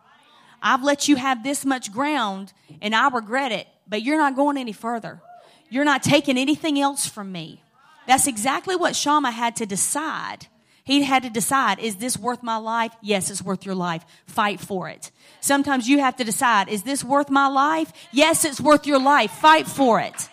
I've 0.63 0.83
let 0.83 1.09
you 1.09 1.17
have 1.17 1.45
this 1.45 1.65
much 1.65 1.93
ground 1.93 2.53
and 2.81 2.95
I 2.95 3.09
regret 3.09 3.53
it, 3.53 3.67
but 3.87 4.03
you're 4.03 4.19
not 4.19 4.35
going 4.35 4.57
any 4.57 4.73
further. 4.73 5.21
You're 5.69 5.85
not 5.85 6.03
taking 6.03 6.39
anything 6.39 6.81
else 6.81 7.07
from 7.07 7.31
me. 7.33 7.63
That's 8.07 8.27
exactly 8.27 8.77
what 8.77 8.97
Shammah 8.97 9.31
had 9.31 9.57
to 9.57 9.67
decide. 9.67 10.47
He 10.85 11.03
had 11.03 11.23
to 11.23 11.31
decide, 11.31 11.79
is 11.79 11.97
this 11.97 12.19
worth 12.19 12.43
my 12.43 12.57
life? 12.57 12.93
Yes, 13.01 13.31
it's 13.31 13.43
worth 13.43 13.65
your 13.65 13.75
life. 13.75 14.05
Fight 14.27 14.61
for 14.61 14.89
it. 14.89 15.11
Sometimes 15.41 15.89
you 15.89 16.01
have 16.01 16.17
to 16.17 16.25
decide, 16.25 16.69
is 16.69 16.83
this 16.83 17.03
worth 17.03 17.31
my 17.31 17.47
life? 17.47 17.91
Yes, 18.13 18.45
it's 18.45 18.61
worth 18.61 18.87
your 18.87 19.01
life. 19.01 19.31
Fight 19.31 19.67
for 19.67 19.99
it. 20.01 20.29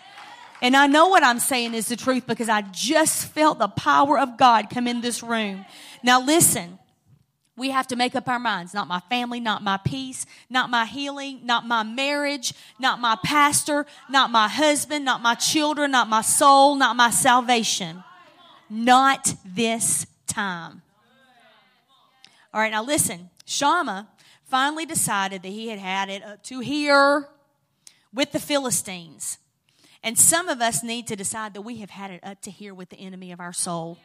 And 0.62 0.76
I 0.76 0.88
know 0.88 1.08
what 1.08 1.24
I'm 1.24 1.40
saying 1.40 1.74
is 1.74 1.88
the 1.88 1.96
truth 1.96 2.28
because 2.28 2.50
I 2.50 2.62
just 2.62 3.28
felt 3.30 3.60
the 3.60 3.70
power 3.70 4.20
of 4.20 4.38
God 4.38 4.70
come 4.70 4.88
in 4.88 5.00
this 5.00 5.24
room. 5.24 5.66
Now 6.04 6.22
listen, 6.22 6.78
we 7.56 7.70
have 7.70 7.88
to 7.88 7.96
make 7.96 8.16
up 8.16 8.28
our 8.28 8.38
minds. 8.38 8.74
Not 8.74 8.88
my 8.88 9.00
family, 9.10 9.40
not 9.40 9.64
my 9.64 9.78
peace, 9.78 10.26
not 10.50 10.70
my 10.70 10.86
healing, 10.86 11.42
not 11.46 11.66
my 11.66 11.84
marriage, 11.84 12.54
not 12.78 13.00
my 13.00 13.18
pastor, 13.24 13.86
not 14.10 14.32
my 14.32 14.50
husband, 14.50 15.06
not 15.06 15.22
my 15.22 15.36
children, 15.36 15.92
not 15.92 16.10
my 16.10 16.22
soul, 16.22 16.76
not 16.76 16.96
my 16.96 17.10
salvation. 17.10 18.04
Not 18.70 19.34
this 19.46 20.06
time. 20.32 20.82
All 22.54 22.62
right, 22.62 22.72
now 22.72 22.84
listen. 22.84 23.30
Shammah 23.46 24.08
finally 24.46 24.86
decided 24.86 25.44
that 25.44 25.50
he 25.50 25.70
had 25.70 25.80
had 25.80 26.10
it 26.10 26.24
up 26.24 26.44
to 26.44 26.60
here 26.60 27.28
with 28.14 28.32
the 28.32 28.40
Philistines. 28.40 29.38
And 30.04 30.18
some 30.18 30.50
of 30.50 30.62
us 30.62 30.84
need 30.84 31.08
to 31.08 31.16
decide 31.16 31.54
that 31.54 31.62
we 31.62 31.78
have 31.78 31.92
had 31.92 32.12
it 32.12 32.22
up 32.24 32.42
to 32.42 32.52
here 32.52 32.74
with 32.74 32.90
the 32.90 32.98
enemy 32.98 33.32
of 33.32 33.40
our 33.40 33.54
soul. 33.54 33.98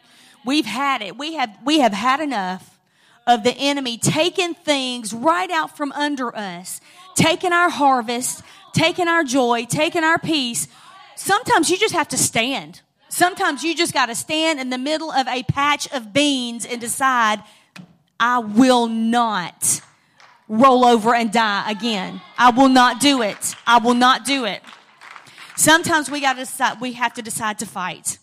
We've 0.45 0.67
had 0.67 1.03
it. 1.03 1.17
We 1.17 1.35
have, 1.35 1.57
we 1.65 1.81
have 1.81 1.93
had 1.93 2.21
enough 2.21 2.79
of 3.27 3.43
the 3.43 3.55
enemy 3.57 3.99
taking 3.99 4.55
things 4.55 5.13
right 5.13 5.51
out 5.51 5.77
from 5.77 5.91
under 5.93 6.35
us, 6.37 6.81
taking 7.17 7.53
our 7.53 7.71
harvest, 7.71 8.43
taking 8.73 9.09
our 9.09 9.25
joy, 9.25 9.65
taking 9.65 10.05
our 10.05 10.19
peace. 10.19 10.69
Sometimes 11.17 11.71
you 11.71 11.79
just 11.79 11.95
have 11.95 12.09
to 12.09 12.19
stand. 12.19 12.83
Sometimes 13.09 13.63
you 13.63 13.75
just 13.75 13.95
got 13.95 14.07
to 14.07 14.15
stand 14.15 14.61
in 14.61 14.71
the 14.71 14.79
middle 14.79 15.11
of 15.11 15.27
a 15.29 15.43
patch 15.45 15.91
of 15.93 16.13
beans 16.13 16.67
and 16.67 16.81
decide, 16.81 17.43
I 18.19 18.39
will 18.39 18.87
not 18.87 19.81
roll 20.49 20.85
over 20.85 21.15
and 21.15 21.33
die 21.33 21.71
again. 21.71 22.21
I 22.39 22.51
will 22.51 22.69
not 22.69 23.01
do 23.01 23.23
it. 23.23 23.55
I 23.67 23.79
will 23.79 23.95
not 23.95 24.25
do 24.25 24.45
it. 24.45 24.63
Sometimes 25.57 26.11
we 26.11 26.21
got 26.21 26.35
to 26.35 26.41
decide, 26.41 26.81
we 26.81 26.93
have 26.93 27.15
to 27.15 27.23
decide 27.23 27.59
to 27.61 27.67
fight. 27.67 28.19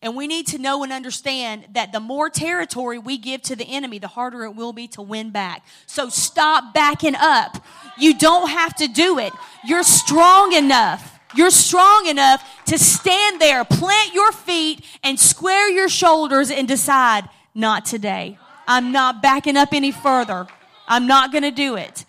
And 0.00 0.14
we 0.14 0.28
need 0.28 0.46
to 0.48 0.58
know 0.58 0.84
and 0.84 0.92
understand 0.92 1.66
that 1.72 1.90
the 1.90 1.98
more 1.98 2.30
territory 2.30 2.98
we 2.98 3.18
give 3.18 3.42
to 3.42 3.56
the 3.56 3.64
enemy, 3.64 3.98
the 3.98 4.08
harder 4.08 4.44
it 4.44 4.54
will 4.54 4.72
be 4.72 4.86
to 4.88 5.02
win 5.02 5.30
back. 5.30 5.66
So 5.86 6.08
stop 6.08 6.72
backing 6.72 7.16
up. 7.16 7.64
You 7.98 8.16
don't 8.16 8.48
have 8.48 8.76
to 8.76 8.86
do 8.86 9.18
it. 9.18 9.32
You're 9.64 9.82
strong 9.82 10.52
enough. 10.52 11.17
You're 11.34 11.50
strong 11.50 12.06
enough 12.06 12.42
to 12.66 12.78
stand 12.78 13.40
there, 13.40 13.64
plant 13.64 14.14
your 14.14 14.32
feet, 14.32 14.84
and 15.02 15.20
square 15.20 15.68
your 15.70 15.88
shoulders 15.88 16.50
and 16.50 16.66
decide, 16.66 17.28
not 17.54 17.84
today. 17.84 18.38
I'm 18.66 18.92
not 18.92 19.22
backing 19.22 19.56
up 19.56 19.72
any 19.72 19.90
further. 19.90 20.46
I'm 20.86 21.06
not 21.06 21.32
going 21.32 21.42
to 21.42 21.50
do 21.50 21.76
it. 21.76 22.04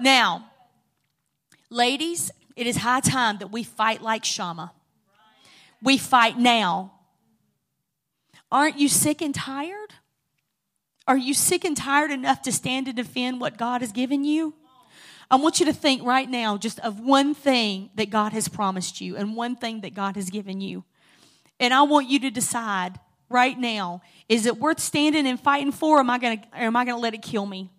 Now, 0.00 0.50
ladies, 1.70 2.30
it 2.56 2.66
is 2.66 2.76
high 2.78 3.00
time 3.00 3.38
that 3.38 3.52
we 3.52 3.62
fight 3.64 4.00
like 4.02 4.24
Shammah. 4.24 4.72
We 5.82 5.98
fight 5.98 6.38
now. 6.38 6.92
Aren't 8.50 8.78
you 8.78 8.88
sick 8.88 9.20
and 9.20 9.34
tired? 9.34 9.90
Are 11.06 11.18
you 11.18 11.34
sick 11.34 11.64
and 11.64 11.76
tired 11.76 12.10
enough 12.10 12.40
to 12.42 12.52
stand 12.52 12.88
and 12.88 12.96
defend 12.96 13.40
what 13.40 13.58
God 13.58 13.82
has 13.82 13.92
given 13.92 14.24
you? 14.24 14.54
I 15.30 15.36
want 15.36 15.60
you 15.60 15.66
to 15.66 15.72
think 15.72 16.02
right 16.04 16.28
now 16.28 16.56
just 16.56 16.78
of 16.80 17.00
one 17.00 17.34
thing 17.34 17.90
that 17.94 18.10
God 18.10 18.32
has 18.32 18.48
promised 18.48 19.00
you 19.00 19.16
and 19.16 19.36
one 19.36 19.56
thing 19.56 19.80
that 19.80 19.94
God 19.94 20.16
has 20.16 20.30
given 20.30 20.60
you. 20.60 20.84
And 21.58 21.72
I 21.72 21.82
want 21.82 22.08
you 22.08 22.20
to 22.20 22.30
decide 22.30 22.98
right 23.30 23.58
now 23.58 24.02
is 24.28 24.46
it 24.46 24.58
worth 24.58 24.80
standing 24.80 25.26
and 25.26 25.40
fighting 25.40 25.72
for 25.72 25.96
or 25.96 26.00
am 26.00 26.10
I 26.10 26.18
going 26.18 26.40
to 26.40 26.48
am 26.56 26.76
I 26.76 26.84
going 26.84 26.96
to 26.96 27.00
let 27.00 27.14
it 27.14 27.22
kill 27.22 27.46
me? 27.46 27.70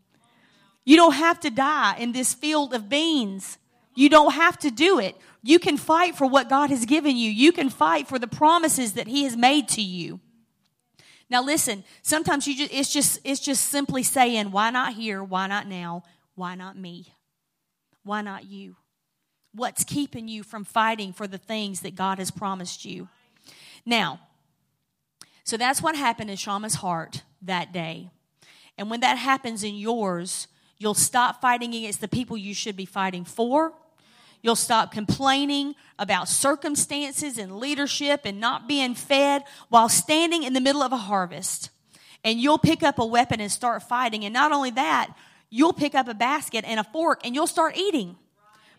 You 0.84 0.98
don't 0.98 1.14
have 1.14 1.40
to 1.42 1.50
die 1.50 1.96
in 1.98 2.12
this 2.12 2.34
field 2.34 2.74
of 2.74 2.90
beans. 2.90 3.58
You 3.96 4.10
don't 4.10 4.34
have 4.34 4.60
to 4.60 4.70
do 4.70 5.00
it. 5.00 5.16
You 5.42 5.58
can 5.58 5.78
fight 5.78 6.16
for 6.16 6.28
what 6.28 6.50
God 6.50 6.70
has 6.70 6.86
given 6.86 7.16
you. 7.16 7.32
You 7.32 7.52
can 7.52 7.70
fight 7.70 8.08
for 8.08 8.20
the 8.20 8.28
promises 8.28 8.94
that 8.94 9.08
he 9.08 9.24
has 9.24 9.38
made 9.38 9.68
to 9.70 9.82
you. 9.82 10.20
Now 11.30 11.42
listen, 11.42 11.84
sometimes 12.02 12.48
you 12.48 12.56
just 12.56 12.74
it's 12.74 12.94
just 12.94 13.20
it's 13.24 13.40
just 13.40 13.66
simply 13.66 14.04
saying 14.04 14.52
why 14.52 14.70
not 14.70 14.94
here? 14.94 15.24
Why 15.24 15.48
not 15.48 15.68
now? 15.68 16.04
Why 16.36 16.56
not 16.56 16.78
me? 16.78 17.15
Why 18.06 18.22
not 18.22 18.46
you? 18.46 18.78
What's 19.54 19.84
keeping 19.84 20.28
you 20.28 20.44
from 20.44 20.64
fighting 20.64 21.12
for 21.12 21.28
the 21.28 21.38
things 21.38 21.82
that 21.82 21.96
God 21.96 22.20
has 22.20 22.30
promised 22.30 22.86
you? 22.86 23.10
Now, 23.86 24.20
so 25.44 25.58
that's 25.58 25.82
what 25.82 25.96
happened 25.96 26.30
in 26.30 26.38
Shammah's 26.38 26.76
heart 26.76 27.24
that 27.42 27.74
day. 27.74 28.12
And 28.78 28.90
when 28.90 29.00
that 29.00 29.18
happens 29.18 29.64
in 29.64 29.76
yours, 29.76 30.48
you'll 30.78 30.94
stop 30.94 31.42
fighting 31.42 31.74
against 31.74 32.00
the 32.00 32.08
people 32.08 32.38
you 32.38 32.54
should 32.54 32.76
be 32.76 32.86
fighting 32.86 33.26
for. 33.26 33.74
You'll 34.44 34.56
stop 34.56 34.92
complaining 34.92 35.74
about 35.98 36.30
circumstances 36.30 37.40
and 37.40 37.58
leadership 37.58 38.22
and 38.26 38.40
not 38.40 38.68
being 38.68 38.94
fed 38.94 39.44
while 39.70 39.90
standing 39.90 40.44
in 40.44 40.54
the 40.54 40.62
middle 40.62 40.84
of 40.84 40.92
a 40.92 40.98
harvest. 40.98 41.72
And 42.24 42.40
you'll 42.40 42.60
pick 42.60 42.84
up 42.84 43.00
a 43.00 43.06
weapon 43.06 43.42
and 43.42 43.52
start 43.52 43.82
fighting. 43.82 44.26
And 44.26 44.34
not 44.34 44.52
only 44.52 44.72
that, 44.72 45.16
you'll 45.56 45.74
pick 45.74 45.96
up 45.96 46.10
a 46.10 46.14
basket 46.14 46.66
and 46.68 46.82
a 46.82 46.84
fork 46.84 47.22
and 47.24 47.34
you'll 47.34 47.48
start 47.48 47.78
eating. 47.78 48.18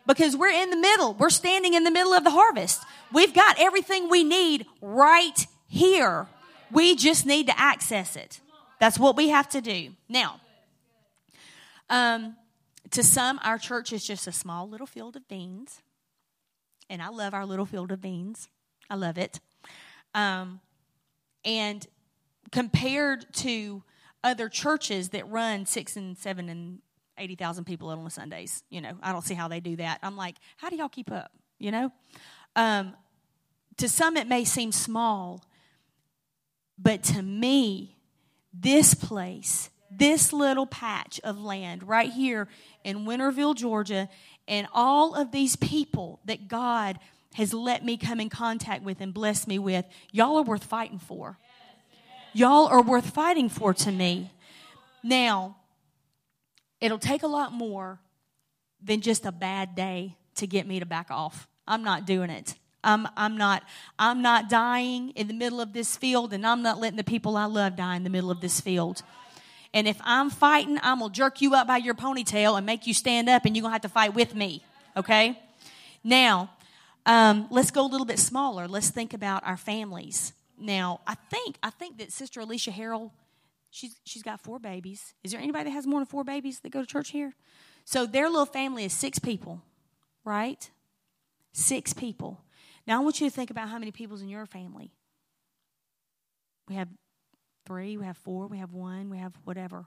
Because 0.06 0.36
we're 0.36 0.50
in 0.50 0.70
the 0.70 0.76
middle. 0.76 1.14
We're 1.14 1.30
standing 1.30 1.74
in 1.74 1.82
the 1.82 1.90
middle 1.90 2.12
of 2.12 2.22
the 2.22 2.30
harvest. 2.30 2.82
We've 3.12 3.32
got 3.32 3.58
everything 3.58 4.08
we 4.08 4.22
need 4.22 4.66
right 4.82 5.46
here. 5.66 6.28
We 6.70 6.94
just 6.94 7.24
need 7.24 7.46
to 7.46 7.58
access 7.58 8.14
it. 8.14 8.40
That's 8.78 8.98
what 8.98 9.16
we 9.16 9.30
have 9.30 9.48
to 9.48 9.60
do. 9.60 9.94
Now, 10.08 10.40
um, 11.88 12.36
to 12.90 13.02
some, 13.02 13.40
our 13.42 13.58
church 13.58 13.92
is 13.92 14.06
just 14.06 14.26
a 14.26 14.32
small 14.32 14.68
little 14.68 14.86
field 14.86 15.16
of 15.16 15.26
beans. 15.28 15.80
And 16.90 17.02
I 17.02 17.08
love 17.08 17.32
our 17.32 17.46
little 17.46 17.66
field 17.66 17.90
of 17.90 18.00
beans. 18.02 18.48
I 18.90 18.96
love 18.96 19.16
it. 19.16 19.40
Um, 20.14 20.60
and 21.44 21.84
compared 22.52 23.32
to 23.36 23.82
other 24.24 24.48
churches 24.48 25.10
that 25.10 25.28
run 25.28 25.66
six 25.66 25.96
and 25.96 26.16
seven 26.16 26.48
and 26.48 26.78
80,000 27.18 27.64
people 27.64 27.88
on 27.88 28.10
Sundays. 28.10 28.62
You 28.70 28.80
know, 28.80 28.92
I 29.02 29.12
don't 29.12 29.22
see 29.22 29.34
how 29.34 29.48
they 29.48 29.60
do 29.60 29.76
that. 29.76 29.98
I'm 30.02 30.16
like, 30.16 30.36
how 30.56 30.68
do 30.68 30.76
y'all 30.76 30.88
keep 30.88 31.10
up? 31.10 31.32
You 31.58 31.70
know? 31.70 31.92
Um, 32.54 32.94
to 33.78 33.88
some, 33.88 34.16
it 34.16 34.26
may 34.26 34.44
seem 34.44 34.72
small, 34.72 35.44
but 36.78 37.02
to 37.04 37.22
me, 37.22 37.96
this 38.52 38.94
place, 38.94 39.70
this 39.90 40.32
little 40.32 40.66
patch 40.66 41.20
of 41.24 41.40
land 41.40 41.86
right 41.86 42.10
here 42.10 42.48
in 42.84 43.04
Winterville, 43.04 43.54
Georgia, 43.54 44.08
and 44.48 44.66
all 44.72 45.14
of 45.14 45.32
these 45.32 45.56
people 45.56 46.20
that 46.24 46.48
God 46.48 46.98
has 47.34 47.52
let 47.52 47.84
me 47.84 47.98
come 47.98 48.18
in 48.18 48.30
contact 48.30 48.82
with 48.82 49.00
and 49.00 49.12
bless 49.12 49.46
me 49.46 49.58
with, 49.58 49.84
y'all 50.10 50.38
are 50.38 50.42
worth 50.42 50.64
fighting 50.64 50.98
for 50.98 51.38
y'all 52.36 52.66
are 52.66 52.82
worth 52.82 53.10
fighting 53.10 53.48
for 53.48 53.72
to 53.72 53.90
me. 53.90 54.30
Now, 55.02 55.56
it'll 56.80 56.98
take 56.98 57.22
a 57.22 57.26
lot 57.26 57.52
more 57.52 57.98
than 58.82 59.00
just 59.00 59.24
a 59.24 59.32
bad 59.32 59.74
day 59.74 60.16
to 60.36 60.46
get 60.46 60.66
me 60.66 60.78
to 60.80 60.86
back 60.86 61.10
off. 61.10 61.48
I'm 61.66 61.82
not 61.82 62.06
doing 62.06 62.30
it. 62.30 62.54
I'm, 62.84 63.08
I'm 63.16 63.36
not 63.36 63.64
I'm 63.98 64.22
not 64.22 64.48
dying 64.48 65.10
in 65.10 65.26
the 65.26 65.34
middle 65.34 65.60
of 65.60 65.72
this 65.72 65.96
field 65.96 66.32
and 66.32 66.46
I'm 66.46 66.62
not 66.62 66.78
letting 66.78 66.96
the 66.96 67.04
people 67.04 67.36
I 67.36 67.46
love 67.46 67.74
die 67.74 67.96
in 67.96 68.04
the 68.04 68.10
middle 68.10 68.30
of 68.30 68.40
this 68.40 68.60
field. 68.60 69.02
And 69.74 69.88
if 69.88 69.98
I'm 70.04 70.30
fighting, 70.30 70.78
I'm 70.82 71.00
gonna 71.00 71.12
jerk 71.12 71.40
you 71.40 71.54
up 71.54 71.66
by 71.66 71.78
your 71.78 71.94
ponytail 71.94 72.56
and 72.56 72.64
make 72.64 72.86
you 72.86 72.94
stand 72.94 73.28
up 73.28 73.44
and 73.44 73.56
you're 73.56 73.62
gonna 73.62 73.72
have 73.72 73.82
to 73.82 73.88
fight 73.88 74.14
with 74.14 74.34
me. 74.36 74.62
Okay? 74.96 75.36
Now, 76.04 76.50
um, 77.06 77.48
let's 77.50 77.72
go 77.72 77.84
a 77.84 77.88
little 77.88 78.06
bit 78.06 78.20
smaller. 78.20 78.68
Let's 78.68 78.90
think 78.90 79.14
about 79.14 79.44
our 79.44 79.56
families. 79.56 80.32
Now, 80.58 81.00
I 81.06 81.14
think 81.14 81.56
I 81.62 81.70
think 81.70 81.98
that 81.98 82.12
Sister 82.12 82.40
Alicia 82.40 82.70
Harrell, 82.70 83.10
she's 83.70 83.96
she's 84.04 84.22
got 84.22 84.40
four 84.40 84.58
babies. 84.58 85.14
Is 85.22 85.32
there 85.32 85.40
anybody 85.40 85.64
that 85.64 85.70
has 85.70 85.86
more 85.86 86.00
than 86.00 86.06
four 86.06 86.24
babies 86.24 86.60
that 86.60 86.70
go 86.70 86.80
to 86.80 86.86
church 86.86 87.10
here? 87.10 87.34
So 87.84 88.06
their 88.06 88.28
little 88.28 88.46
family 88.46 88.84
is 88.84 88.92
six 88.92 89.18
people, 89.18 89.62
right? 90.24 90.68
Six 91.52 91.92
people. 91.92 92.40
Now 92.86 93.00
I 93.00 93.04
want 93.04 93.20
you 93.20 93.28
to 93.28 93.34
think 93.34 93.50
about 93.50 93.68
how 93.68 93.78
many 93.78 93.92
people's 93.92 94.22
in 94.22 94.28
your 94.28 94.46
family. 94.46 94.92
We 96.68 96.74
have 96.74 96.88
three, 97.66 97.96
we 97.96 98.04
have 98.04 98.16
four, 98.16 98.46
we 98.46 98.58
have 98.58 98.72
one, 98.72 99.10
we 99.10 99.18
have 99.18 99.34
whatever. 99.44 99.86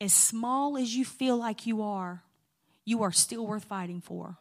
As 0.00 0.12
small 0.12 0.76
as 0.76 0.94
you 0.94 1.04
feel 1.04 1.36
like 1.36 1.66
you 1.66 1.82
are, 1.82 2.22
you 2.84 3.02
are 3.02 3.12
still 3.12 3.46
worth 3.46 3.64
fighting 3.64 4.00
for. 4.00 4.38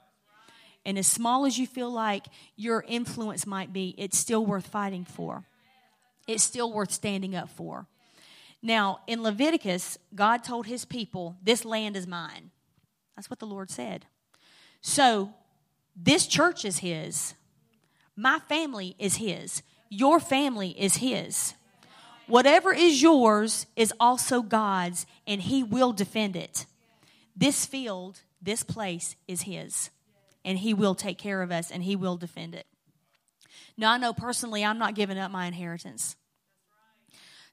And 0.86 0.98
as 0.98 1.08
small 1.08 1.46
as 1.46 1.58
you 1.58 1.66
feel 1.66 1.90
like 1.90 2.28
your 2.56 2.84
influence 2.88 3.48
might 3.48 3.72
be, 3.72 3.96
it's 3.98 4.18
still 4.18 4.46
worth 4.46 4.68
fighting 4.68 5.06
for. 5.06 5.46
It's 6.28 6.44
still 6.44 6.72
worth 6.72 6.92
standing 6.92 7.36
up 7.36 7.50
for. 7.50 7.88
Now, 8.62 9.00
in 9.08 9.24
Leviticus, 9.24 9.98
God 10.16 10.44
told 10.44 10.68
his 10.68 10.86
people, 10.86 11.38
This 11.44 11.66
land 11.66 11.98
is 11.98 12.08
mine. 12.08 12.52
That's 13.16 13.30
what 13.30 13.40
the 13.40 13.46
Lord 13.46 13.70
said. 13.70 14.06
So, 14.82 15.34
this 15.96 16.28
church 16.28 16.66
is 16.66 16.80
his. 16.80 17.36
My 18.16 18.40
family 18.40 18.96
is 19.00 19.18
his. 19.18 19.64
Your 19.90 20.20
family 20.20 20.70
is 20.80 20.98
his. 20.98 21.54
Whatever 22.28 22.74
is 22.74 23.02
yours 23.02 23.66
is 23.76 23.94
also 24.00 24.42
God's, 24.42 25.06
and 25.28 25.42
he 25.42 25.62
will 25.62 25.92
defend 25.92 26.36
it. 26.36 26.66
This 27.36 27.66
field, 27.66 28.22
this 28.42 28.64
place 28.64 29.16
is 29.28 29.44
his, 29.44 29.90
and 30.46 30.58
he 30.60 30.74
will 30.74 30.96
take 30.96 31.18
care 31.18 31.42
of 31.42 31.52
us, 31.52 31.72
and 31.72 31.84
he 31.84 31.96
will 31.96 32.18
defend 32.18 32.56
it. 32.56 32.68
Now, 33.78 33.92
I 33.92 33.98
know 33.98 34.14
personally, 34.14 34.64
I'm 34.64 34.78
not 34.78 34.96
giving 34.96 35.18
up 35.18 35.32
my 35.32 35.46
inheritance. 35.46 36.16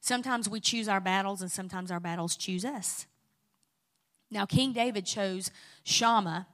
Sometimes 0.01 0.49
we 0.49 0.61
choose 0.61 0.89
our 0.89 1.01
battles, 1.01 1.43
and 1.43 1.51
sometimes 1.51 1.91
our 1.91 2.01
battles 2.01 2.37
choose 2.37 2.65
us. 2.65 3.07
Now, 4.31 4.47
King 4.47 4.73
David 4.73 5.07
chose 5.07 5.51
Shammah, 5.85 6.47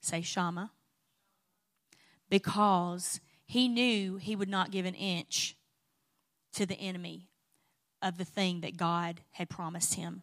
say 0.00 0.22
Shammah, 0.22 0.70
because 2.28 3.20
he 3.44 3.68
knew 3.68 4.16
he 4.16 4.36
would 4.36 4.48
not 4.48 4.70
give 4.70 4.86
an 4.86 4.94
inch 4.94 5.56
to 6.52 6.66
the 6.66 6.74
enemy 6.74 7.28
of 8.02 8.18
the 8.18 8.24
thing 8.24 8.60
that 8.60 8.76
God 8.76 9.20
had 9.32 9.48
promised 9.48 9.94
him. 9.94 10.22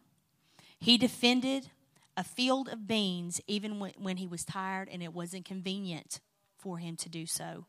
He 0.78 0.98
defended 0.98 1.70
a 2.16 2.24
field 2.24 2.68
of 2.68 2.86
beans 2.86 3.40
even 3.46 3.80
when, 3.80 4.16
he 4.16 4.26
was 4.26 4.44
tired 4.44 4.88
and 4.90 5.02
it 5.02 5.12
wasn't 5.12 5.44
convenient 5.44 6.20
for 6.56 6.78
him 6.78 6.96
to 6.96 7.08
do 7.08 7.26
so. 7.26 7.66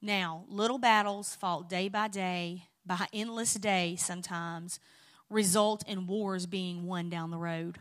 Now, 0.00 0.44
little 0.48 0.78
battles 0.78 1.34
fought 1.34 1.68
day 1.68 1.88
by 1.88 2.08
day 2.08 2.64
by 2.86 3.06
endless 3.12 3.54
day 3.54 3.96
sometimes 3.96 4.80
result 5.28 5.84
in 5.86 6.06
wars 6.06 6.46
being 6.46 6.86
won 6.86 7.08
down 7.08 7.30
the 7.30 7.38
road. 7.38 7.78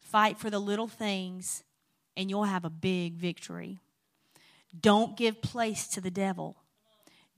Fight 0.00 0.38
for 0.38 0.50
the 0.50 0.58
little 0.58 0.88
things, 0.88 1.62
and 2.16 2.30
you'll 2.30 2.44
have 2.44 2.64
a 2.64 2.70
big 2.70 3.14
victory. 3.14 3.78
Don't 4.78 5.16
give 5.16 5.40
place 5.40 5.86
to 5.88 6.00
the 6.00 6.10
devil. 6.10 6.56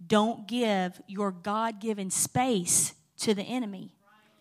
Don't 0.05 0.47
give 0.47 1.01
your 1.07 1.31
God 1.31 1.81
given 1.81 2.11
space 2.11 2.95
to 3.19 3.35
the 3.35 3.42
enemy. 3.42 3.92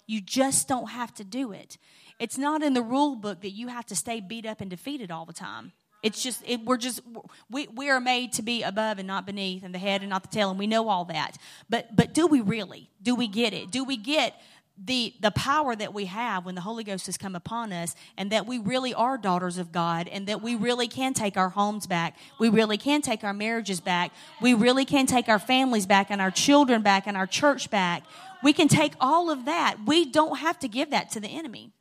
You 0.07 0.21
just 0.21 0.67
don't 0.67 0.89
have 0.89 1.13
to 1.15 1.23
do 1.23 1.51
it. 1.51 1.77
It's 2.19 2.37
not 2.37 2.63
in 2.63 2.73
the 2.73 2.81
rule 2.81 3.15
book 3.15 3.41
that 3.41 3.51
you 3.51 3.67
have 3.67 3.85
to 3.87 3.95
stay 3.95 4.21
beat 4.21 4.45
up 4.45 4.61
and 4.61 4.69
defeated 4.69 5.11
all 5.11 5.25
the 5.25 5.33
time. 5.33 5.73
It's 6.01 6.21
just 6.21 6.43
it, 6.45 6.63
we're 6.63 6.77
just 6.77 7.01
we 7.49 7.67
we 7.67 7.89
are 7.89 7.99
made 7.99 8.33
to 8.33 8.43
be 8.43 8.61
above 8.61 8.99
and 8.99 9.07
not 9.07 9.25
beneath, 9.25 9.63
and 9.63 9.73
the 9.73 9.79
head 9.79 10.01
and 10.01 10.09
not 10.11 10.21
the 10.21 10.29
tail, 10.29 10.51
and 10.51 10.59
we 10.59 10.67
know 10.67 10.87
all 10.87 11.05
that. 11.05 11.37
But 11.67 11.95
but 11.95 12.13
do 12.13 12.27
we 12.27 12.41
really? 12.41 12.89
Do 13.01 13.15
we 13.15 13.27
get 13.27 13.53
it? 13.53 13.71
Do 13.71 13.83
we 13.83 13.97
get 13.97 14.39
the 14.77 15.15
the 15.19 15.31
power 15.31 15.75
that 15.75 15.95
we 15.95 16.05
have 16.05 16.45
when 16.45 16.53
the 16.53 16.61
Holy 16.61 16.83
Ghost 16.83 17.07
has 17.07 17.17
come 17.17 17.35
upon 17.35 17.73
us, 17.73 17.95
and 18.17 18.31
that 18.31 18.45
we 18.45 18.59
really 18.59 18.93
are 18.93 19.17
daughters 19.17 19.57
of 19.57 19.71
God, 19.71 20.07
and 20.07 20.27
that 20.27 20.43
we 20.43 20.53
really 20.55 20.87
can 20.87 21.13
take 21.13 21.37
our 21.37 21.49
homes 21.49 21.87
back, 21.87 22.15
we 22.39 22.49
really 22.49 22.77
can 22.77 23.01
take 23.01 23.23
our 23.23 23.33
marriages 23.33 23.81
back, 23.81 24.11
we 24.41 24.53
really 24.53 24.85
can 24.85 25.07
take 25.07 25.27
our 25.27 25.39
families 25.39 25.87
back, 25.87 26.11
and 26.11 26.21
our 26.21 26.31
children 26.31 26.83
back, 26.83 27.07
and 27.07 27.17
our 27.17 27.27
church 27.27 27.71
back. 27.71 28.03
We 28.43 28.53
can 28.53 28.67
take 28.67 28.93
all 28.99 29.31
of 29.31 29.45
that. 29.45 29.77
We 29.87 30.05
don't 30.05 30.37
have 30.37 30.59
to 30.59 30.67
give 30.67 30.91
that 30.91 31.09
to 31.11 31.19
the 31.19 31.29
enemy. 31.29 31.71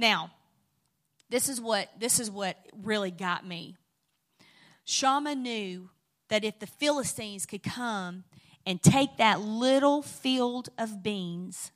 Now, 0.00 0.30
this 1.28 1.50
is 1.50 1.60
what 1.60 1.90
this 1.98 2.18
is 2.18 2.30
what 2.30 2.56
really 2.82 3.10
got 3.10 3.46
me. 3.46 3.76
Shammah 4.86 5.34
knew 5.34 5.90
that 6.30 6.42
if 6.42 6.58
the 6.58 6.66
Philistines 6.66 7.44
could 7.44 7.62
come 7.62 8.24
and 8.64 8.82
take 8.82 9.18
that 9.18 9.42
little 9.42 10.00
field 10.00 10.70
of 10.78 11.02
beans, 11.02 11.70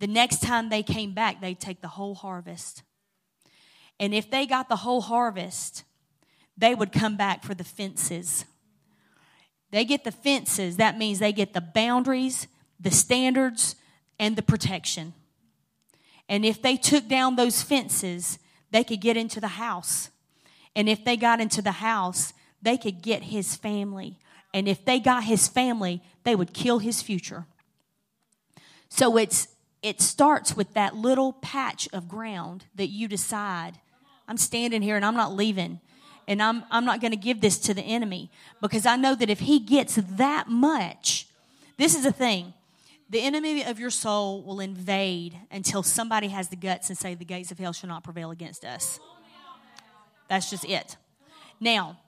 the 0.00 0.06
next 0.06 0.40
time 0.40 0.70
they 0.70 0.82
came 0.82 1.12
back, 1.12 1.40
they'd 1.42 1.60
take 1.60 1.82
the 1.82 1.88
whole 1.88 2.14
harvest. 2.14 2.82
And 4.00 4.14
if 4.14 4.30
they 4.30 4.46
got 4.46 4.70
the 4.70 4.76
whole 4.76 5.02
harvest, 5.02 5.84
they 6.56 6.74
would 6.74 6.92
come 6.92 7.18
back 7.18 7.44
for 7.44 7.54
the 7.54 7.62
fences. 7.62 8.46
They 9.70 9.84
get 9.84 10.04
the 10.04 10.12
fences, 10.12 10.78
that 10.78 10.96
means 10.96 11.18
they 11.18 11.32
get 11.32 11.52
the 11.52 11.60
boundaries, 11.60 12.48
the 12.80 12.90
standards, 12.90 13.76
and 14.18 14.34
the 14.34 14.42
protection. 14.42 15.12
And 16.32 16.46
if 16.46 16.62
they 16.62 16.76
took 16.78 17.08
down 17.08 17.36
those 17.36 17.60
fences, 17.60 18.38
they 18.70 18.84
could 18.84 19.02
get 19.02 19.18
into 19.18 19.38
the 19.38 19.48
house. 19.48 20.08
And 20.74 20.88
if 20.88 21.04
they 21.04 21.14
got 21.14 21.42
into 21.42 21.60
the 21.60 21.72
house, 21.72 22.32
they 22.62 22.78
could 22.78 23.02
get 23.02 23.24
his 23.24 23.54
family. 23.54 24.16
And 24.54 24.66
if 24.66 24.82
they 24.82 24.98
got 24.98 25.24
his 25.24 25.46
family, 25.46 26.02
they 26.24 26.34
would 26.34 26.54
kill 26.54 26.78
his 26.78 27.02
future. 27.02 27.44
So 28.88 29.18
it's 29.18 29.48
it 29.82 30.00
starts 30.00 30.56
with 30.56 30.72
that 30.72 30.96
little 30.96 31.34
patch 31.34 31.86
of 31.92 32.08
ground 32.08 32.64
that 32.76 32.86
you 32.86 33.08
decide 33.08 33.78
I'm 34.26 34.38
standing 34.38 34.80
here 34.80 34.96
and 34.96 35.04
I'm 35.04 35.16
not 35.16 35.34
leaving. 35.34 35.80
And 36.26 36.42
I'm 36.42 36.64
I'm 36.70 36.86
not 36.86 37.02
going 37.02 37.10
to 37.10 37.18
give 37.18 37.42
this 37.42 37.58
to 37.58 37.74
the 37.74 37.82
enemy 37.82 38.30
because 38.62 38.86
I 38.86 38.96
know 38.96 39.14
that 39.16 39.28
if 39.28 39.40
he 39.40 39.58
gets 39.58 39.96
that 39.96 40.48
much, 40.48 41.26
this 41.76 41.94
is 41.94 42.04
the 42.04 42.12
thing. 42.12 42.54
The 43.12 43.20
enemy 43.20 43.62
of 43.62 43.78
your 43.78 43.90
soul 43.90 44.42
will 44.42 44.58
invade 44.58 45.36
until 45.50 45.82
somebody 45.82 46.28
has 46.28 46.48
the 46.48 46.56
guts 46.56 46.88
and 46.88 46.96
say, 46.96 47.14
The 47.14 47.26
gates 47.26 47.52
of 47.52 47.58
hell 47.58 47.74
shall 47.74 47.88
not 47.88 48.04
prevail 48.04 48.30
against 48.30 48.64
us. 48.64 48.98
That's 50.28 50.48
just 50.48 50.64
it. 50.64 50.96
Now, 51.60 51.98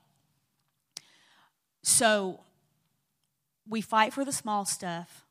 so 1.83 2.39
we 3.69 3.81
fight 3.81 4.13
for 4.13 4.25
the 4.25 4.31
small 4.31 4.65
stuff, 4.65 5.23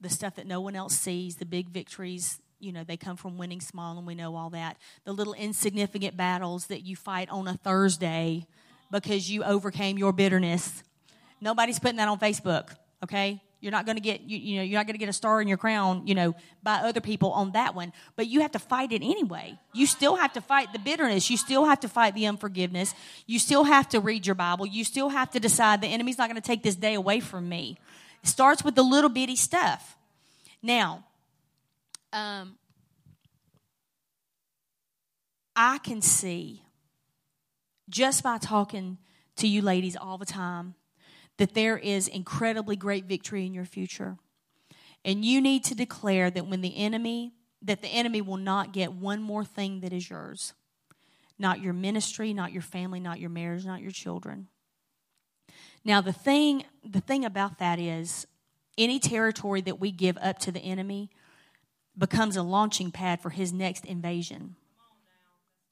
the 0.00 0.08
stuff 0.08 0.36
that 0.36 0.46
no 0.46 0.62
one 0.62 0.74
else 0.74 0.98
sees, 0.98 1.36
the 1.36 1.44
big 1.44 1.68
victories. 1.68 2.40
You 2.58 2.72
know, 2.72 2.82
they 2.82 2.96
come 2.96 3.18
from 3.18 3.36
winning 3.36 3.60
small, 3.60 3.98
and 3.98 4.06
we 4.06 4.14
know 4.14 4.34
all 4.34 4.48
that. 4.50 4.78
The 5.04 5.12
little 5.12 5.34
insignificant 5.34 6.16
battles 6.16 6.68
that 6.68 6.86
you 6.86 6.96
fight 6.96 7.28
on 7.28 7.46
a 7.46 7.54
Thursday 7.54 8.46
because 8.90 9.30
you 9.30 9.44
overcame 9.44 9.98
your 9.98 10.14
bitterness. 10.14 10.82
Nobody's 11.38 11.78
putting 11.78 11.98
that 11.98 12.08
on 12.08 12.18
Facebook, 12.18 12.74
okay? 13.04 13.42
You're 13.60 13.72
not 13.72 13.86
going 13.86 13.96
to 13.96 14.02
get 14.02 14.20
you, 14.20 14.38
you 14.38 14.56
know 14.56 14.62
you're 14.62 14.78
not 14.78 14.86
going 14.86 14.94
to 14.94 14.98
get 14.98 15.08
a 15.08 15.12
star 15.12 15.42
in 15.42 15.48
your 15.48 15.58
crown, 15.58 16.06
you 16.06 16.14
know, 16.14 16.34
by 16.62 16.74
other 16.76 17.00
people 17.00 17.32
on 17.32 17.52
that 17.52 17.74
one. 17.74 17.92
But 18.14 18.28
you 18.28 18.40
have 18.40 18.52
to 18.52 18.58
fight 18.58 18.92
it 18.92 19.02
anyway. 19.02 19.58
You 19.74 19.86
still 19.86 20.16
have 20.16 20.32
to 20.34 20.40
fight 20.40 20.72
the 20.72 20.78
bitterness. 20.78 21.28
You 21.28 21.36
still 21.36 21.64
have 21.64 21.80
to 21.80 21.88
fight 21.88 22.14
the 22.14 22.26
unforgiveness. 22.26 22.94
You 23.26 23.38
still 23.38 23.64
have 23.64 23.88
to 23.90 24.00
read 24.00 24.26
your 24.26 24.36
Bible. 24.36 24.64
You 24.64 24.84
still 24.84 25.08
have 25.08 25.30
to 25.32 25.40
decide 25.40 25.80
the 25.80 25.88
enemy's 25.88 26.18
not 26.18 26.28
going 26.28 26.40
to 26.40 26.46
take 26.46 26.62
this 26.62 26.76
day 26.76 26.94
away 26.94 27.18
from 27.18 27.48
me. 27.48 27.78
It 28.22 28.28
starts 28.28 28.62
with 28.62 28.76
the 28.76 28.82
little 28.82 29.10
bitty 29.10 29.36
stuff. 29.36 29.96
Now, 30.62 31.04
um, 32.12 32.56
I 35.56 35.78
can 35.78 36.00
see 36.00 36.62
just 37.88 38.22
by 38.22 38.38
talking 38.38 38.98
to 39.36 39.48
you 39.48 39.62
ladies 39.62 39.96
all 39.96 40.18
the 40.18 40.26
time 40.26 40.74
that 41.38 41.54
there 41.54 41.78
is 41.78 42.08
incredibly 42.08 42.76
great 42.76 43.06
victory 43.06 43.46
in 43.46 43.54
your 43.54 43.64
future. 43.64 44.18
And 45.04 45.24
you 45.24 45.40
need 45.40 45.64
to 45.64 45.74
declare 45.74 46.30
that 46.30 46.46
when 46.46 46.60
the 46.60 46.76
enemy, 46.76 47.32
that 47.62 47.80
the 47.80 47.88
enemy 47.88 48.20
will 48.20 48.36
not 48.36 48.72
get 48.72 48.92
one 48.92 49.22
more 49.22 49.44
thing 49.44 49.80
that 49.80 49.92
is 49.92 50.10
yours. 50.10 50.52
Not 51.38 51.60
your 51.60 51.72
ministry, 51.72 52.34
not 52.34 52.52
your 52.52 52.62
family, 52.62 53.00
not 53.00 53.20
your 53.20 53.30
marriage, 53.30 53.64
not 53.64 53.80
your 53.80 53.92
children. 53.92 54.48
Now 55.84 56.00
the 56.00 56.12
thing 56.12 56.64
the 56.84 57.00
thing 57.00 57.24
about 57.24 57.58
that 57.58 57.78
is 57.78 58.26
any 58.76 58.98
territory 58.98 59.60
that 59.62 59.80
we 59.80 59.90
give 59.92 60.18
up 60.18 60.38
to 60.40 60.52
the 60.52 60.60
enemy 60.60 61.10
becomes 61.96 62.36
a 62.36 62.42
launching 62.42 62.90
pad 62.90 63.20
for 63.20 63.30
his 63.30 63.52
next 63.52 63.84
invasion. 63.84 64.56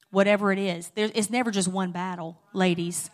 Whatever 0.09 0.51
it 0.51 0.59
is. 0.59 0.91
There, 0.95 1.09
it's 1.13 1.29
never 1.29 1.51
just 1.51 1.67
one 1.67 1.91
battle, 1.91 2.39
ladies. 2.53 3.09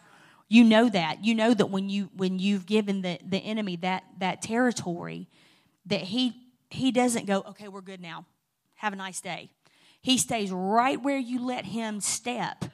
You 0.50 0.64
know 0.64 0.90
that. 0.90 1.24
You 1.24 1.36
know 1.36 1.54
that 1.54 1.68
when 1.68 1.90
you 1.90 2.10
when 2.16 2.40
you've 2.40 2.66
given 2.66 3.02
the, 3.02 3.20
the 3.26 3.38
enemy 3.38 3.76
that 3.78 4.04
that 4.20 4.42
territory, 4.42 5.28
that 5.86 6.02
he 6.02 6.34
he 6.70 6.92
doesn't 6.92 7.26
go, 7.26 7.44
okay, 7.50 7.68
we're 7.68 7.82
good 7.82 8.02
now. 8.02 8.26
Have 8.76 8.94
a 8.94 8.98
nice 8.98 9.22
day. 9.22 9.50
He 10.02 10.18
stays 10.18 10.52
right 10.52 11.02
where 11.02 11.18
you 11.18 11.44
let 11.44 11.66
him 11.66 12.02
step. 12.02 12.66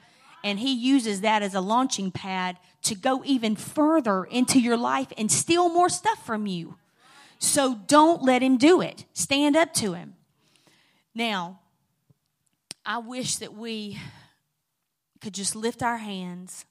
And 0.44 0.58
he 0.58 0.74
uses 0.74 1.22
that 1.22 1.44
as 1.44 1.54
a 1.54 1.62
launching 1.62 2.12
pad 2.12 2.58
to 2.84 2.96
go 2.96 3.22
even 3.26 3.56
further 3.56 4.24
into 4.24 4.60
your 4.60 4.78
life 4.78 5.12
and 5.18 5.32
steal 5.32 5.70
more 5.70 5.90
stuff 5.90 6.26
from 6.26 6.48
you. 6.48 6.76
So 7.38 7.76
don't 7.88 8.24
let 8.24 8.42
him 8.42 8.58
do 8.58 8.82
it. 8.82 9.06
Stand 9.14 9.56
up 9.56 9.74
to 9.76 9.94
him. 9.94 10.16
Now, 11.14 11.60
I 12.86 12.98
wish 13.00 13.36
that 13.38 13.54
we 13.54 14.00
could 15.22 15.34
just 15.34 15.56
lift 15.56 15.84
our 15.84 15.98
hands 15.98 16.66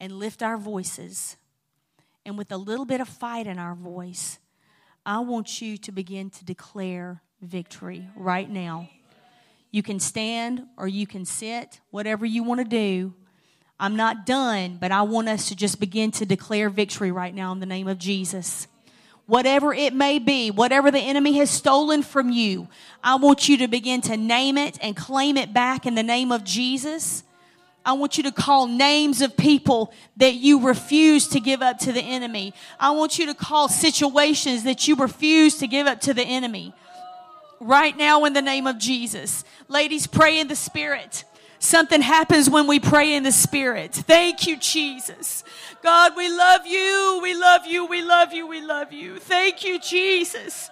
and 0.00 0.12
lift 0.12 0.42
our 0.42 0.56
voices. 0.56 1.36
And 2.24 2.36
with 2.36 2.52
a 2.52 2.56
little 2.56 2.84
bit 2.84 3.00
of 3.00 3.08
fight 3.08 3.46
in 3.46 3.58
our 3.58 3.74
voice, 3.74 4.38
I 5.06 5.20
want 5.20 5.62
you 5.62 5.78
to 5.78 5.92
begin 5.92 6.30
to 6.30 6.44
declare 6.44 7.22
victory 7.40 8.06
right 8.16 8.48
now. 8.48 8.90
You 9.70 9.82
can 9.82 10.00
stand 10.00 10.66
or 10.76 10.88
you 10.88 11.06
can 11.06 11.24
sit, 11.24 11.80
whatever 11.90 12.26
you 12.26 12.42
want 12.42 12.60
to 12.60 12.64
do. 12.64 13.14
I'm 13.80 13.96
not 13.96 14.26
done, 14.26 14.76
but 14.80 14.90
I 14.90 15.02
want 15.02 15.28
us 15.28 15.48
to 15.48 15.56
just 15.56 15.78
begin 15.78 16.10
to 16.12 16.26
declare 16.26 16.68
victory 16.68 17.12
right 17.12 17.34
now 17.34 17.52
in 17.52 17.60
the 17.60 17.66
name 17.66 17.86
of 17.86 17.98
Jesus. 17.98 18.66
Whatever 19.26 19.74
it 19.74 19.94
may 19.94 20.18
be, 20.18 20.50
whatever 20.50 20.90
the 20.90 20.98
enemy 20.98 21.34
has 21.38 21.50
stolen 21.50 22.02
from 22.02 22.30
you, 22.30 22.68
I 23.04 23.16
want 23.16 23.48
you 23.48 23.58
to 23.58 23.68
begin 23.68 24.00
to 24.02 24.16
name 24.16 24.56
it 24.56 24.78
and 24.80 24.96
claim 24.96 25.36
it 25.36 25.52
back 25.52 25.86
in 25.86 25.94
the 25.94 26.02
name 26.02 26.32
of 26.32 26.44
Jesus. 26.44 27.22
I 27.84 27.92
want 27.92 28.16
you 28.16 28.24
to 28.24 28.32
call 28.32 28.66
names 28.66 29.22
of 29.22 29.36
people 29.36 29.92
that 30.16 30.34
you 30.34 30.66
refuse 30.66 31.28
to 31.28 31.40
give 31.40 31.62
up 31.62 31.78
to 31.80 31.92
the 31.92 32.02
enemy. 32.02 32.52
I 32.78 32.90
want 32.90 33.18
you 33.18 33.26
to 33.26 33.34
call 33.34 33.68
situations 33.68 34.64
that 34.64 34.86
you 34.86 34.96
refuse 34.96 35.56
to 35.58 35.66
give 35.66 35.86
up 35.86 36.00
to 36.02 36.12
the 36.12 36.22
enemy. 36.22 36.74
Right 37.60 37.96
now, 37.96 38.24
in 38.24 38.34
the 38.34 38.42
name 38.42 38.66
of 38.66 38.78
Jesus. 38.78 39.44
Ladies, 39.68 40.06
pray 40.06 40.38
in 40.38 40.48
the 40.48 40.56
Spirit. 40.56 41.24
Something 41.60 42.02
happens 42.02 42.48
when 42.48 42.66
we 42.66 42.78
pray 42.78 43.14
in 43.14 43.24
the 43.24 43.32
Spirit. 43.32 43.92
Thank 43.92 44.46
you, 44.46 44.56
Jesus. 44.58 45.42
God, 45.82 46.12
we 46.16 46.28
love 46.28 46.66
you. 46.66 47.20
We 47.22 47.34
love 47.34 47.66
you. 47.66 47.86
We 47.86 48.02
love 48.02 48.32
you. 48.32 48.46
We 48.46 48.60
love 48.60 48.92
you. 48.92 49.18
Thank 49.18 49.64
you, 49.64 49.80
Jesus. 49.80 50.70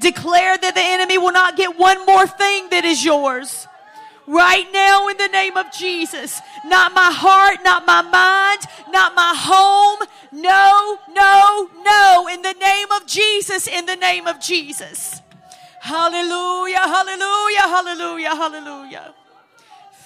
Declare 0.00 0.58
that 0.58 0.74
the 0.74 0.82
enemy 0.82 1.18
will 1.18 1.32
not 1.32 1.56
get 1.56 1.78
one 1.78 2.04
more 2.04 2.26
thing 2.26 2.68
that 2.70 2.84
is 2.84 3.04
yours. 3.04 3.66
Right 4.28 4.66
now, 4.74 5.08
in 5.08 5.16
the 5.16 5.28
name 5.28 5.56
of 5.56 5.72
Jesus. 5.72 6.38
Not 6.66 6.92
my 6.92 7.10
heart, 7.10 7.60
not 7.64 7.86
my 7.86 8.02
mind, 8.02 8.60
not 8.90 9.14
my 9.14 9.32
home. 9.34 10.06
No, 10.30 10.98
no, 11.10 11.70
no. 11.82 12.28
In 12.30 12.42
the 12.42 12.52
name 12.52 12.92
of 12.92 13.06
Jesus, 13.06 13.66
in 13.66 13.86
the 13.86 13.96
name 13.96 14.26
of 14.26 14.38
Jesus. 14.38 15.22
Hallelujah, 15.80 16.76
hallelujah, 16.76 17.60
hallelujah, 17.60 18.36
hallelujah. 18.36 19.14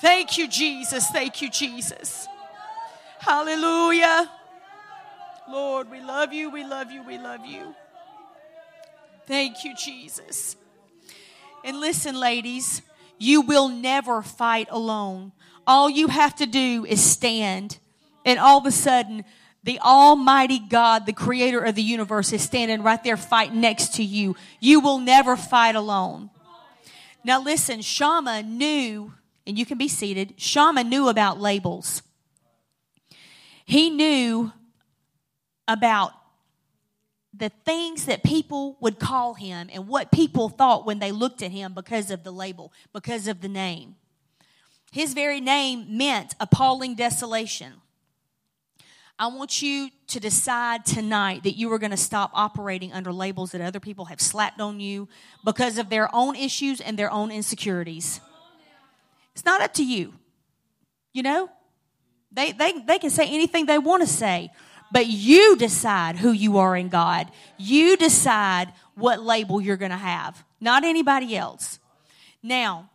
Thank 0.01 0.39
you, 0.39 0.47
Jesus. 0.47 1.09
Thank 1.09 1.43
you, 1.43 1.51
Jesus. 1.51 2.29
Hallelujah. 3.19 4.31
Lord, 5.51 5.91
we 5.91 6.01
love 6.01 6.33
you, 6.33 6.49
we 6.49 6.63
love 6.63 6.93
you, 6.93 7.03
we 7.03 7.19
love 7.19 7.45
you. 7.45 7.75
Thank 9.27 9.65
you, 9.65 9.75
Jesus. 9.75 10.55
And 11.65 11.81
listen, 11.81 12.15
ladies, 12.15 12.83
you 13.19 13.41
will 13.43 13.69
never 13.69 14.23
fight 14.23 14.69
alone. 14.71 15.33
All 15.67 15.89
you 15.89 16.09
have 16.09 16.35
to 16.37 16.47
do 16.47 16.85
is 16.89 17.03
stand, 17.03 17.79
and 18.25 18.39
all 18.39 18.59
of 18.59 18.67
a 18.67 18.73
sudden, 18.73 19.25
the 19.65 19.79
Almighty 19.81 20.59
God, 20.59 21.07
the 21.07 21.13
creator 21.13 21.61
of 21.61 21.77
the 21.77 21.83
universe, 21.83 22.33
is 22.33 22.43
standing 22.43 22.83
right 22.83 23.03
there 23.05 23.17
fighting 23.17 23.61
next 23.61 23.95
to 23.95 24.03
you. 24.03 24.35
You 24.59 24.81
will 24.81 24.99
never 24.99 25.37
fight 25.37 25.77
alone. 25.77 26.31
Now, 27.25 27.41
listen, 27.41 27.81
Shammah 27.81 28.43
knew 28.43 29.13
and 29.47 29.59
you 29.59 29.67
can 29.67 29.79
be 29.79 29.89
seated. 29.89 30.35
Shammah 30.37 30.85
knew 30.85 31.09
about 31.09 31.41
labels. 31.41 32.03
He 33.65 33.91
knew 33.91 34.53
about 35.67 36.13
the 37.35 37.49
things 37.65 38.05
that 38.07 38.23
people 38.23 38.77
would 38.81 38.99
call 38.99 39.35
him 39.35 39.69
and 39.73 39.89
what 39.89 40.13
people 40.13 40.49
thought 40.49 40.85
when 40.85 40.99
they 40.99 41.13
looked 41.13 41.43
at 41.43 41.51
him 41.51 41.73
because 41.73 42.11
of 42.11 42.25
the 42.25 42.31
label, 42.31 42.73
because 42.93 43.27
of 43.27 43.41
the 43.41 43.49
name. 43.49 43.97
His 44.93 45.15
very 45.15 45.41
name 45.41 45.97
meant 45.97 46.35
appalling 46.39 46.95
desolation. 46.95 47.73
I 49.19 49.29
want 49.29 49.63
you 49.63 49.89
to 50.09 50.21
decide 50.21 50.85
tonight 50.85 51.45
that 51.45 51.57
you 51.57 51.73
are 51.73 51.79
going 51.79 51.93
to 51.93 51.97
stop 51.97 52.31
operating 52.35 52.93
under 52.93 53.13
labels 53.13 53.53
that 53.53 53.61
other 53.61 53.81
people 53.81 54.07
have 54.07 54.21
slapped 54.21 54.61
on 54.61 54.81
you 54.81 55.09
because 55.45 55.79
of 55.79 55.89
their 55.89 56.15
own 56.15 56.37
issues 56.37 56.81
and 56.81 56.99
their 56.99 57.11
own 57.11 57.31
insecurities. 57.31 58.21
It's 59.33 59.45
not 59.45 59.61
up 59.61 59.73
to 59.75 59.85
you. 59.85 60.15
You 61.13 61.23
know? 61.23 61.51
They, 62.31 62.53
they, 62.53 62.73
they 62.81 62.99
can 62.99 63.11
say 63.11 63.29
anything 63.29 63.67
they 63.67 63.79
want 63.79 64.03
to 64.03 64.09
say, 64.09 64.51
but 64.93 65.07
you 65.07 65.57
decide 65.57 66.17
who 66.17 66.31
you 66.31 66.59
are 66.59 66.77
in 66.77 66.89
God. 66.89 67.31
You 67.57 67.97
decide 67.97 68.73
what 68.95 69.23
label 69.23 69.61
you're 69.61 69.79
going 69.79 69.91
to 69.91 69.97
have, 69.97 70.45
not 70.61 70.85
anybody 70.85 71.35
else. 71.35 71.79
Now, 72.43 72.91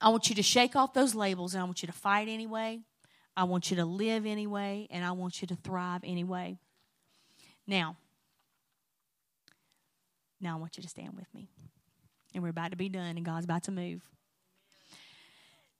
I 0.00 0.10
want 0.10 0.28
you 0.28 0.34
to 0.34 0.42
shake 0.42 0.76
off 0.76 0.92
those 0.92 1.14
labels 1.14 1.54
and 1.54 1.62
I 1.62 1.64
want 1.64 1.82
you 1.82 1.86
to 1.86 1.92
fight 1.92 2.28
anyway. 2.28 2.80
I 3.36 3.44
want 3.44 3.70
you 3.70 3.76
to 3.78 3.84
live 3.84 4.26
anyway, 4.26 4.86
and 4.90 5.04
I 5.04 5.12
want 5.12 5.40
you 5.40 5.48
to 5.48 5.56
thrive 5.56 6.02
anyway. 6.04 6.58
Now, 7.66 7.96
now 10.40 10.56
I 10.56 10.60
want 10.60 10.76
you 10.76 10.82
to 10.82 10.88
stand 10.88 11.14
with 11.16 11.32
me. 11.32 11.48
And 12.34 12.42
we're 12.42 12.50
about 12.50 12.72
to 12.72 12.76
be 12.76 12.88
done, 12.88 13.16
and 13.16 13.24
God's 13.24 13.44
about 13.44 13.62
to 13.64 13.72
move. 13.72 14.02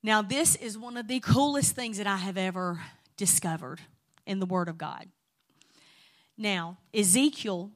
Now, 0.03 0.23
this 0.23 0.57
is 0.57 0.79
one 0.79 0.97
of 0.97 1.07
the 1.09 1.21
coolest 1.21 1.75
things 1.75 1.99
that 1.99 2.07
I 2.07 2.17
have 2.17 2.39
ever 2.39 2.81
discovered 3.17 3.81
in 4.31 4.39
the 4.39 4.47
Word 4.47 4.69
of 4.69 4.79
God. 4.79 5.09
Now, 6.39 6.79
Ezekiel 6.95 7.71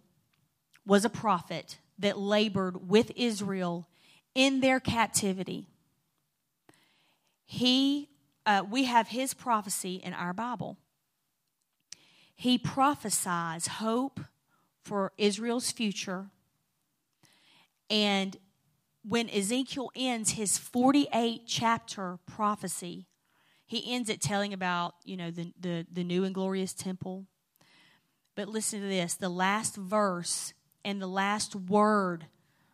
was 0.87 1.05
a 1.05 1.11
prophet 1.11 1.79
that 1.99 2.19
labored 2.19 2.89
with 2.89 3.11
Israel 3.17 3.89
in 4.35 4.61
their 4.61 4.79
captivity. 4.79 5.67
He, 7.45 8.09
uh, 8.47 8.63
we 8.71 8.85
have 8.85 9.09
his 9.09 9.35
prophecy 9.35 9.97
in 9.97 10.15
our 10.15 10.33
Bible. 10.33 10.79
He 12.37 12.57
prophesies 12.57 13.67
hope 13.67 14.21
for 14.83 15.13
Israel's 15.19 15.73
future 15.73 16.27
and 17.91 18.37
when 19.07 19.29
Ezekiel 19.29 19.91
ends 19.95 20.31
his 20.31 20.57
48 20.57 21.43
chapter 21.47 22.19
prophecy, 22.27 23.07
he 23.67 23.93
ends 23.93 24.11
it 24.11 24.21
telling 24.21 24.53
about, 24.53 24.95
you 25.05 25.17
know, 25.17 25.31
the, 25.31 25.53
the, 25.59 25.87
the 25.91 26.05
new 26.05 26.25
and 26.25 26.35
glorious 26.35 26.73
temple. 26.73 27.25
But 28.35 28.49
listen 28.49 28.81
to 28.81 28.87
this 28.87 29.15
the 29.15 29.29
last 29.29 29.77
verse 29.77 30.53
and 30.85 31.01
the 31.01 31.07
last 31.07 31.55
word 31.57 32.27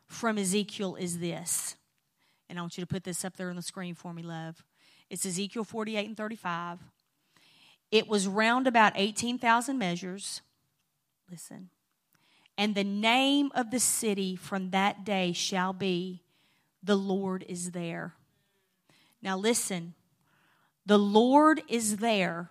from 0.07 0.39
Ezekiel 0.39 0.97
is 0.97 1.19
this. 1.19 1.77
And 2.49 2.59
I 2.59 2.63
want 2.63 2.77
you 2.77 2.83
to 2.83 2.89
put 2.89 3.05
this 3.05 3.25
up 3.25 3.37
there 3.37 3.51
on 3.51 3.57
the 3.57 3.63
screen 3.63 3.95
for 3.95 4.13
me, 4.13 4.23
love. 4.23 4.65
It's 5.09 5.25
Ezekiel 5.25 5.65
48 5.65 6.09
and 6.09 6.17
35. 6.17 6.79
It 7.91 8.09
was 8.09 8.27
round 8.27 8.67
about 8.67 8.93
18,000 8.97 9.79
measures. 9.79 10.43
Listen. 11.31 11.71
And 12.59 12.75
the 12.75 12.85
name 12.85 13.51
of 13.55 13.71
the 13.71 13.81
city 13.81 14.37
from 14.37 14.71
that 14.71 15.05
day 15.05 15.33
shall 15.33 15.73
be, 15.73 16.23
The 16.83 16.97
Lord 16.97 17.45
is 17.49 17.71
there. 17.71 18.15
Now 19.23 19.37
listen, 19.37 19.95
the 20.87 20.99
Lord 20.99 21.63
is 21.69 21.99
there 21.99 22.51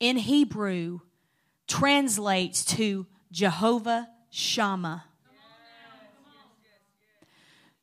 in 0.00 0.16
Hebrew 0.16 1.00
translates 1.66 2.64
to 2.64 3.06
Jehovah 3.30 4.08
Shammah. 4.30 5.04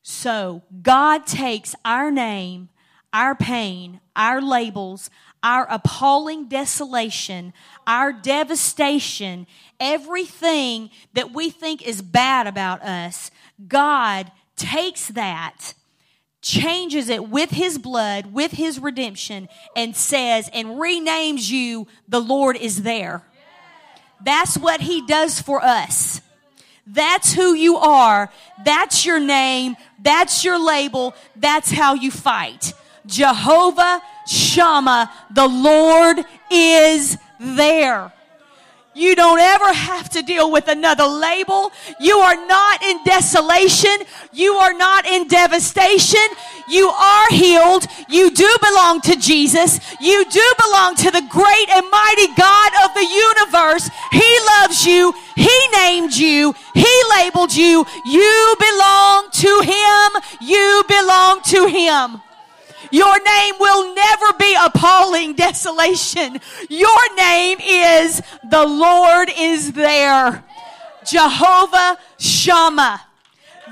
So 0.02 0.62
God 0.82 1.26
takes 1.26 1.76
our 1.84 2.12
name, 2.12 2.70
our 3.12 3.36
pain, 3.36 4.02
our 4.16 4.42
labels, 4.42 5.10
our 5.42 5.68
appalling 5.70 6.48
desolation, 6.48 7.54
our 7.86 8.12
devastation, 8.14 9.48
everything 9.80 10.90
that 11.14 11.32
we 11.32 11.50
think 11.50 11.82
is 11.82 12.02
bad 12.02 12.48
about 12.48 12.82
us, 12.82 13.32
God 13.68 14.32
takes 14.56 15.08
that, 15.10 15.74
changes 16.46 17.10
it 17.10 17.28
with 17.28 17.50
His 17.50 17.80
blood, 17.80 18.32
with 18.32 18.52
His 18.52 18.80
redemption, 18.80 19.50
and 19.76 19.96
says, 19.96 20.48
and 20.54 20.68
renames 20.68 21.50
you, 21.50 21.88
the 22.08 22.22
Lord 22.22 22.56
is 22.56 22.84
there. 22.84 23.24
That's 24.24 24.56
what 24.56 24.82
He 24.82 25.04
does 25.08 25.42
for 25.42 25.60
us. 25.60 26.22
That's 26.86 27.34
who 27.34 27.56
you 27.56 27.78
are. 27.78 28.32
That's 28.64 29.08
your 29.08 29.20
name. 29.20 29.76
That's 30.00 30.46
your 30.46 30.64
label. 30.64 31.16
That's 31.36 31.72
how 31.72 31.96
you 31.96 32.12
fight. 32.12 32.74
Jehovah 33.08 34.02
Shammah, 34.28 35.12
the 35.34 35.48
Lord 35.48 36.24
is 36.52 37.18
there. 37.40 38.14
You 38.96 39.14
don't 39.14 39.40
ever 39.40 39.74
have 39.74 40.08
to 40.12 40.22
deal 40.24 40.50
with 40.50 40.70
another 40.70 41.04
label. 41.04 41.74
You 42.00 42.16
are 42.16 42.48
not 42.48 42.82
in 42.82 43.04
desolation. 43.04 43.98
You 44.32 44.54
are 44.54 44.74
not 44.74 45.06
in 45.06 45.28
devastation. 45.28 46.26
You 46.70 46.88
are 46.88 47.28
healed. 47.30 47.86
You 48.08 48.32
do 48.32 48.50
belong 48.64 49.02
to 49.02 49.18
Jesus. 49.18 49.82
You 50.00 50.24
do 50.32 50.54
belong 50.64 50.96
to 50.96 51.12
the 51.12 51.28
great 51.30 51.70
and 51.70 51.92
mighty 51.92 52.28
God 52.36 52.72
of 52.86 52.94
the 52.94 53.06
universe. 53.06 53.90
He 54.14 54.40
loves 54.60 54.86
you. 54.86 55.14
He 55.36 55.60
named 55.76 56.16
you. 56.16 56.56
He 56.74 57.04
labeled 57.10 57.54
you. 57.54 57.86
You 58.06 58.56
belong 58.58 59.30
to 59.32 59.62
Him. 59.62 60.22
You 60.40 60.84
belong 60.88 61.42
to 61.48 61.68
Him. 61.68 62.22
Your 62.92 63.24
name 63.24 63.56
will 63.60 63.96
never 63.96 64.34
be 64.40 64.56
appalling 64.60 65.34
desolation. 65.36 66.40
Your 66.70 67.16
name 67.16 67.60
is 67.62 68.22
the 68.50 68.66
Lord 68.66 69.30
is 69.38 69.74
there. 69.74 70.44
Jehovah 71.06 71.98
Shammah. 72.18 73.02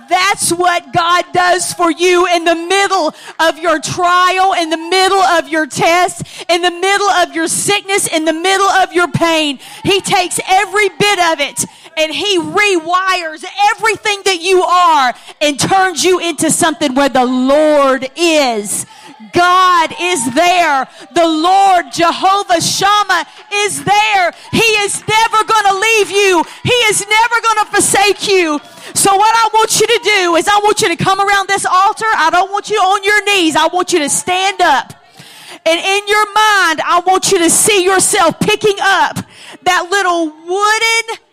That's 0.09 0.51
what 0.51 0.91
God 0.91 1.25
does 1.33 1.73
for 1.73 1.91
you 1.91 2.27
in 2.27 2.45
the 2.45 2.55
middle 2.55 3.13
of 3.39 3.57
your 3.57 3.79
trial, 3.79 4.53
in 4.53 4.69
the 4.69 4.77
middle 4.77 5.21
of 5.21 5.47
your 5.47 5.65
test, 5.65 6.23
in 6.49 6.61
the 6.61 6.71
middle 6.71 7.09
of 7.09 7.33
your 7.33 7.47
sickness, 7.47 8.07
in 8.07 8.25
the 8.25 8.33
middle 8.33 8.67
of 8.67 8.93
your 8.93 9.07
pain. 9.07 9.59
He 9.83 10.01
takes 10.01 10.39
every 10.47 10.89
bit 10.89 11.19
of 11.19 11.39
it 11.39 11.65
and 11.95 12.11
he 12.11 12.39
rewires 12.39 13.45
everything 13.71 14.21
that 14.25 14.39
you 14.41 14.63
are 14.63 15.13
and 15.41 15.59
turns 15.59 16.03
you 16.03 16.19
into 16.19 16.49
something 16.49 16.95
where 16.95 17.09
the 17.09 17.25
Lord 17.25 18.09
is. 18.15 18.85
God 19.31 19.93
is 19.99 20.33
there. 20.33 20.87
The 21.13 21.27
Lord, 21.27 21.91
Jehovah 21.91 22.61
Shammah, 22.61 23.25
is 23.53 23.83
there. 23.83 24.33
He 24.51 24.69
is 24.83 25.01
never 25.07 25.43
going 25.43 25.65
to 25.65 25.79
leave 25.79 26.11
you. 26.11 26.43
He 26.63 26.77
is 26.89 27.05
never 27.07 27.35
going 27.41 27.65
to 27.65 27.71
forsake 27.71 28.27
you. 28.27 28.59
So 28.93 29.15
what 29.15 29.35
I 29.35 29.49
want 29.53 29.79
you 29.79 29.87
to 29.87 29.99
do 30.03 30.35
is 30.35 30.47
I 30.47 30.59
want 30.63 30.81
you 30.81 30.89
to 30.89 30.95
come 30.95 31.19
around 31.19 31.47
this 31.47 31.65
altar. 31.65 32.05
I 32.15 32.29
don't 32.31 32.51
want 32.51 32.69
you 32.69 32.77
on 32.77 33.03
your 33.03 33.23
knees. 33.25 33.55
I 33.55 33.67
want 33.67 33.93
you 33.93 33.99
to 33.99 34.09
stand 34.09 34.61
up. 34.61 34.93
And 35.65 35.79
in 35.79 36.07
your 36.07 36.25
mind, 36.25 36.81
I 36.81 37.01
want 37.05 37.31
you 37.31 37.39
to 37.39 37.49
see 37.49 37.83
yourself 37.83 38.39
picking 38.39 38.75
up 38.81 39.17
that 39.63 39.87
little 39.89 40.25
wooden 40.25 41.23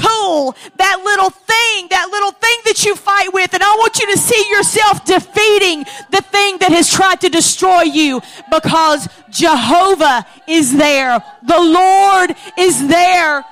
tool, 0.00 0.54
that 0.76 1.00
little 1.04 1.30
thing, 1.30 1.88
that 1.90 2.08
little 2.10 2.32
thing 2.32 2.58
that 2.64 2.84
you 2.84 2.94
fight 2.96 3.32
with. 3.32 3.54
And 3.54 3.62
I 3.62 3.74
want 3.76 3.98
you 3.98 4.12
to 4.12 4.18
see 4.18 4.50
yourself 4.50 5.04
defeating 5.04 5.84
the 6.10 6.20
thing 6.20 6.58
that 6.58 6.70
has 6.70 6.90
tried 6.90 7.20
to 7.22 7.28
destroy 7.28 7.82
you 7.82 8.20
because 8.50 9.08
Jehovah 9.30 10.26
is 10.46 10.76
there. 10.76 11.22
The 11.42 11.60
Lord 11.60 12.36
is 12.58 12.86
there. 12.86 13.44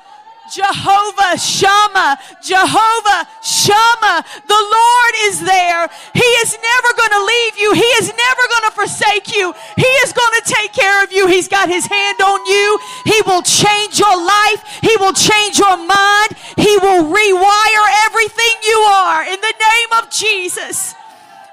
Jehovah 0.54 1.34
Shammah, 1.34 2.16
Jehovah 2.40 3.26
Shammah. 3.42 4.22
The 4.46 4.62
Lord 4.78 5.14
is 5.26 5.40
there. 5.42 5.90
He 6.14 6.30
is 6.46 6.54
never 6.54 6.90
going 6.94 7.10
to 7.10 7.24
leave 7.24 7.58
you. 7.58 7.72
He 7.74 7.90
is 7.98 8.06
never 8.06 8.42
going 8.48 8.70
to 8.70 8.74
forsake 8.74 9.34
you. 9.34 9.52
He 9.74 9.90
is 10.06 10.12
going 10.12 10.30
to 10.38 10.42
take 10.46 10.72
care 10.72 11.02
of 11.02 11.10
you. 11.10 11.26
He's 11.26 11.48
got 11.48 11.68
his 11.68 11.86
hand 11.86 12.20
on 12.20 12.46
you. 12.46 12.78
He 13.04 13.20
will 13.26 13.42
change 13.42 13.98
your 13.98 14.14
life. 14.14 14.62
He 14.80 14.96
will 14.98 15.12
change 15.12 15.58
your 15.58 15.76
mind. 15.76 16.30
He 16.56 16.78
will 16.78 17.02
rewire 17.02 17.86
everything 18.06 18.54
you 18.62 18.78
are 18.78 19.24
in 19.24 19.40
the 19.40 19.54
name 19.58 19.90
of 19.98 20.08
Jesus. 20.10 20.94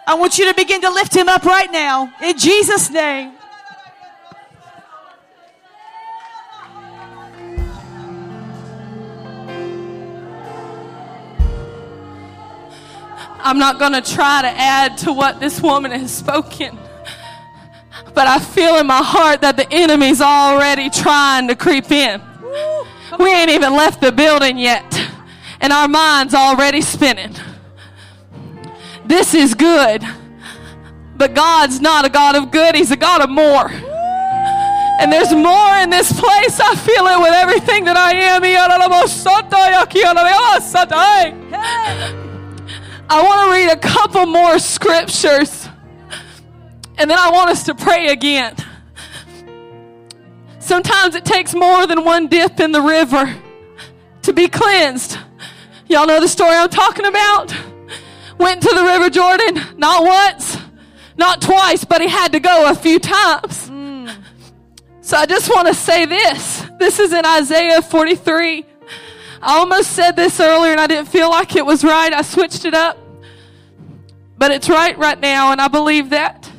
I 0.06 0.14
want 0.14 0.38
you 0.38 0.46
to 0.46 0.54
begin 0.54 0.82
to 0.82 0.92
lift 0.92 1.16
him 1.16 1.28
up 1.28 1.44
right 1.44 1.72
now 1.72 2.14
in 2.22 2.38
Jesus' 2.38 2.92
name. 2.92 3.41
I'm 13.44 13.58
not 13.58 13.80
going 13.80 13.94
to 13.94 14.02
try 14.02 14.42
to 14.42 14.48
add 14.48 14.98
to 15.00 15.14
what 15.14 15.40
this 15.40 15.62
woman 15.62 15.92
has 15.92 16.14
spoken. 16.14 16.78
But 18.14 18.28
I 18.28 18.40
feel 18.40 18.78
in 18.78 18.88
my 18.88 19.04
heart 19.04 19.42
that 19.42 19.58
the 19.58 19.72
enemy's 19.72 20.22
already 20.22 20.90
trying 20.90 21.48
to 21.48 21.56
creep 21.56 21.92
in. 21.92 22.22
We 23.20 23.34
ain't 23.34 23.50
even 23.50 23.74
left 23.74 24.02
the 24.02 24.12
building 24.12 24.58
yet, 24.58 24.84
and 25.60 25.74
our 25.74 25.88
mind's 25.88 26.34
already 26.34 26.82
spinning. 26.82 27.36
This 29.06 29.34
is 29.34 29.54
good, 29.54 30.04
but 31.16 31.34
God's 31.34 31.82
not 31.82 32.06
a 32.06 32.10
God 32.10 32.36
of 32.36 32.52
good, 32.52 32.76
He's 32.76 32.92
a 32.92 32.98
God 32.98 33.22
of 33.22 33.30
more. 33.30 33.70
And 33.70 35.12
there's 35.12 35.34
more 35.34 35.76
in 35.78 35.90
this 35.90 36.12
place. 36.12 36.60
I 36.60 36.76
feel 36.76 37.08
it 37.08 37.20
with 37.20 37.34
everything 37.34 37.86
that 37.86 37.98
I 37.98 38.14
am. 42.16 42.31
I 43.14 43.22
want 43.24 43.46
to 43.46 43.58
read 43.58 43.70
a 43.70 43.78
couple 43.78 44.26
more 44.26 44.58
scriptures 44.58 45.68
and 46.98 47.12
then 47.12 47.18
I 47.20 47.30
want 47.30 47.50
us 47.50 47.64
to 47.66 47.76
pray 47.76 48.08
again. 48.08 48.56
Sometimes 50.60 51.16
it 51.16 51.26
takes 51.26 51.54
more 51.54 51.86
than 51.88 52.06
one 52.06 52.28
dip 52.28 52.62
in 52.62 52.72
the 52.72 52.80
river 52.82 53.36
to 54.22 54.32
be 54.32 54.48
cleansed. 54.48 55.18
Y'all 55.90 56.08
know 56.08 56.22
the 56.22 56.28
story 56.30 56.56
I'm 56.56 56.70
talking 56.70 57.06
about? 57.06 57.54
Went 58.38 58.62
to 58.62 58.74
the 58.74 58.82
River 58.82 59.10
Jordan 59.10 59.62
not 59.76 60.06
once, 60.06 60.58
not 61.18 61.42
twice, 61.42 61.84
but 61.84 62.00
he 62.00 62.08
had 62.08 62.32
to 62.32 62.40
go 62.40 62.72
a 62.72 62.76
few 62.76 62.98
times. 62.98 63.70
Mm. 63.70 64.16
So 65.02 65.18
I 65.18 65.26
just 65.26 65.50
want 65.50 65.68
to 65.68 65.74
say 65.74 66.06
this. 66.06 66.66
This 66.80 66.98
is 66.98 67.12
in 67.12 67.26
Isaiah 67.26 67.82
43. 67.82 68.66
I 69.42 69.58
almost 69.58 69.92
said 69.92 70.16
this 70.16 70.40
earlier 70.40 70.72
and 70.72 70.80
I 70.80 70.88
didn't 70.88 71.10
feel 71.10 71.30
like 71.30 71.58
it 71.58 71.66
was 71.66 71.84
right. 71.84 72.14
I 72.14 72.22
switched 72.22 72.64
it 72.64 72.74
up. 72.74 73.00
But 74.42 74.50
it's 74.50 74.68
right 74.68 74.98
right 74.98 75.20
now, 75.20 75.52
and 75.52 75.62
I 75.62 75.68
believe 75.68 76.10
that. 76.10 76.50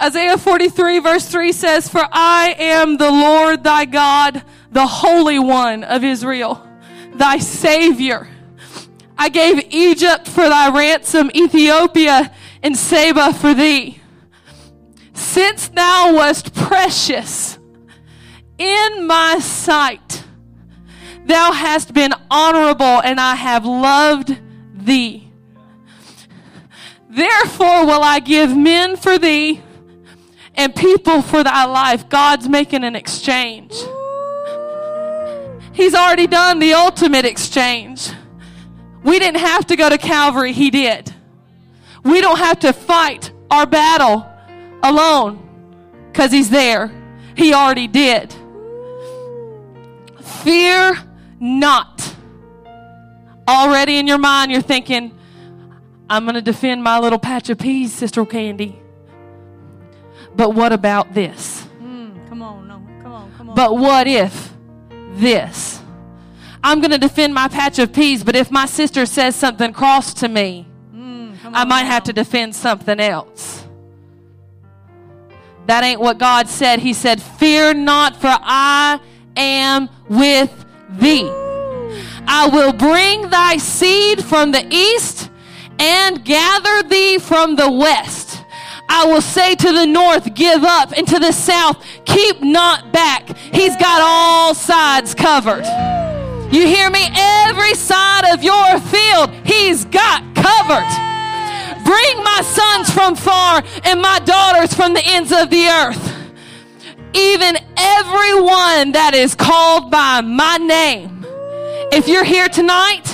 Isaiah 0.00 0.38
43 0.38 1.00
verse 1.00 1.26
3 1.26 1.50
says, 1.50 1.88
For 1.88 2.06
I 2.12 2.54
am 2.56 2.98
the 2.98 3.10
Lord 3.10 3.64
thy 3.64 3.84
God, 3.84 4.44
the 4.70 4.86
Holy 4.86 5.40
One 5.40 5.82
of 5.82 6.04
Israel, 6.04 6.64
thy 7.12 7.38
Savior. 7.38 8.28
I 9.18 9.28
gave 9.28 9.74
Egypt 9.74 10.28
for 10.28 10.48
thy 10.48 10.70
ransom, 10.70 11.32
Ethiopia 11.34 12.32
and 12.62 12.76
Seba 12.76 13.34
for 13.34 13.54
thee. 13.54 14.00
Since 15.14 15.70
thou 15.70 16.14
wast 16.14 16.54
precious 16.54 17.58
in 18.56 19.04
my 19.04 19.40
sight, 19.40 20.22
Thou 21.26 21.50
hast 21.50 21.92
been 21.92 22.12
honorable, 22.30 23.00
and 23.02 23.18
I 23.18 23.34
have 23.34 23.66
loved 23.66 24.38
thee. 24.74 25.23
Therefore 27.14 27.86
will 27.86 28.02
I 28.02 28.18
give 28.18 28.56
men 28.56 28.96
for 28.96 29.18
thee 29.18 29.62
and 30.56 30.74
people 30.74 31.22
for 31.22 31.44
thy 31.44 31.64
life. 31.64 32.08
God's 32.08 32.48
making 32.48 32.82
an 32.82 32.96
exchange. 32.96 33.72
He's 35.72 35.94
already 35.94 36.26
done 36.26 36.58
the 36.58 36.74
ultimate 36.74 37.24
exchange. 37.24 38.10
We 39.04 39.18
didn't 39.20 39.40
have 39.40 39.66
to 39.66 39.76
go 39.76 39.88
to 39.88 39.98
Calvary, 39.98 40.52
He 40.52 40.70
did. 40.70 41.12
We 42.02 42.20
don't 42.20 42.38
have 42.38 42.58
to 42.60 42.72
fight 42.72 43.30
our 43.50 43.66
battle 43.66 44.26
alone 44.82 45.38
because 46.10 46.32
He's 46.32 46.50
there. 46.50 46.90
He 47.36 47.54
already 47.54 47.86
did. 47.86 48.34
Fear 50.20 50.98
not. 51.38 52.16
Already 53.46 53.98
in 53.98 54.06
your 54.06 54.18
mind, 54.18 54.50
you're 54.50 54.62
thinking, 54.62 55.16
I'm 56.14 56.22
going 56.22 56.36
to 56.36 56.42
defend 56.42 56.84
my 56.84 57.00
little 57.00 57.18
patch 57.18 57.50
of 57.50 57.58
peas, 57.58 57.92
Sister 57.92 58.24
Candy. 58.24 58.80
But 60.36 60.54
what 60.54 60.72
about 60.72 61.12
this? 61.12 61.66
Mm, 61.82 62.28
come 62.28 62.40
on, 62.40 62.68
no, 62.68 62.80
come 63.02 63.12
on, 63.12 63.32
come 63.36 63.48
on. 63.50 63.56
But 63.56 63.76
what 63.76 64.06
if 64.06 64.54
this? 65.14 65.82
I'm 66.62 66.78
going 66.78 66.92
to 66.92 66.98
defend 66.98 67.34
my 67.34 67.48
patch 67.48 67.80
of 67.80 67.92
peas, 67.92 68.22
but 68.22 68.36
if 68.36 68.52
my 68.52 68.64
sister 68.66 69.06
says 69.06 69.34
something 69.34 69.72
cross 69.72 70.14
to 70.14 70.28
me, 70.28 70.68
mm, 70.94 71.36
I 71.46 71.64
might 71.64 71.82
have 71.82 72.04
to 72.04 72.12
defend 72.12 72.54
something 72.54 73.00
else. 73.00 73.66
That 75.66 75.82
ain't 75.82 76.00
what 76.00 76.18
God 76.18 76.48
said. 76.48 76.78
He 76.78 76.92
said, 76.92 77.20
Fear 77.20 77.74
not, 77.74 78.14
for 78.14 78.30
I 78.30 79.00
am 79.36 79.88
with 80.08 80.64
thee. 80.90 81.28
I 82.28 82.48
will 82.52 82.72
bring 82.72 83.30
thy 83.30 83.56
seed 83.56 84.24
from 84.24 84.52
the 84.52 84.64
east 84.72 85.32
and 85.78 86.24
gather 86.24 86.82
thee 86.82 87.18
from 87.18 87.56
the 87.56 87.70
west. 87.70 88.42
I 88.88 89.06
will 89.06 89.22
say 89.22 89.54
to 89.54 89.72
the 89.72 89.86
north, 89.86 90.34
give 90.34 90.62
up, 90.62 90.92
and 90.96 91.06
to 91.08 91.18
the 91.18 91.32
south, 91.32 91.84
keep 92.04 92.42
not 92.42 92.92
back. 92.92 93.36
He's 93.36 93.76
got 93.76 94.00
all 94.02 94.54
sides 94.54 95.14
covered. 95.14 95.64
You 96.52 96.66
hear 96.66 96.90
me? 96.90 97.08
Every 97.16 97.74
side 97.74 98.32
of 98.32 98.42
your 98.44 98.78
field, 98.80 99.30
he's 99.44 99.84
got 99.86 100.22
covered. 100.34 100.86
Bring 101.84 102.22
my 102.22 102.40
sons 102.42 102.90
from 102.90 103.16
far 103.16 103.62
and 103.84 104.00
my 104.00 104.20
daughters 104.20 104.72
from 104.72 104.94
the 104.94 105.02
ends 105.04 105.32
of 105.32 105.50
the 105.50 105.66
earth. 105.66 106.12
Even 107.14 107.56
everyone 107.76 108.92
that 108.92 109.12
is 109.14 109.34
called 109.34 109.90
by 109.90 110.20
my 110.20 110.56
name. 110.58 111.26
If 111.92 112.08
you're 112.08 112.24
here 112.24 112.48
tonight 112.48 113.13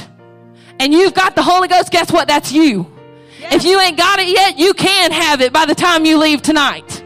and 0.81 0.95
you've 0.95 1.15
got 1.15 1.37
the 1.37 1.43
Holy 1.43 1.69
Ghost, 1.69 1.93
guess 1.93 2.11
what? 2.11 2.27
That's 2.27 2.51
you. 2.51 2.91
Yes. 3.39 3.57
If 3.57 3.65
you 3.65 3.79
ain't 3.79 3.99
got 3.99 4.19
it 4.19 4.29
yet, 4.29 4.59
you 4.59 4.73
can 4.73 5.13
have 5.13 5.43
it 5.43 5.53
by 5.53 5.67
the 5.67 5.75
time 5.75 6.07
you 6.07 6.19
leave 6.19 6.41
tonight. 6.41 7.05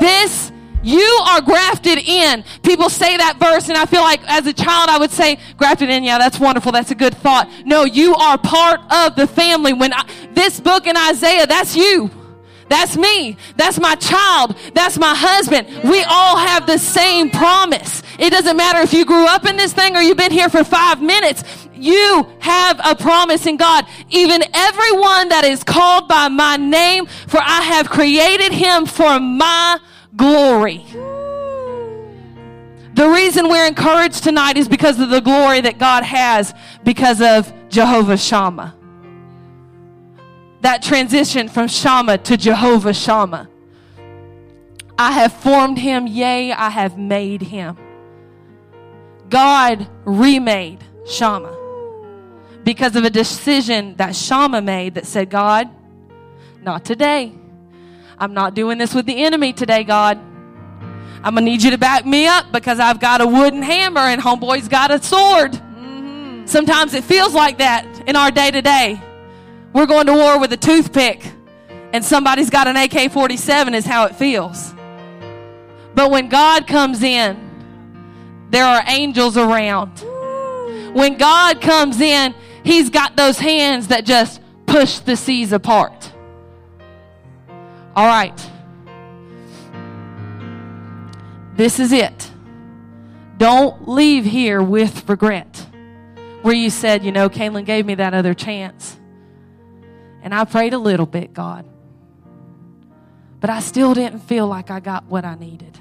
This, 0.00 0.50
you 0.82 1.20
are 1.28 1.42
grafted 1.42 1.98
in. 1.98 2.42
People 2.62 2.88
say 2.88 3.18
that 3.18 3.36
verse, 3.38 3.68
and 3.68 3.76
I 3.76 3.84
feel 3.84 4.00
like 4.00 4.22
as 4.26 4.46
a 4.46 4.52
child 4.54 4.88
I 4.88 4.98
would 4.98 5.10
say, 5.10 5.38
grafted 5.58 5.90
in, 5.90 6.02
yeah, 6.02 6.16
that's 6.16 6.40
wonderful. 6.40 6.72
That's 6.72 6.90
a 6.90 6.94
good 6.94 7.14
thought. 7.14 7.50
No, 7.66 7.84
you 7.84 8.14
are 8.14 8.38
part 8.38 8.80
of 8.90 9.14
the 9.14 9.26
family. 9.26 9.74
When 9.74 9.92
I, 9.92 10.08
this 10.32 10.58
book 10.58 10.86
in 10.86 10.96
Isaiah, 10.96 11.46
that's 11.46 11.76
you. 11.76 12.10
That's 12.70 12.96
me. 12.96 13.36
That's 13.56 13.80
my 13.80 13.96
child. 13.96 14.56
That's 14.74 14.96
my 14.96 15.12
husband. 15.12 15.66
We 15.82 16.04
all 16.04 16.36
have 16.36 16.68
the 16.68 16.78
same 16.78 17.28
promise. 17.28 18.04
It 18.16 18.30
doesn't 18.30 18.56
matter 18.56 18.78
if 18.78 18.92
you 18.92 19.04
grew 19.04 19.26
up 19.26 19.44
in 19.44 19.56
this 19.56 19.72
thing 19.72 19.96
or 19.96 20.00
you've 20.00 20.16
been 20.16 20.30
here 20.30 20.48
for 20.48 20.62
five 20.62 21.02
minutes. 21.02 21.42
You 21.74 22.30
have 22.38 22.80
a 22.84 22.94
promise 22.94 23.46
in 23.46 23.56
God. 23.56 23.86
Even 24.08 24.44
everyone 24.54 25.30
that 25.30 25.44
is 25.44 25.64
called 25.64 26.06
by 26.06 26.28
my 26.28 26.56
name, 26.56 27.06
for 27.26 27.40
I 27.40 27.60
have 27.62 27.90
created 27.90 28.52
him 28.52 28.86
for 28.86 29.18
my 29.18 29.78
glory. 30.14 30.84
The 32.94 33.08
reason 33.08 33.48
we're 33.48 33.66
encouraged 33.66 34.22
tonight 34.22 34.56
is 34.56 34.68
because 34.68 35.00
of 35.00 35.10
the 35.10 35.20
glory 35.20 35.60
that 35.62 35.78
God 35.78 36.04
has 36.04 36.54
because 36.84 37.20
of 37.20 37.52
Jehovah 37.68 38.16
Shammah. 38.16 38.76
That 40.60 40.82
transition 40.82 41.48
from 41.48 41.68
Shammah 41.68 42.18
to 42.18 42.36
Jehovah 42.36 42.92
Shammah. 42.92 43.48
I 44.98 45.12
have 45.12 45.32
formed 45.32 45.78
him, 45.78 46.06
yea, 46.06 46.52
I 46.52 46.68
have 46.68 46.98
made 46.98 47.40
him. 47.40 47.78
God 49.30 49.88
remade 50.04 50.84
Shammah 51.06 51.56
because 52.64 52.96
of 52.96 53.04
a 53.04 53.10
decision 53.10 53.94
that 53.96 54.14
Shammah 54.14 54.60
made 54.60 54.94
that 54.94 55.06
said, 55.06 55.30
God, 55.30 55.70
not 56.62 56.84
today. 56.84 57.32
I'm 58.18 58.34
not 58.34 58.54
doing 58.54 58.76
this 58.76 58.94
with 58.94 59.06
the 59.06 59.24
enemy 59.24 59.54
today, 59.54 59.84
God. 59.84 60.18
I'm 61.22 61.34
going 61.34 61.44
to 61.46 61.50
need 61.50 61.62
you 61.62 61.70
to 61.70 61.78
back 61.78 62.04
me 62.04 62.26
up 62.26 62.52
because 62.52 62.78
I've 62.78 63.00
got 63.00 63.20
a 63.20 63.26
wooden 63.26 63.62
hammer 63.62 64.00
and 64.00 64.20
homeboy's 64.20 64.68
got 64.68 64.90
a 64.90 65.02
sword. 65.02 65.52
Mm-hmm. 65.52 66.46
Sometimes 66.46 66.94
it 66.94 67.04
feels 67.04 67.34
like 67.34 67.58
that 67.58 67.86
in 68.06 68.16
our 68.16 68.30
day 68.30 68.50
to 68.50 68.60
day. 68.60 69.00
We're 69.72 69.86
going 69.86 70.06
to 70.06 70.12
war 70.12 70.38
with 70.38 70.52
a 70.52 70.56
toothpick 70.56 71.32
and 71.92 72.04
somebody's 72.04 72.50
got 72.50 72.66
an 72.66 72.76
AK 72.76 73.12
47, 73.12 73.74
is 73.74 73.84
how 73.84 74.06
it 74.06 74.14
feels. 74.14 74.74
But 75.94 76.10
when 76.10 76.28
God 76.28 76.66
comes 76.66 77.02
in, 77.02 77.36
there 78.50 78.64
are 78.64 78.82
angels 78.86 79.36
around. 79.36 79.98
When 80.94 81.16
God 81.16 81.60
comes 81.60 82.00
in, 82.00 82.34
He's 82.62 82.90
got 82.90 83.16
those 83.16 83.38
hands 83.38 83.88
that 83.88 84.04
just 84.04 84.40
push 84.66 84.98
the 84.98 85.16
seas 85.16 85.52
apart. 85.52 86.12
All 87.96 88.06
right. 88.06 88.50
This 91.56 91.80
is 91.80 91.92
it. 91.92 92.30
Don't 93.38 93.88
leave 93.88 94.24
here 94.24 94.62
with 94.62 95.08
regret. 95.08 95.66
Where 96.42 96.54
you 96.54 96.70
said, 96.70 97.04
you 97.04 97.12
know, 97.12 97.28
Kaylin 97.28 97.64
gave 97.64 97.86
me 97.86 97.94
that 97.96 98.14
other 98.14 98.34
chance. 98.34 98.99
And 100.22 100.34
I 100.34 100.44
prayed 100.44 100.74
a 100.74 100.78
little 100.78 101.06
bit, 101.06 101.32
God. 101.32 101.64
But 103.40 103.50
I 103.50 103.60
still 103.60 103.94
didn't 103.94 104.20
feel 104.20 104.46
like 104.46 104.70
I 104.70 104.80
got 104.80 105.06
what 105.06 105.24
I 105.24 105.34
needed. 105.34 105.78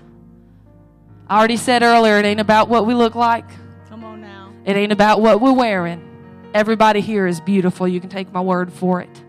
I 1.30 1.38
already 1.38 1.58
said 1.58 1.84
earlier, 1.84 2.18
it 2.18 2.26
ain't 2.26 2.40
about 2.40 2.70
what 2.70 2.86
we 2.86 2.94
look 2.94 3.16
like. 3.16 3.46
Come 3.90 4.04
on 4.04 4.22
now. 4.22 4.52
It 4.66 4.76
ain't 4.76 4.92
about 4.92 5.22
what 5.22 5.42
we're 5.42 5.54
wearing. 5.54 6.06
Everybody 6.54 7.02
here 7.02 7.28
is 7.28 7.40
beautiful. 7.42 7.88
You 7.88 8.00
can 8.00 8.10
take 8.10 8.32
my 8.32 8.42
word 8.42 8.74
for 8.74 9.02
it. 9.02 9.24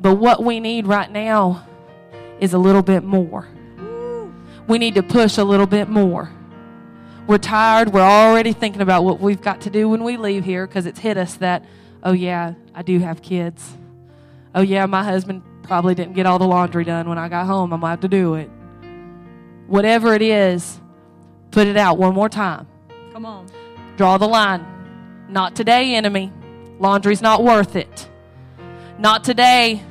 But 0.00 0.16
what 0.16 0.44
we 0.44 0.60
need 0.60 0.86
right 0.86 1.10
now 1.10 1.66
is 2.38 2.52
a 2.52 2.58
little 2.58 2.82
bit 2.82 3.02
more. 3.02 3.48
We 4.68 4.78
need 4.78 4.94
to 4.96 5.02
push 5.02 5.38
a 5.38 5.44
little 5.44 5.66
bit 5.66 5.88
more. 5.88 6.30
We're 7.26 7.38
tired. 7.38 7.92
We're 7.92 8.02
already 8.02 8.52
thinking 8.52 8.82
about 8.82 9.04
what 9.04 9.20
we've 9.20 9.40
got 9.40 9.62
to 9.62 9.70
do 9.70 9.88
when 9.88 10.04
we 10.04 10.16
leave 10.16 10.44
here 10.44 10.66
because 10.66 10.86
it's 10.86 11.00
hit 11.00 11.16
us 11.16 11.34
that, 11.36 11.64
oh, 12.02 12.12
yeah, 12.12 12.54
I 12.76 12.82
do 12.82 12.98
have 12.98 13.22
kids. 13.22 13.74
Oh, 14.54 14.60
yeah, 14.60 14.84
my 14.84 15.02
husband 15.02 15.42
probably 15.62 15.94
didn't 15.94 16.12
get 16.12 16.26
all 16.26 16.38
the 16.38 16.46
laundry 16.46 16.84
done 16.84 17.08
when 17.08 17.16
I 17.16 17.30
got 17.30 17.46
home. 17.46 17.72
I'm 17.72 17.80
going 17.80 17.88
to 17.88 17.92
have 17.92 18.00
to 18.00 18.08
do 18.08 18.34
it. 18.34 18.50
Whatever 19.66 20.12
it 20.12 20.20
is, 20.20 20.78
put 21.50 21.66
it 21.66 21.78
out 21.78 21.96
one 21.96 22.14
more 22.14 22.28
time. 22.28 22.66
Come 23.14 23.24
on. 23.24 23.46
Draw 23.96 24.18
the 24.18 24.28
line. 24.28 24.64
Not 25.30 25.56
today, 25.56 25.94
enemy. 25.94 26.30
Laundry's 26.78 27.22
not 27.22 27.42
worth 27.42 27.76
it. 27.76 28.10
Not 28.98 29.24
today, 29.24 29.82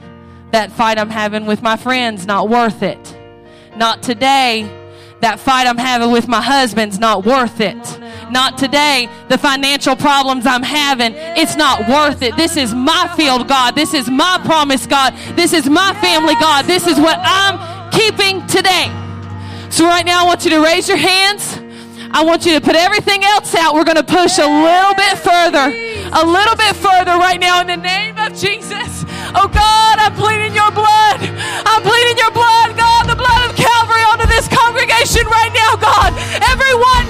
that 0.51 0.71
fight 0.71 0.99
I'm 0.99 1.09
having 1.09 1.47
with 1.47 1.63
my 1.63 1.77
friends, 1.77 2.27
not 2.27 2.49
worth 2.49 2.83
it. 2.83 3.17
Not 3.75 4.03
today, 4.03 4.71
that 5.21 5.39
fight 5.39 5.65
I'm 5.65 5.77
having 5.79 6.11
with 6.11 6.27
my 6.27 6.41
husband's 6.41 6.99
not 6.99 7.25
worth 7.25 7.59
it. 7.61 7.99
Not 8.31 8.57
today. 8.57 9.09
The 9.29 9.37
financial 9.37 9.95
problems 9.95 10.45
I'm 10.45 10.63
having, 10.63 11.13
it's 11.15 11.55
not 11.55 11.87
worth 11.87 12.21
it. 12.21 12.35
This 12.37 12.57
is 12.57 12.73
my 12.73 13.11
field, 13.15 13.47
God. 13.47 13.75
This 13.75 13.93
is 13.93 14.09
my 14.09 14.39
promise, 14.45 14.85
God. 14.87 15.13
This 15.35 15.53
is 15.53 15.69
my 15.69 15.93
family, 16.01 16.35
God. 16.35 16.65
This 16.65 16.87
is 16.87 16.99
what 16.99 17.19
I'm 17.21 17.91
keeping 17.91 18.45
today. 18.47 18.91
So, 19.69 19.85
right 19.85 20.05
now, 20.05 20.23
I 20.23 20.25
want 20.25 20.45
you 20.45 20.51
to 20.51 20.63
raise 20.63 20.87
your 20.87 20.97
hands. 20.97 21.59
I 22.15 22.23
want 22.23 22.45
you 22.45 22.53
to 22.55 22.61
put 22.61 22.75
everything 22.75 23.23
else 23.25 23.53
out. 23.55 23.75
We're 23.75 23.83
going 23.83 23.99
to 23.99 24.07
push 24.07 24.39
a 24.39 24.47
little 24.47 24.95
bit 24.95 25.19
further, 25.19 25.67
a 26.15 26.23
little 26.23 26.55
bit 26.55 26.71
further 26.79 27.19
right 27.19 27.39
now 27.39 27.59
in 27.59 27.67
the 27.67 27.75
name 27.75 28.15
of 28.15 28.31
Jesus. 28.31 29.03
Oh 29.35 29.51
God, 29.51 29.99
I'm 29.99 30.15
pleading 30.15 30.55
your 30.55 30.71
blood. 30.71 31.19
I'm 31.67 31.83
pleading 31.83 32.15
your 32.15 32.31
blood, 32.31 32.77
God, 32.79 33.11
the 33.11 33.19
blood 33.19 33.51
of 33.51 33.59
Calvary 33.59 33.99
onto 34.07 34.31
this 34.31 34.47
congregation 34.47 35.27
right 35.27 35.51
now, 35.51 35.75
God. 35.75 36.15
Everyone 36.39 37.04